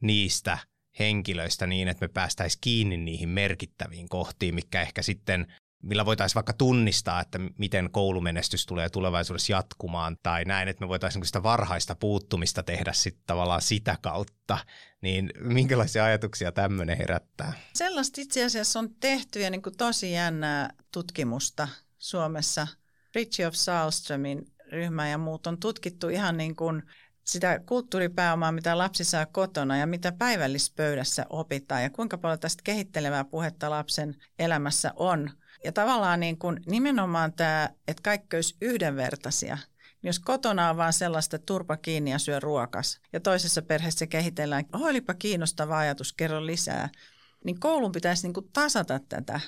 niistä 0.00 0.58
henkilöistä 0.98 1.66
niin, 1.66 1.88
että 1.88 2.04
me 2.04 2.08
päästäisiin 2.08 2.60
kiinni 2.60 2.96
niihin 2.96 3.28
merkittäviin 3.28 4.08
kohtiin, 4.08 4.54
mikä 4.54 4.82
ehkä 4.82 5.02
sitten 5.02 5.46
millä 5.82 6.06
voitaisiin 6.06 6.34
vaikka 6.34 6.52
tunnistaa, 6.52 7.20
että 7.20 7.38
miten 7.58 7.90
koulumenestys 7.90 8.66
tulee 8.66 8.90
tulevaisuudessa 8.90 9.52
jatkumaan, 9.52 10.16
tai 10.22 10.44
näin, 10.44 10.68
että 10.68 10.84
me 10.84 10.88
voitaisiin 10.88 11.26
sitä 11.26 11.42
varhaista 11.42 11.94
puuttumista 11.94 12.62
tehdä 12.62 12.92
sitten 12.92 13.22
tavallaan 13.26 13.62
sitä 13.62 13.98
kautta, 14.02 14.58
niin 15.00 15.30
minkälaisia 15.40 16.04
ajatuksia 16.04 16.52
tämmöinen 16.52 16.98
herättää? 16.98 17.52
Sellaista 17.74 18.20
itse 18.20 18.44
asiassa 18.44 18.78
on 18.78 18.94
tehty 19.00 19.40
ja 19.40 19.50
niin 19.50 19.62
kuin 19.62 19.76
tosi 19.76 20.12
jännää 20.12 20.70
tutkimusta 20.92 21.68
Suomessa. 21.98 22.66
Richie 23.14 23.46
of 23.46 23.54
Salströmin 23.54 24.46
ryhmä 24.72 25.08
ja 25.08 25.18
muut 25.18 25.46
on 25.46 25.60
tutkittu 25.60 26.08
ihan 26.08 26.36
niin 26.36 26.56
kuin 26.56 26.82
sitä 27.26 27.60
kulttuuripääomaa, 27.66 28.52
mitä 28.52 28.78
lapsi 28.78 29.04
saa 29.04 29.26
kotona 29.26 29.76
ja 29.76 29.86
mitä 29.86 30.12
päivällispöydässä 30.12 31.26
opitaan 31.30 31.82
ja 31.82 31.90
kuinka 31.90 32.18
paljon 32.18 32.40
tästä 32.40 32.62
kehittelevää 32.64 33.24
puhetta 33.24 33.70
lapsen 33.70 34.16
elämässä 34.38 34.92
on. 34.96 35.30
Ja 35.64 35.72
tavallaan 35.72 36.20
niin 36.20 36.38
kuin 36.38 36.60
nimenomaan 36.66 37.32
tämä, 37.32 37.70
että 37.88 38.02
kaikki 38.02 38.36
olisi 38.36 38.56
yhdenvertaisia– 38.60 39.58
jos 40.06 40.18
kotona 40.18 40.70
on 40.70 40.76
vaan 40.76 40.92
sellaista 40.92 41.38
turpa 41.38 41.76
kiinni 41.76 42.10
ja 42.10 42.18
syö 42.18 42.40
ruokas 42.40 43.00
ja 43.12 43.20
toisessa 43.20 43.62
perheessä 43.62 44.06
kehitellään, 44.06 44.64
olipa 44.72 45.14
kiinnostava 45.14 45.78
ajatus, 45.78 46.12
kerro 46.12 46.46
lisää, 46.46 46.88
niin 47.44 47.60
koulun 47.60 47.92
pitäisi 47.92 48.22
niin 48.22 48.34
kuin 48.34 48.50
tasata 48.52 49.00
tätä. 49.08 49.40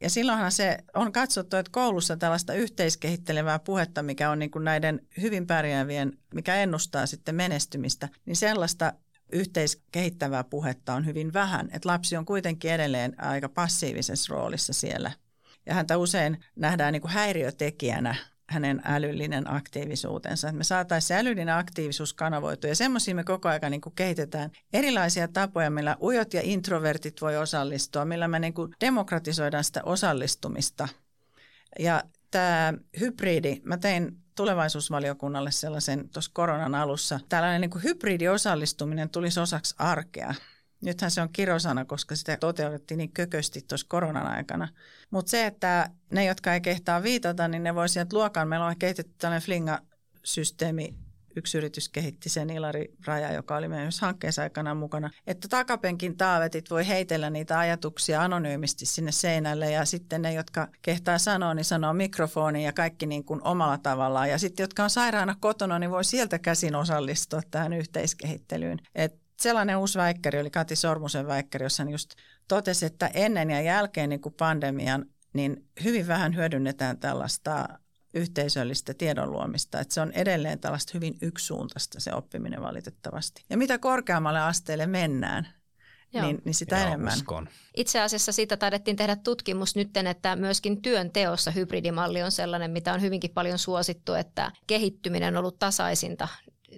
Ja 0.00 0.10
silloinhan 0.10 0.52
se 0.52 0.78
on 0.94 1.12
katsottu, 1.12 1.56
että 1.56 1.72
koulussa 1.72 2.16
tällaista 2.16 2.54
yhteiskehittelevää 2.54 3.58
puhetta, 3.58 4.02
mikä 4.02 4.30
on 4.30 4.38
niin 4.38 4.50
kuin 4.50 4.64
näiden 4.64 5.00
hyvin 5.20 5.46
pärjäävien, 5.46 6.18
mikä 6.34 6.54
ennustaa 6.54 7.06
sitten 7.06 7.34
menestymistä, 7.34 8.08
niin 8.26 8.36
sellaista 8.36 8.92
yhteiskehittävää 9.32 10.44
puhetta 10.44 10.94
on 10.94 11.06
hyvin 11.06 11.32
vähän. 11.32 11.68
Että 11.72 11.88
lapsi 11.88 12.16
on 12.16 12.24
kuitenkin 12.24 12.70
edelleen 12.70 13.20
aika 13.20 13.48
passiivisessa 13.48 14.34
roolissa 14.34 14.72
siellä. 14.72 15.10
Ja 15.66 15.74
häntä 15.74 15.96
usein 15.96 16.44
nähdään 16.56 16.92
niin 16.92 17.02
kuin 17.02 17.12
häiriötekijänä 17.12 18.16
hänen 18.48 18.82
älyllinen 18.84 19.52
aktiivisuutensa. 19.52 20.48
Että 20.48 20.58
me 20.58 20.64
saataisiin 20.64 21.08
se 21.08 21.16
älyllinen 21.16 21.54
aktiivisuus 21.54 22.14
kanavoitua 22.14 22.70
ja 22.70 22.76
semmoisia 22.76 23.14
me 23.14 23.24
koko 23.24 23.48
ajan 23.48 23.70
niin 23.70 23.80
kehitetään 23.94 24.50
erilaisia 24.72 25.28
tapoja, 25.28 25.70
millä 25.70 25.96
ujot 26.02 26.34
ja 26.34 26.40
introvertit 26.44 27.20
voi 27.20 27.36
osallistua, 27.36 28.04
millä 28.04 28.28
me 28.28 28.38
niin 28.38 28.54
kuin 28.54 28.74
demokratisoidaan 28.80 29.64
sitä 29.64 29.80
osallistumista. 29.84 30.88
Ja 31.78 32.02
tämä 32.30 32.74
hybridi, 33.00 33.60
mä 33.64 33.76
tein 33.76 34.16
tulevaisuusvaliokunnalle 34.36 35.50
sellaisen 35.50 36.08
tuossa 36.08 36.30
koronan 36.34 36.74
alussa. 36.74 37.20
Tällainen 37.28 37.60
niin 37.60 37.82
hybridiosallistuminen 37.84 39.10
tulisi 39.10 39.40
osaksi 39.40 39.74
arkea. 39.78 40.34
Nythän 40.82 41.10
se 41.10 41.20
on 41.20 41.28
kirosana, 41.32 41.84
koska 41.84 42.16
sitä 42.16 42.36
toteutettiin 42.36 42.98
niin 42.98 43.12
kökösti 43.12 43.60
tuossa 43.68 43.86
koronan 43.90 44.26
aikana. 44.26 44.68
Mutta 45.10 45.30
se, 45.30 45.46
että 45.46 45.90
ne, 46.12 46.24
jotka 46.24 46.54
ei 46.54 46.60
kehtaa 46.60 47.02
viitata, 47.02 47.48
niin 47.48 47.62
ne 47.62 47.74
voi 47.74 47.88
sieltä 47.88 48.16
luokan. 48.16 48.48
Meillä 48.48 48.66
on 48.66 48.78
kehitetty 48.78 49.14
tällainen 49.18 49.46
Flinga-systeemi, 49.46 50.94
yksi 51.36 51.58
yritys 51.58 51.88
kehitti 51.88 52.28
sen 52.28 52.50
Ilari 52.50 52.94
Raja, 53.06 53.32
joka 53.32 53.56
oli 53.56 53.68
myös 53.68 54.00
hankkeessa 54.00 54.42
aikana 54.42 54.74
mukana, 54.74 55.10
että 55.26 55.48
takapenkin 55.48 56.16
taavetit 56.16 56.70
voi 56.70 56.88
heitellä 56.88 57.30
niitä 57.30 57.58
ajatuksia 57.58 58.22
anonyymisti 58.22 58.86
sinne 58.86 59.12
seinälle 59.12 59.70
ja 59.70 59.84
sitten 59.84 60.22
ne, 60.22 60.32
jotka 60.32 60.68
kehtaa 60.82 61.18
sanoa, 61.18 61.54
niin 61.54 61.64
sanoo 61.64 61.92
mikrofoniin 61.92 62.64
ja 62.64 62.72
kaikki 62.72 63.06
niin 63.06 63.24
kuin 63.24 63.40
omalla 63.44 63.78
tavallaan. 63.78 64.30
Ja 64.30 64.38
sitten, 64.38 64.64
jotka 64.64 64.84
on 64.84 64.90
sairaana 64.90 65.36
kotona, 65.40 65.78
niin 65.78 65.90
voi 65.90 66.04
sieltä 66.04 66.38
käsin 66.38 66.74
osallistua 66.74 67.40
tähän 67.50 67.72
yhteiskehittelyyn. 67.72 68.78
Et 68.94 69.25
sellainen 69.40 69.76
uusi 69.76 69.98
väikkäri 69.98 70.40
oli 70.40 70.50
Kati 70.50 70.76
Sormusen 70.76 71.26
väikkäri, 71.26 71.64
jossa 71.64 71.82
hän 71.82 71.92
just 71.92 72.10
totesi, 72.48 72.86
että 72.86 73.10
ennen 73.14 73.50
ja 73.50 73.60
jälkeen 73.60 74.08
niin 74.08 74.20
kuin 74.20 74.34
pandemian, 74.34 75.06
niin 75.32 75.68
hyvin 75.84 76.06
vähän 76.06 76.36
hyödynnetään 76.36 76.98
tällaista 76.98 77.68
yhteisöllistä 78.14 78.94
tiedon 78.94 79.30
luomista. 79.30 79.80
Että 79.80 79.94
se 79.94 80.00
on 80.00 80.12
edelleen 80.12 80.58
tällaista 80.58 80.90
hyvin 80.94 81.18
yksisuuntaista 81.22 82.00
se 82.00 82.14
oppiminen 82.14 82.62
valitettavasti. 82.62 83.44
Ja 83.50 83.56
mitä 83.56 83.78
korkeammalle 83.78 84.40
asteelle 84.40 84.86
mennään, 84.86 85.48
niin, 86.22 86.42
niin 86.44 86.54
sitä 86.54 86.76
Joo, 86.76 86.86
enemmän. 86.86 87.14
Uskon. 87.14 87.48
Itse 87.76 88.00
asiassa 88.00 88.32
siitä 88.32 88.56
taidettiin 88.56 88.96
tehdä 88.96 89.16
tutkimus 89.16 89.76
nytten, 89.76 90.06
että 90.06 90.36
myöskin 90.36 90.82
työn 90.82 91.10
teossa 91.10 91.50
hybridimalli 91.50 92.22
on 92.22 92.32
sellainen, 92.32 92.70
mitä 92.70 92.92
on 92.92 93.00
hyvinkin 93.00 93.30
paljon 93.30 93.58
suosittu, 93.58 94.14
että 94.14 94.52
kehittyminen 94.66 95.34
on 95.34 95.40
ollut 95.40 95.58
tasaisinta 95.58 96.28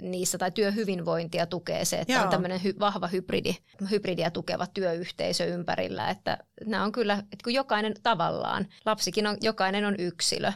niissä 0.02 0.38
tai 0.38 0.50
työhyvinvointia 0.50 1.46
tukee 1.46 1.84
se, 1.84 1.98
että 1.98 2.12
Joo. 2.12 2.22
on 2.22 2.28
tämmöinen 2.30 2.64
hy, 2.64 2.74
vahva 2.80 3.06
hybridi, 3.06 3.56
hybridiä 3.90 4.30
tukeva 4.30 4.66
työyhteisö 4.66 5.44
ympärillä. 5.44 6.10
Että 6.10 6.38
nämä 6.66 6.84
on 6.84 6.92
kyllä, 6.92 7.14
että 7.14 7.44
kun 7.44 7.54
jokainen 7.54 7.94
tavallaan, 8.02 8.66
lapsikin 8.86 9.26
on, 9.26 9.36
jokainen 9.40 9.84
on 9.84 9.94
yksilö. 9.98 10.52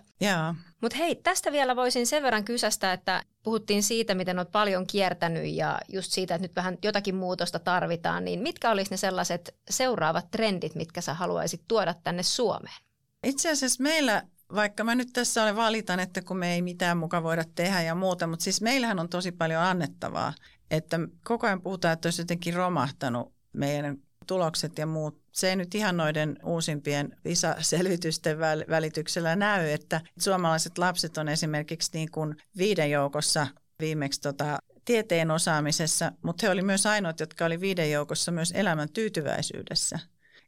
Mutta 0.81 0.97
hei, 0.97 1.15
tästä 1.15 1.53
vielä 1.53 1.77
voisin 1.77 2.07
sen 2.07 2.23
verran 2.23 2.45
kysästä, 2.45 2.93
että 2.93 3.23
puhuttiin 3.43 3.83
siitä, 3.83 4.15
miten 4.15 4.39
olet 4.39 4.53
paljon 4.53 4.87
kiertänyt 4.87 5.47
ja 5.55 5.79
just 5.89 6.13
siitä, 6.13 6.35
että 6.35 6.45
nyt 6.45 6.57
vähän 6.57 6.79
jotakin 6.83 7.15
muutosta 7.15 7.59
tarvitaan, 7.59 8.25
niin 8.25 8.41
mitkä 8.41 8.71
olisi 8.71 8.91
ne 8.91 8.97
sellaiset 8.97 9.55
seuraavat 9.71 10.31
trendit, 10.31 10.75
mitkä 10.75 11.01
sä 11.01 11.15
haluaisit 11.15 11.63
tuoda 11.69 11.95
tänne 12.05 12.23
Suomeen? 12.23 12.77
Itse 13.27 13.51
asiassa 13.51 13.83
meillä 13.83 14.23
vaikka 14.55 14.85
mä 14.85 14.95
nyt 14.95 15.09
tässä 15.13 15.43
olen 15.43 15.57
valitan, 15.57 16.01
että 16.01 16.23
kun 16.23 16.37
me 16.37 16.55
ei 16.55 16.63
mitään 16.63 16.97
muka 16.97 17.23
voida 17.23 17.45
tehdä 17.55 17.83
ja 17.83 17.95
muuta, 17.95 18.27
mutta 18.27 18.43
siis 18.43 18.61
meillähän 18.61 18.99
on 18.99 19.09
tosi 19.09 19.33
paljon 19.33 19.63
annettavaa, 19.63 20.33
että 20.71 21.01
koko 21.25 21.47
ajan 21.47 21.63
puhutaan, 21.63 21.93
että 21.93 22.07
olisi 22.07 22.23
jotenkin 22.23 22.55
romahtanut 22.55 23.35
meidän 23.53 23.97
tulokset 24.27 24.79
ja 24.79 24.87
muut. 24.87 25.23
Se 25.33 25.49
ei 25.49 25.57
nyt 25.57 25.75
ihan 25.75 25.97
noiden 25.97 26.39
uusimpien 26.45 27.17
PISA-selvitysten 27.23 28.39
välityksellä 28.69 29.37
näy, 29.37 29.71
että 29.71 30.01
suomalaiset 30.19 30.79
lapset 30.79 31.19
on 31.19 31.29
esimerkiksi 31.29 31.91
niin 31.95 32.11
kuin 32.11 32.37
viiden 32.57 32.91
joukossa 32.91 33.47
viimeksi 33.81 34.21
tota, 34.21 34.59
tieteen 34.85 35.31
osaamisessa, 35.31 36.13
mutta 36.25 36.47
he 36.47 36.51
oli 36.51 36.63
myös 36.63 36.87
ainoat, 36.87 37.21
jotka 37.21 37.45
oli 37.45 37.61
viiden 37.61 37.91
joukossa 37.91 38.33
myös 38.33 38.53
elämän 38.57 38.89
tyytyväisyydessä. 38.93 39.99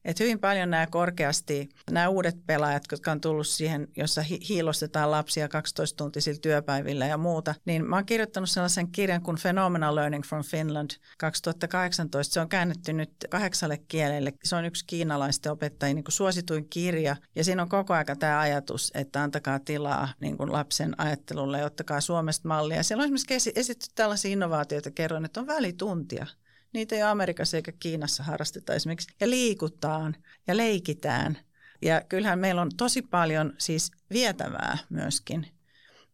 Et 0.04 0.20
hyvin 0.20 0.38
paljon 0.38 0.70
nämä 0.70 0.86
korkeasti, 0.86 1.68
nämä 1.90 2.08
uudet 2.08 2.46
pelaajat, 2.46 2.82
jotka 2.92 3.12
on 3.12 3.20
tullut 3.20 3.46
siihen, 3.46 3.88
jossa 3.96 4.22
hi- 4.22 4.40
hiilostetaan 4.48 5.10
lapsia 5.10 5.46
12-tuntisilla 5.46 6.40
työpäivillä 6.40 7.06
ja 7.06 7.18
muuta, 7.18 7.54
niin 7.64 7.84
mä 7.84 7.96
oon 7.96 8.06
kirjoittanut 8.06 8.50
sellaisen 8.50 8.92
kirjan 8.92 9.22
kuin 9.22 9.38
Phenomenal 9.42 9.94
Learning 9.94 10.24
from 10.24 10.44
Finland 10.44 10.90
2018. 11.18 12.34
Se 12.34 12.40
on 12.40 12.48
käännetty 12.48 12.92
nyt 12.92 13.10
kahdeksalle 13.30 13.76
kielelle. 13.88 14.32
Se 14.44 14.56
on 14.56 14.64
yksi 14.64 14.84
kiinalaisten 14.86 15.52
opettajien 15.52 15.94
niin 15.94 16.04
suosituin 16.08 16.68
kirja. 16.68 17.16
Ja 17.36 17.44
siinä 17.44 17.62
on 17.62 17.68
koko 17.68 17.94
aika 17.94 18.16
tämä 18.16 18.40
ajatus, 18.40 18.90
että 18.94 19.22
antakaa 19.22 19.58
tilaa 19.58 20.08
niin 20.20 20.36
kuin 20.36 20.52
lapsen 20.52 21.00
ajattelulle 21.00 21.58
ja 21.58 21.66
ottakaa 21.66 22.00
Suomesta 22.00 22.48
mallia. 22.48 22.82
Siellä 22.82 23.02
on 23.02 23.14
esimerkiksi 23.14 23.52
esitetty 23.54 23.86
tällaisia 23.94 24.32
innovaatioita, 24.32 24.90
kerron, 24.90 25.24
että 25.24 25.40
on 25.40 25.46
välituntia. 25.46 26.26
Niitä 26.74 26.94
ei 26.94 27.02
Amerikassa 27.02 27.56
eikä 27.56 27.72
Kiinassa 27.72 28.22
harrasteta 28.22 28.74
esimerkiksi. 28.74 29.14
Ja 29.20 29.30
liikutaan 29.30 30.16
ja 30.46 30.56
leikitään. 30.56 31.38
Ja 31.82 32.02
kyllähän 32.08 32.38
meillä 32.38 32.62
on 32.62 32.70
tosi 32.76 33.02
paljon 33.02 33.52
siis 33.58 33.90
vietävää 34.10 34.78
myöskin. 34.90 35.46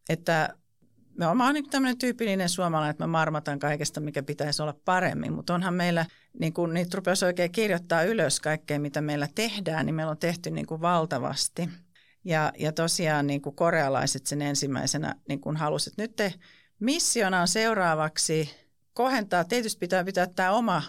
Että 0.09 0.49
me 1.17 1.27
olen 1.27 1.53
niin 1.53 1.69
tämmöinen 1.69 1.97
tyypillinen 1.97 2.49
suomalainen, 2.49 2.91
että 2.91 3.03
mä 3.03 3.07
marmatan 3.07 3.59
kaikesta, 3.59 3.99
mikä 4.01 4.23
pitäisi 4.23 4.61
olla 4.61 4.75
paremmin. 4.85 5.33
Mutta 5.33 5.53
onhan 5.53 5.73
meillä, 5.73 6.05
niin 6.39 6.53
kun 6.53 6.73
niitä 6.73 6.97
rupesi 6.97 7.25
oikein 7.25 7.51
kirjoittaa 7.51 8.03
ylös 8.03 8.39
kaikkea, 8.39 8.79
mitä 8.79 9.01
meillä 9.01 9.27
tehdään, 9.35 9.85
niin 9.85 9.95
meillä 9.95 10.11
on 10.11 10.17
tehty 10.17 10.51
niin 10.51 10.65
kuin 10.65 10.81
valtavasti. 10.81 11.69
Ja, 12.23 12.53
ja 12.59 12.71
tosiaan 12.71 13.27
niin 13.27 13.41
kuin 13.41 13.55
korealaiset 13.55 14.25
sen 14.25 14.41
ensimmäisenä 14.41 15.15
niin 15.27 15.41
kuin 15.41 15.57
halusivat, 15.57 15.97
nyt 15.97 16.15
te 16.15 16.33
missiona 16.79 17.41
on 17.41 17.47
seuraavaksi– 17.47 18.49
kohentaa, 18.93 19.43
tietysti 19.43 19.79
pitää 19.79 20.03
pitää 20.03 20.27
tämä 20.27 20.51
oma 20.51 20.83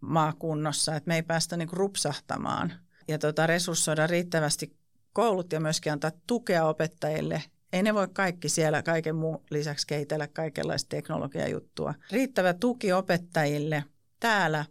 maa 0.00 0.32
kunnossa, 0.32 0.96
että 0.96 1.08
me 1.08 1.14
ei 1.14 1.22
päästä 1.22 1.56
niin 1.56 1.68
rupsahtamaan 1.72 2.72
ja 3.08 3.18
tota, 3.18 3.46
resurssoida 3.46 4.06
riittävästi 4.06 4.76
koulut 5.12 5.52
ja 5.52 5.60
myöskin 5.60 5.92
antaa 5.92 6.10
tukea 6.26 6.64
opettajille. 6.64 7.42
Ei 7.72 7.82
ne 7.82 7.94
voi 7.94 8.08
kaikki 8.12 8.48
siellä 8.48 8.82
kaiken 8.82 9.16
muun 9.16 9.42
lisäksi 9.50 9.86
kehitellä 9.86 10.28
kaikenlaista 10.28 10.88
teknologiajuttua. 10.88 11.94
Riittävä 12.10 12.54
tuki 12.54 12.92
opettajille 12.92 13.84
täällä 14.20 14.64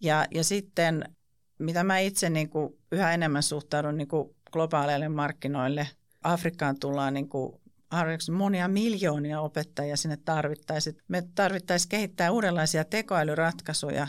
ja, 0.00 0.26
ja 0.30 0.44
sitten 0.44 1.16
mitä 1.58 1.84
mä 1.84 1.98
itse 1.98 2.30
niin 2.30 2.50
kuin 2.50 2.78
yhä 2.92 3.14
enemmän 3.14 3.42
suhtaudun 3.42 3.96
niin 3.96 4.08
kuin 4.08 4.36
globaaleille 4.52 5.08
markkinoille. 5.08 5.88
Afrikkaan 6.22 6.78
tullaan 6.78 7.14
niin 7.14 7.28
kuin 7.28 7.60
monia 8.32 8.68
miljoonia 8.68 9.40
opettajia 9.40 9.96
sinne 9.96 10.16
tarvittaisiin. 10.16 10.96
Me 11.08 11.22
tarvittaisiin 11.34 11.88
kehittää 11.88 12.30
uudenlaisia 12.30 12.84
tekoälyratkaisuja, 12.84 14.08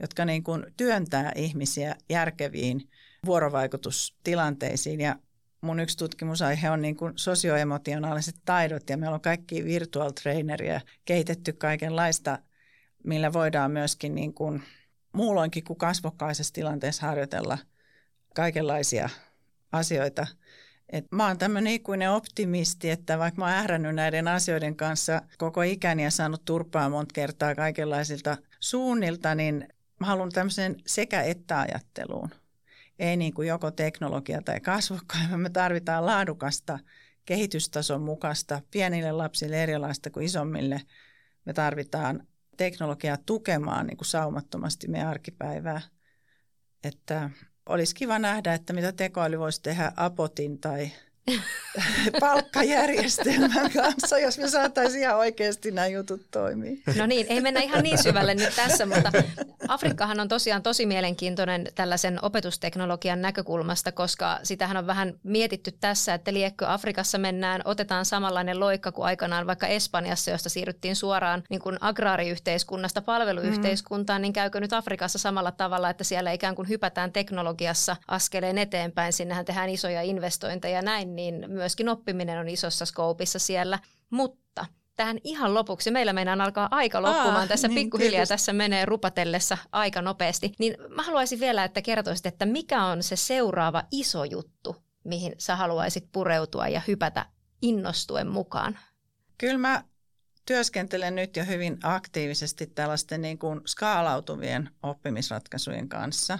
jotka 0.00 0.24
niin 0.24 0.44
kuin 0.44 0.66
työntää 0.76 1.32
ihmisiä 1.34 1.96
järkeviin 2.08 2.88
vuorovaikutustilanteisiin. 3.26 5.00
Ja 5.00 5.16
mun 5.60 5.80
yksi 5.80 5.96
tutkimusaihe 5.96 6.70
on 6.70 6.82
niin 6.82 6.96
kuin 6.96 7.12
sosioemotionaaliset 7.16 8.36
taidot 8.44 8.90
ja 8.90 8.96
meillä 8.96 9.14
on 9.14 9.20
kaikki 9.20 9.64
virtual 9.64 10.10
traineria 10.10 10.80
kehitetty 11.04 11.52
kaikenlaista, 11.52 12.38
millä 13.04 13.32
voidaan 13.32 13.70
myöskin 13.70 14.14
niin 14.14 14.34
kuin 14.34 14.62
muulloinkin 15.12 15.64
kuin 15.64 15.78
kasvokkaisessa 15.78 16.54
tilanteessa 16.54 17.06
harjoitella 17.06 17.58
kaikenlaisia 18.34 19.08
asioita– 19.72 20.26
et 20.92 21.12
mä 21.12 21.26
oon 21.26 21.38
tämmöinen 21.38 21.72
ikuinen 21.72 22.10
optimisti, 22.10 22.90
että 22.90 23.18
vaikka 23.18 23.40
mä 23.40 23.44
oon 23.44 23.54
ährännyt 23.54 23.94
näiden 23.94 24.28
asioiden 24.28 24.76
kanssa 24.76 25.22
koko 25.38 25.62
ikäni 25.62 26.04
ja 26.04 26.10
saanut 26.10 26.44
turpaa 26.44 26.88
monta 26.88 27.12
kertaa 27.12 27.54
kaikenlaisilta 27.54 28.36
suunnilta, 28.60 29.34
niin 29.34 29.68
mä 30.00 30.06
haluan 30.06 30.32
tämmöisen 30.32 30.76
sekä 30.86 31.22
että 31.22 31.60
ajatteluun. 31.60 32.30
Ei 32.98 33.16
niin 33.16 33.34
kuin 33.34 33.48
joko 33.48 33.70
teknologia 33.70 34.42
tai 34.42 34.60
kasvokkain, 34.60 35.30
vaan 35.30 35.40
me 35.40 35.50
tarvitaan 35.50 36.06
laadukasta 36.06 36.78
kehitystason 37.24 38.02
mukaista, 38.02 38.62
pienille 38.70 39.12
lapsille 39.12 39.62
erilaista 39.62 40.10
kuin 40.10 40.26
isommille. 40.26 40.82
Me 41.44 41.52
tarvitaan 41.52 42.26
teknologiaa 42.56 43.16
tukemaan 43.26 43.86
niin 43.86 43.96
kuin 43.96 44.06
saumattomasti 44.06 44.88
meidän 44.88 45.08
arkipäivää. 45.08 45.80
Että 46.84 47.30
olisi 47.66 47.94
kiva 47.94 48.18
nähdä, 48.18 48.54
että 48.54 48.72
mitä 48.72 48.92
tekoäly 48.92 49.38
voisi 49.38 49.62
tehdä 49.62 49.92
Apotin 49.96 50.58
tai 50.58 50.90
palkkajärjestelmän 52.20 53.70
kanssa, 53.72 54.18
jos 54.18 54.38
me 54.38 54.48
saataisiin 54.48 55.02
ihan 55.02 55.16
oikeasti 55.16 55.70
nämä 55.70 55.86
jutut 55.86 56.30
toimii. 56.30 56.82
No 56.96 57.06
niin, 57.06 57.26
ei 57.28 57.40
mennä 57.40 57.60
ihan 57.60 57.82
niin 57.82 58.02
syvälle 58.02 58.34
nyt 58.34 58.56
tässä, 58.56 58.86
mutta 58.86 59.12
Afrikkahan 59.68 60.20
on 60.20 60.28
tosiaan 60.28 60.62
tosi 60.62 60.86
mielenkiintoinen 60.86 61.66
tällaisen 61.74 62.24
opetusteknologian 62.24 63.22
näkökulmasta, 63.22 63.92
koska 63.92 64.38
sitähän 64.42 64.76
on 64.76 64.86
vähän 64.86 65.14
mietitty 65.22 65.72
tässä, 65.72 66.14
että 66.14 66.32
liekkö 66.32 66.68
Afrikassa 66.68 67.18
mennään, 67.18 67.62
otetaan 67.64 68.04
samanlainen 68.04 68.60
loikka 68.60 68.92
kuin 68.92 69.06
aikanaan 69.06 69.46
vaikka 69.46 69.66
Espanjassa, 69.66 70.30
josta 70.30 70.48
siirryttiin 70.48 70.96
suoraan 70.96 71.42
niin 71.50 71.60
kuin 71.60 71.78
agraariyhteiskunnasta 71.80 73.02
palveluyhteiskuntaan, 73.02 74.20
mm. 74.20 74.22
niin 74.22 74.32
käykö 74.32 74.60
nyt 74.60 74.72
Afrikassa 74.72 75.18
samalla 75.18 75.52
tavalla, 75.52 75.90
että 75.90 76.04
siellä 76.04 76.32
ikään 76.32 76.54
kuin 76.54 76.68
hypätään 76.68 77.12
teknologiassa 77.12 77.96
askeleen 78.08 78.58
eteenpäin, 78.58 79.12
sinnehän 79.12 79.44
tehdään 79.44 79.70
isoja 79.70 80.02
investointeja 80.02 80.76
ja 80.76 80.82
näin, 80.82 81.16
niin 81.20 81.44
myöskin 81.48 81.88
oppiminen 81.88 82.38
on 82.38 82.48
isossa 82.48 82.86
skoopissa 82.86 83.38
siellä. 83.38 83.78
Mutta 84.10 84.66
tähän 84.96 85.18
ihan 85.24 85.54
lopuksi, 85.54 85.90
meillä 85.90 86.12
meinaan 86.12 86.40
alkaa 86.40 86.68
aika 86.70 87.02
loppumaan 87.02 87.36
Aa, 87.36 87.46
tässä 87.46 87.68
niin, 87.68 87.74
pikkuhiljaa, 87.74 88.10
tietysti. 88.10 88.32
tässä 88.32 88.52
menee 88.52 88.84
rupatellessa 88.84 89.58
aika 89.72 90.02
nopeasti, 90.02 90.52
niin 90.58 90.74
mä 90.88 91.02
haluaisin 91.02 91.40
vielä, 91.40 91.64
että 91.64 91.82
kertoisit, 91.82 92.26
että 92.26 92.46
mikä 92.46 92.84
on 92.84 93.02
se 93.02 93.16
seuraava 93.16 93.82
iso 93.90 94.24
juttu, 94.24 94.76
mihin 95.04 95.32
sä 95.38 95.56
haluaisit 95.56 96.08
pureutua 96.12 96.68
ja 96.68 96.82
hypätä 96.88 97.26
innostuen 97.62 98.28
mukaan? 98.28 98.78
Kyllä 99.38 99.58
mä 99.58 99.84
työskentelen 100.46 101.14
nyt 101.14 101.36
jo 101.36 101.44
hyvin 101.44 101.78
aktiivisesti 101.82 102.66
tällaisten 102.66 103.22
niin 103.22 103.38
kuin 103.38 103.60
skaalautuvien 103.66 104.70
oppimisratkaisujen 104.82 105.88
kanssa. 105.88 106.38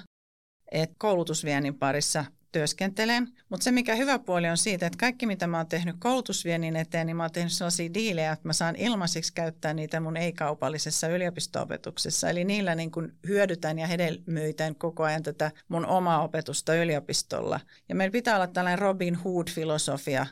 Et 0.72 0.91
koulutusviennin 0.99 1.78
parissa 1.78 2.24
työskentelen. 2.53 3.28
Mutta 3.48 3.64
se, 3.64 3.70
mikä 3.70 3.94
hyvä 3.94 4.18
puoli 4.18 4.48
on 4.48 4.57
siitä, 4.57 4.86
että 4.86 4.98
kaikki 4.98 5.26
mitä 5.26 5.46
mä 5.46 5.57
oon 5.57 5.66
tehnyt 5.66 5.96
koulutusviennin 5.98 6.76
eteen, 6.76 7.07
niin 7.07 7.16
mä 7.16 7.22
oon 7.22 7.32
tehnyt 7.32 7.53
sellaisia 7.53 7.94
diilejä, 7.94 8.32
että 8.32 8.48
mä 8.48 8.53
saan 8.53 8.76
ilmaiseksi 8.76 9.32
käyttää 9.34 9.74
niitä 9.74 10.01
mun 10.01 10.16
ei-kaupallisessa 10.16 11.09
yliopisto-opetuksessa. 11.09 12.30
Eli 12.30 12.44
niillä 12.44 12.74
niin 12.74 12.90
kuin 12.90 13.12
hyödytän 13.26 13.78
ja 13.78 13.86
hedelmöitän 13.86 14.74
koko 14.74 15.03
ajan 15.03 15.22
tätä 15.22 15.51
mun 15.68 15.86
omaa 15.86 16.22
opetusta 16.22 16.74
yliopistolla. 16.74 17.61
Ja 17.88 17.94
meillä 17.94 18.12
pitää 18.12 18.36
olla 18.36 18.46
tällainen 18.46 18.78
Robin 18.78 19.14
Hood-filosofia, 19.14 20.26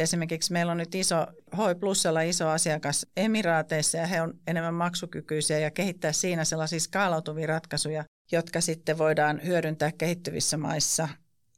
esimerkiksi 0.00 0.52
meillä 0.52 0.72
on 0.72 0.78
nyt 0.78 0.94
iso, 0.94 1.26
Hoi 1.56 1.74
Plusalla 1.74 2.20
iso 2.20 2.48
asiakas 2.48 3.06
Emiraateissa 3.16 3.98
ja 3.98 4.06
he 4.06 4.22
on 4.22 4.34
enemmän 4.46 4.74
maksukykyisiä 4.74 5.58
ja 5.58 5.70
kehittää 5.70 6.12
siinä 6.12 6.44
sellaisia 6.44 6.80
skaalautuvia 6.80 7.46
ratkaisuja, 7.46 8.04
jotka 8.32 8.60
sitten 8.60 8.98
voidaan 8.98 9.40
hyödyntää 9.44 9.92
kehittyvissä 9.92 10.56
maissa 10.56 11.08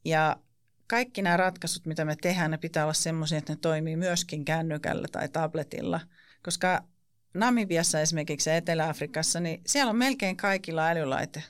ja 0.04 0.36
kaikki 0.86 1.22
nämä 1.22 1.36
ratkaisut, 1.36 1.86
mitä 1.86 2.04
me 2.04 2.16
tehdään, 2.16 2.50
ne 2.50 2.58
pitää 2.58 2.84
olla 2.84 2.92
semmoisia, 2.92 3.38
että 3.38 3.52
ne 3.52 3.58
toimii 3.60 3.96
myöskin 3.96 4.44
kännykällä 4.44 5.08
tai 5.12 5.28
tabletilla. 5.28 6.00
Koska 6.42 6.84
Namibiassa 7.34 8.00
esimerkiksi 8.00 8.50
ja 8.50 8.56
Etelä-Afrikassa, 8.56 9.40
niin 9.40 9.62
siellä 9.66 9.90
on 9.90 9.96
melkein 9.96 10.36
kaikilla 10.36 10.88
älylaite. 10.88 11.42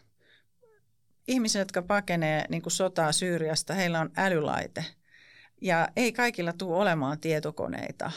Ihmiset, 1.28 1.60
jotka 1.60 1.82
pakenee 1.82 2.44
niin 2.48 2.62
kuin 2.62 2.72
sotaa 2.72 3.12
Syyriasta, 3.12 3.74
heillä 3.74 4.00
on 4.00 4.10
älylaite. 4.16 4.84
Ja 5.60 5.88
ei 5.96 6.12
kaikilla 6.12 6.52
tule 6.52 6.76
olemaan 6.76 7.20
tietokoneita. 7.20 8.10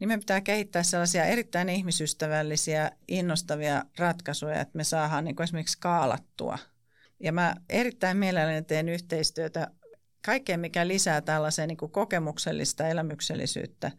Niin 0.00 0.08
me 0.08 0.18
pitää 0.18 0.40
kehittää 0.40 0.82
sellaisia 0.82 1.24
erittäin 1.24 1.68
ihmisystävällisiä, 1.68 2.90
innostavia 3.08 3.84
ratkaisuja, 3.98 4.60
että 4.60 4.76
me 4.76 4.84
saadaan 4.84 5.24
niin 5.24 5.36
kuin 5.36 5.44
esimerkiksi 5.44 5.72
skaalattua– 5.72 6.58
ja 7.20 7.32
mä 7.32 7.54
erittäin 7.68 8.16
mielelläni 8.16 8.62
teen 8.62 8.88
yhteistyötä 8.88 9.70
kaikkeen, 10.26 10.60
mikä 10.60 10.88
lisää 10.88 11.20
tällaiseen 11.20 11.68
niin 11.68 11.76
kuin 11.76 11.92
kokemuksellista 11.92 12.88
elämyksellisyyttä 12.88 13.92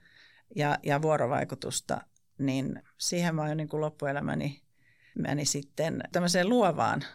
ja, 0.56 0.78
ja 0.84 1.02
vuorovaikutusta, 1.02 2.02
niin 2.38 2.84
siihen 2.98 3.36
mä 3.36 3.42
oon 3.42 3.58
niin 3.58 3.70
kuin 3.70 3.82
loppuelämäni 3.82 4.62
meni 5.16 5.46
sitten 5.46 6.04
tämmöiseen 6.12 6.50
luovaan, 6.50 7.06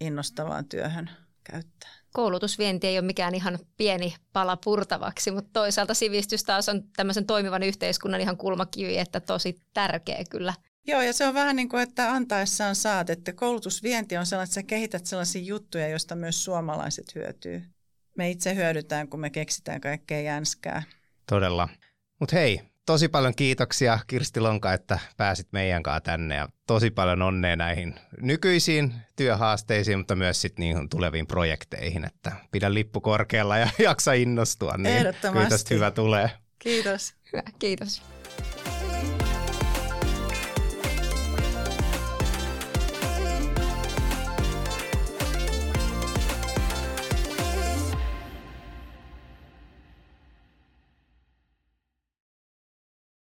innostavaan 0.00 0.68
työhön 0.68 1.10
käyttää. 1.44 1.90
Koulutusvienti 2.14 2.86
ei 2.86 2.98
ole 2.98 3.06
mikään 3.06 3.34
ihan 3.34 3.58
pieni 3.76 4.14
pala 4.32 4.56
purtavaksi, 4.64 5.30
mutta 5.30 5.50
toisaalta 5.52 5.94
sivistys 5.94 6.44
taas 6.44 6.68
on 6.68 6.82
tämmöisen 6.96 7.26
toimivan 7.26 7.62
yhteiskunnan 7.62 8.20
ihan 8.20 8.36
kulmakivi, 8.36 8.98
että 8.98 9.20
tosi 9.20 9.56
tärkeä 9.74 10.24
kyllä 10.30 10.54
Joo, 10.86 11.02
ja 11.02 11.12
se 11.12 11.26
on 11.26 11.34
vähän 11.34 11.56
niin 11.56 11.68
kuin, 11.68 11.82
että 11.82 12.12
antaessaan 12.12 12.74
saat, 12.74 13.10
että 13.10 13.32
koulutusvienti 13.32 14.16
on 14.16 14.26
sellainen, 14.26 14.48
että 14.48 14.54
sä 14.54 14.62
kehität 14.62 15.06
sellaisia 15.06 15.42
juttuja, 15.42 15.88
joista 15.88 16.14
myös 16.14 16.44
suomalaiset 16.44 17.14
hyötyy. 17.14 17.62
Me 18.16 18.30
itse 18.30 18.54
hyödytään, 18.54 19.08
kun 19.08 19.20
me 19.20 19.30
keksitään 19.30 19.80
kaikkea 19.80 20.20
jänskää. 20.20 20.82
Todella. 21.28 21.68
Mutta 22.20 22.36
hei, 22.36 22.60
tosi 22.86 23.08
paljon 23.08 23.34
kiitoksia 23.34 23.98
Kirsti 24.06 24.40
Lonka, 24.40 24.72
että 24.72 24.98
pääsit 25.16 25.48
meidän 25.52 25.82
kanssa 25.82 26.00
tänne 26.00 26.34
ja 26.34 26.48
tosi 26.66 26.90
paljon 26.90 27.22
onnea 27.22 27.56
näihin 27.56 27.94
nykyisiin 28.20 28.94
työhaasteisiin, 29.16 29.98
mutta 29.98 30.16
myös 30.16 30.40
sit 30.40 30.58
niihin 30.58 30.88
tuleviin 30.88 31.26
projekteihin, 31.26 32.04
että 32.04 32.32
pidä 32.50 32.74
lippu 32.74 33.00
korkealla 33.00 33.58
ja 33.58 33.68
jaksa 33.88 34.12
innostua, 34.12 34.74
niin 34.76 35.06
kyllä 35.32 35.48
tästä 35.48 35.74
hyvä 35.74 35.90
tulee. 35.90 36.30
Kiitos. 36.58 37.14
Hyvä, 37.32 37.42
kiitos. 37.58 38.13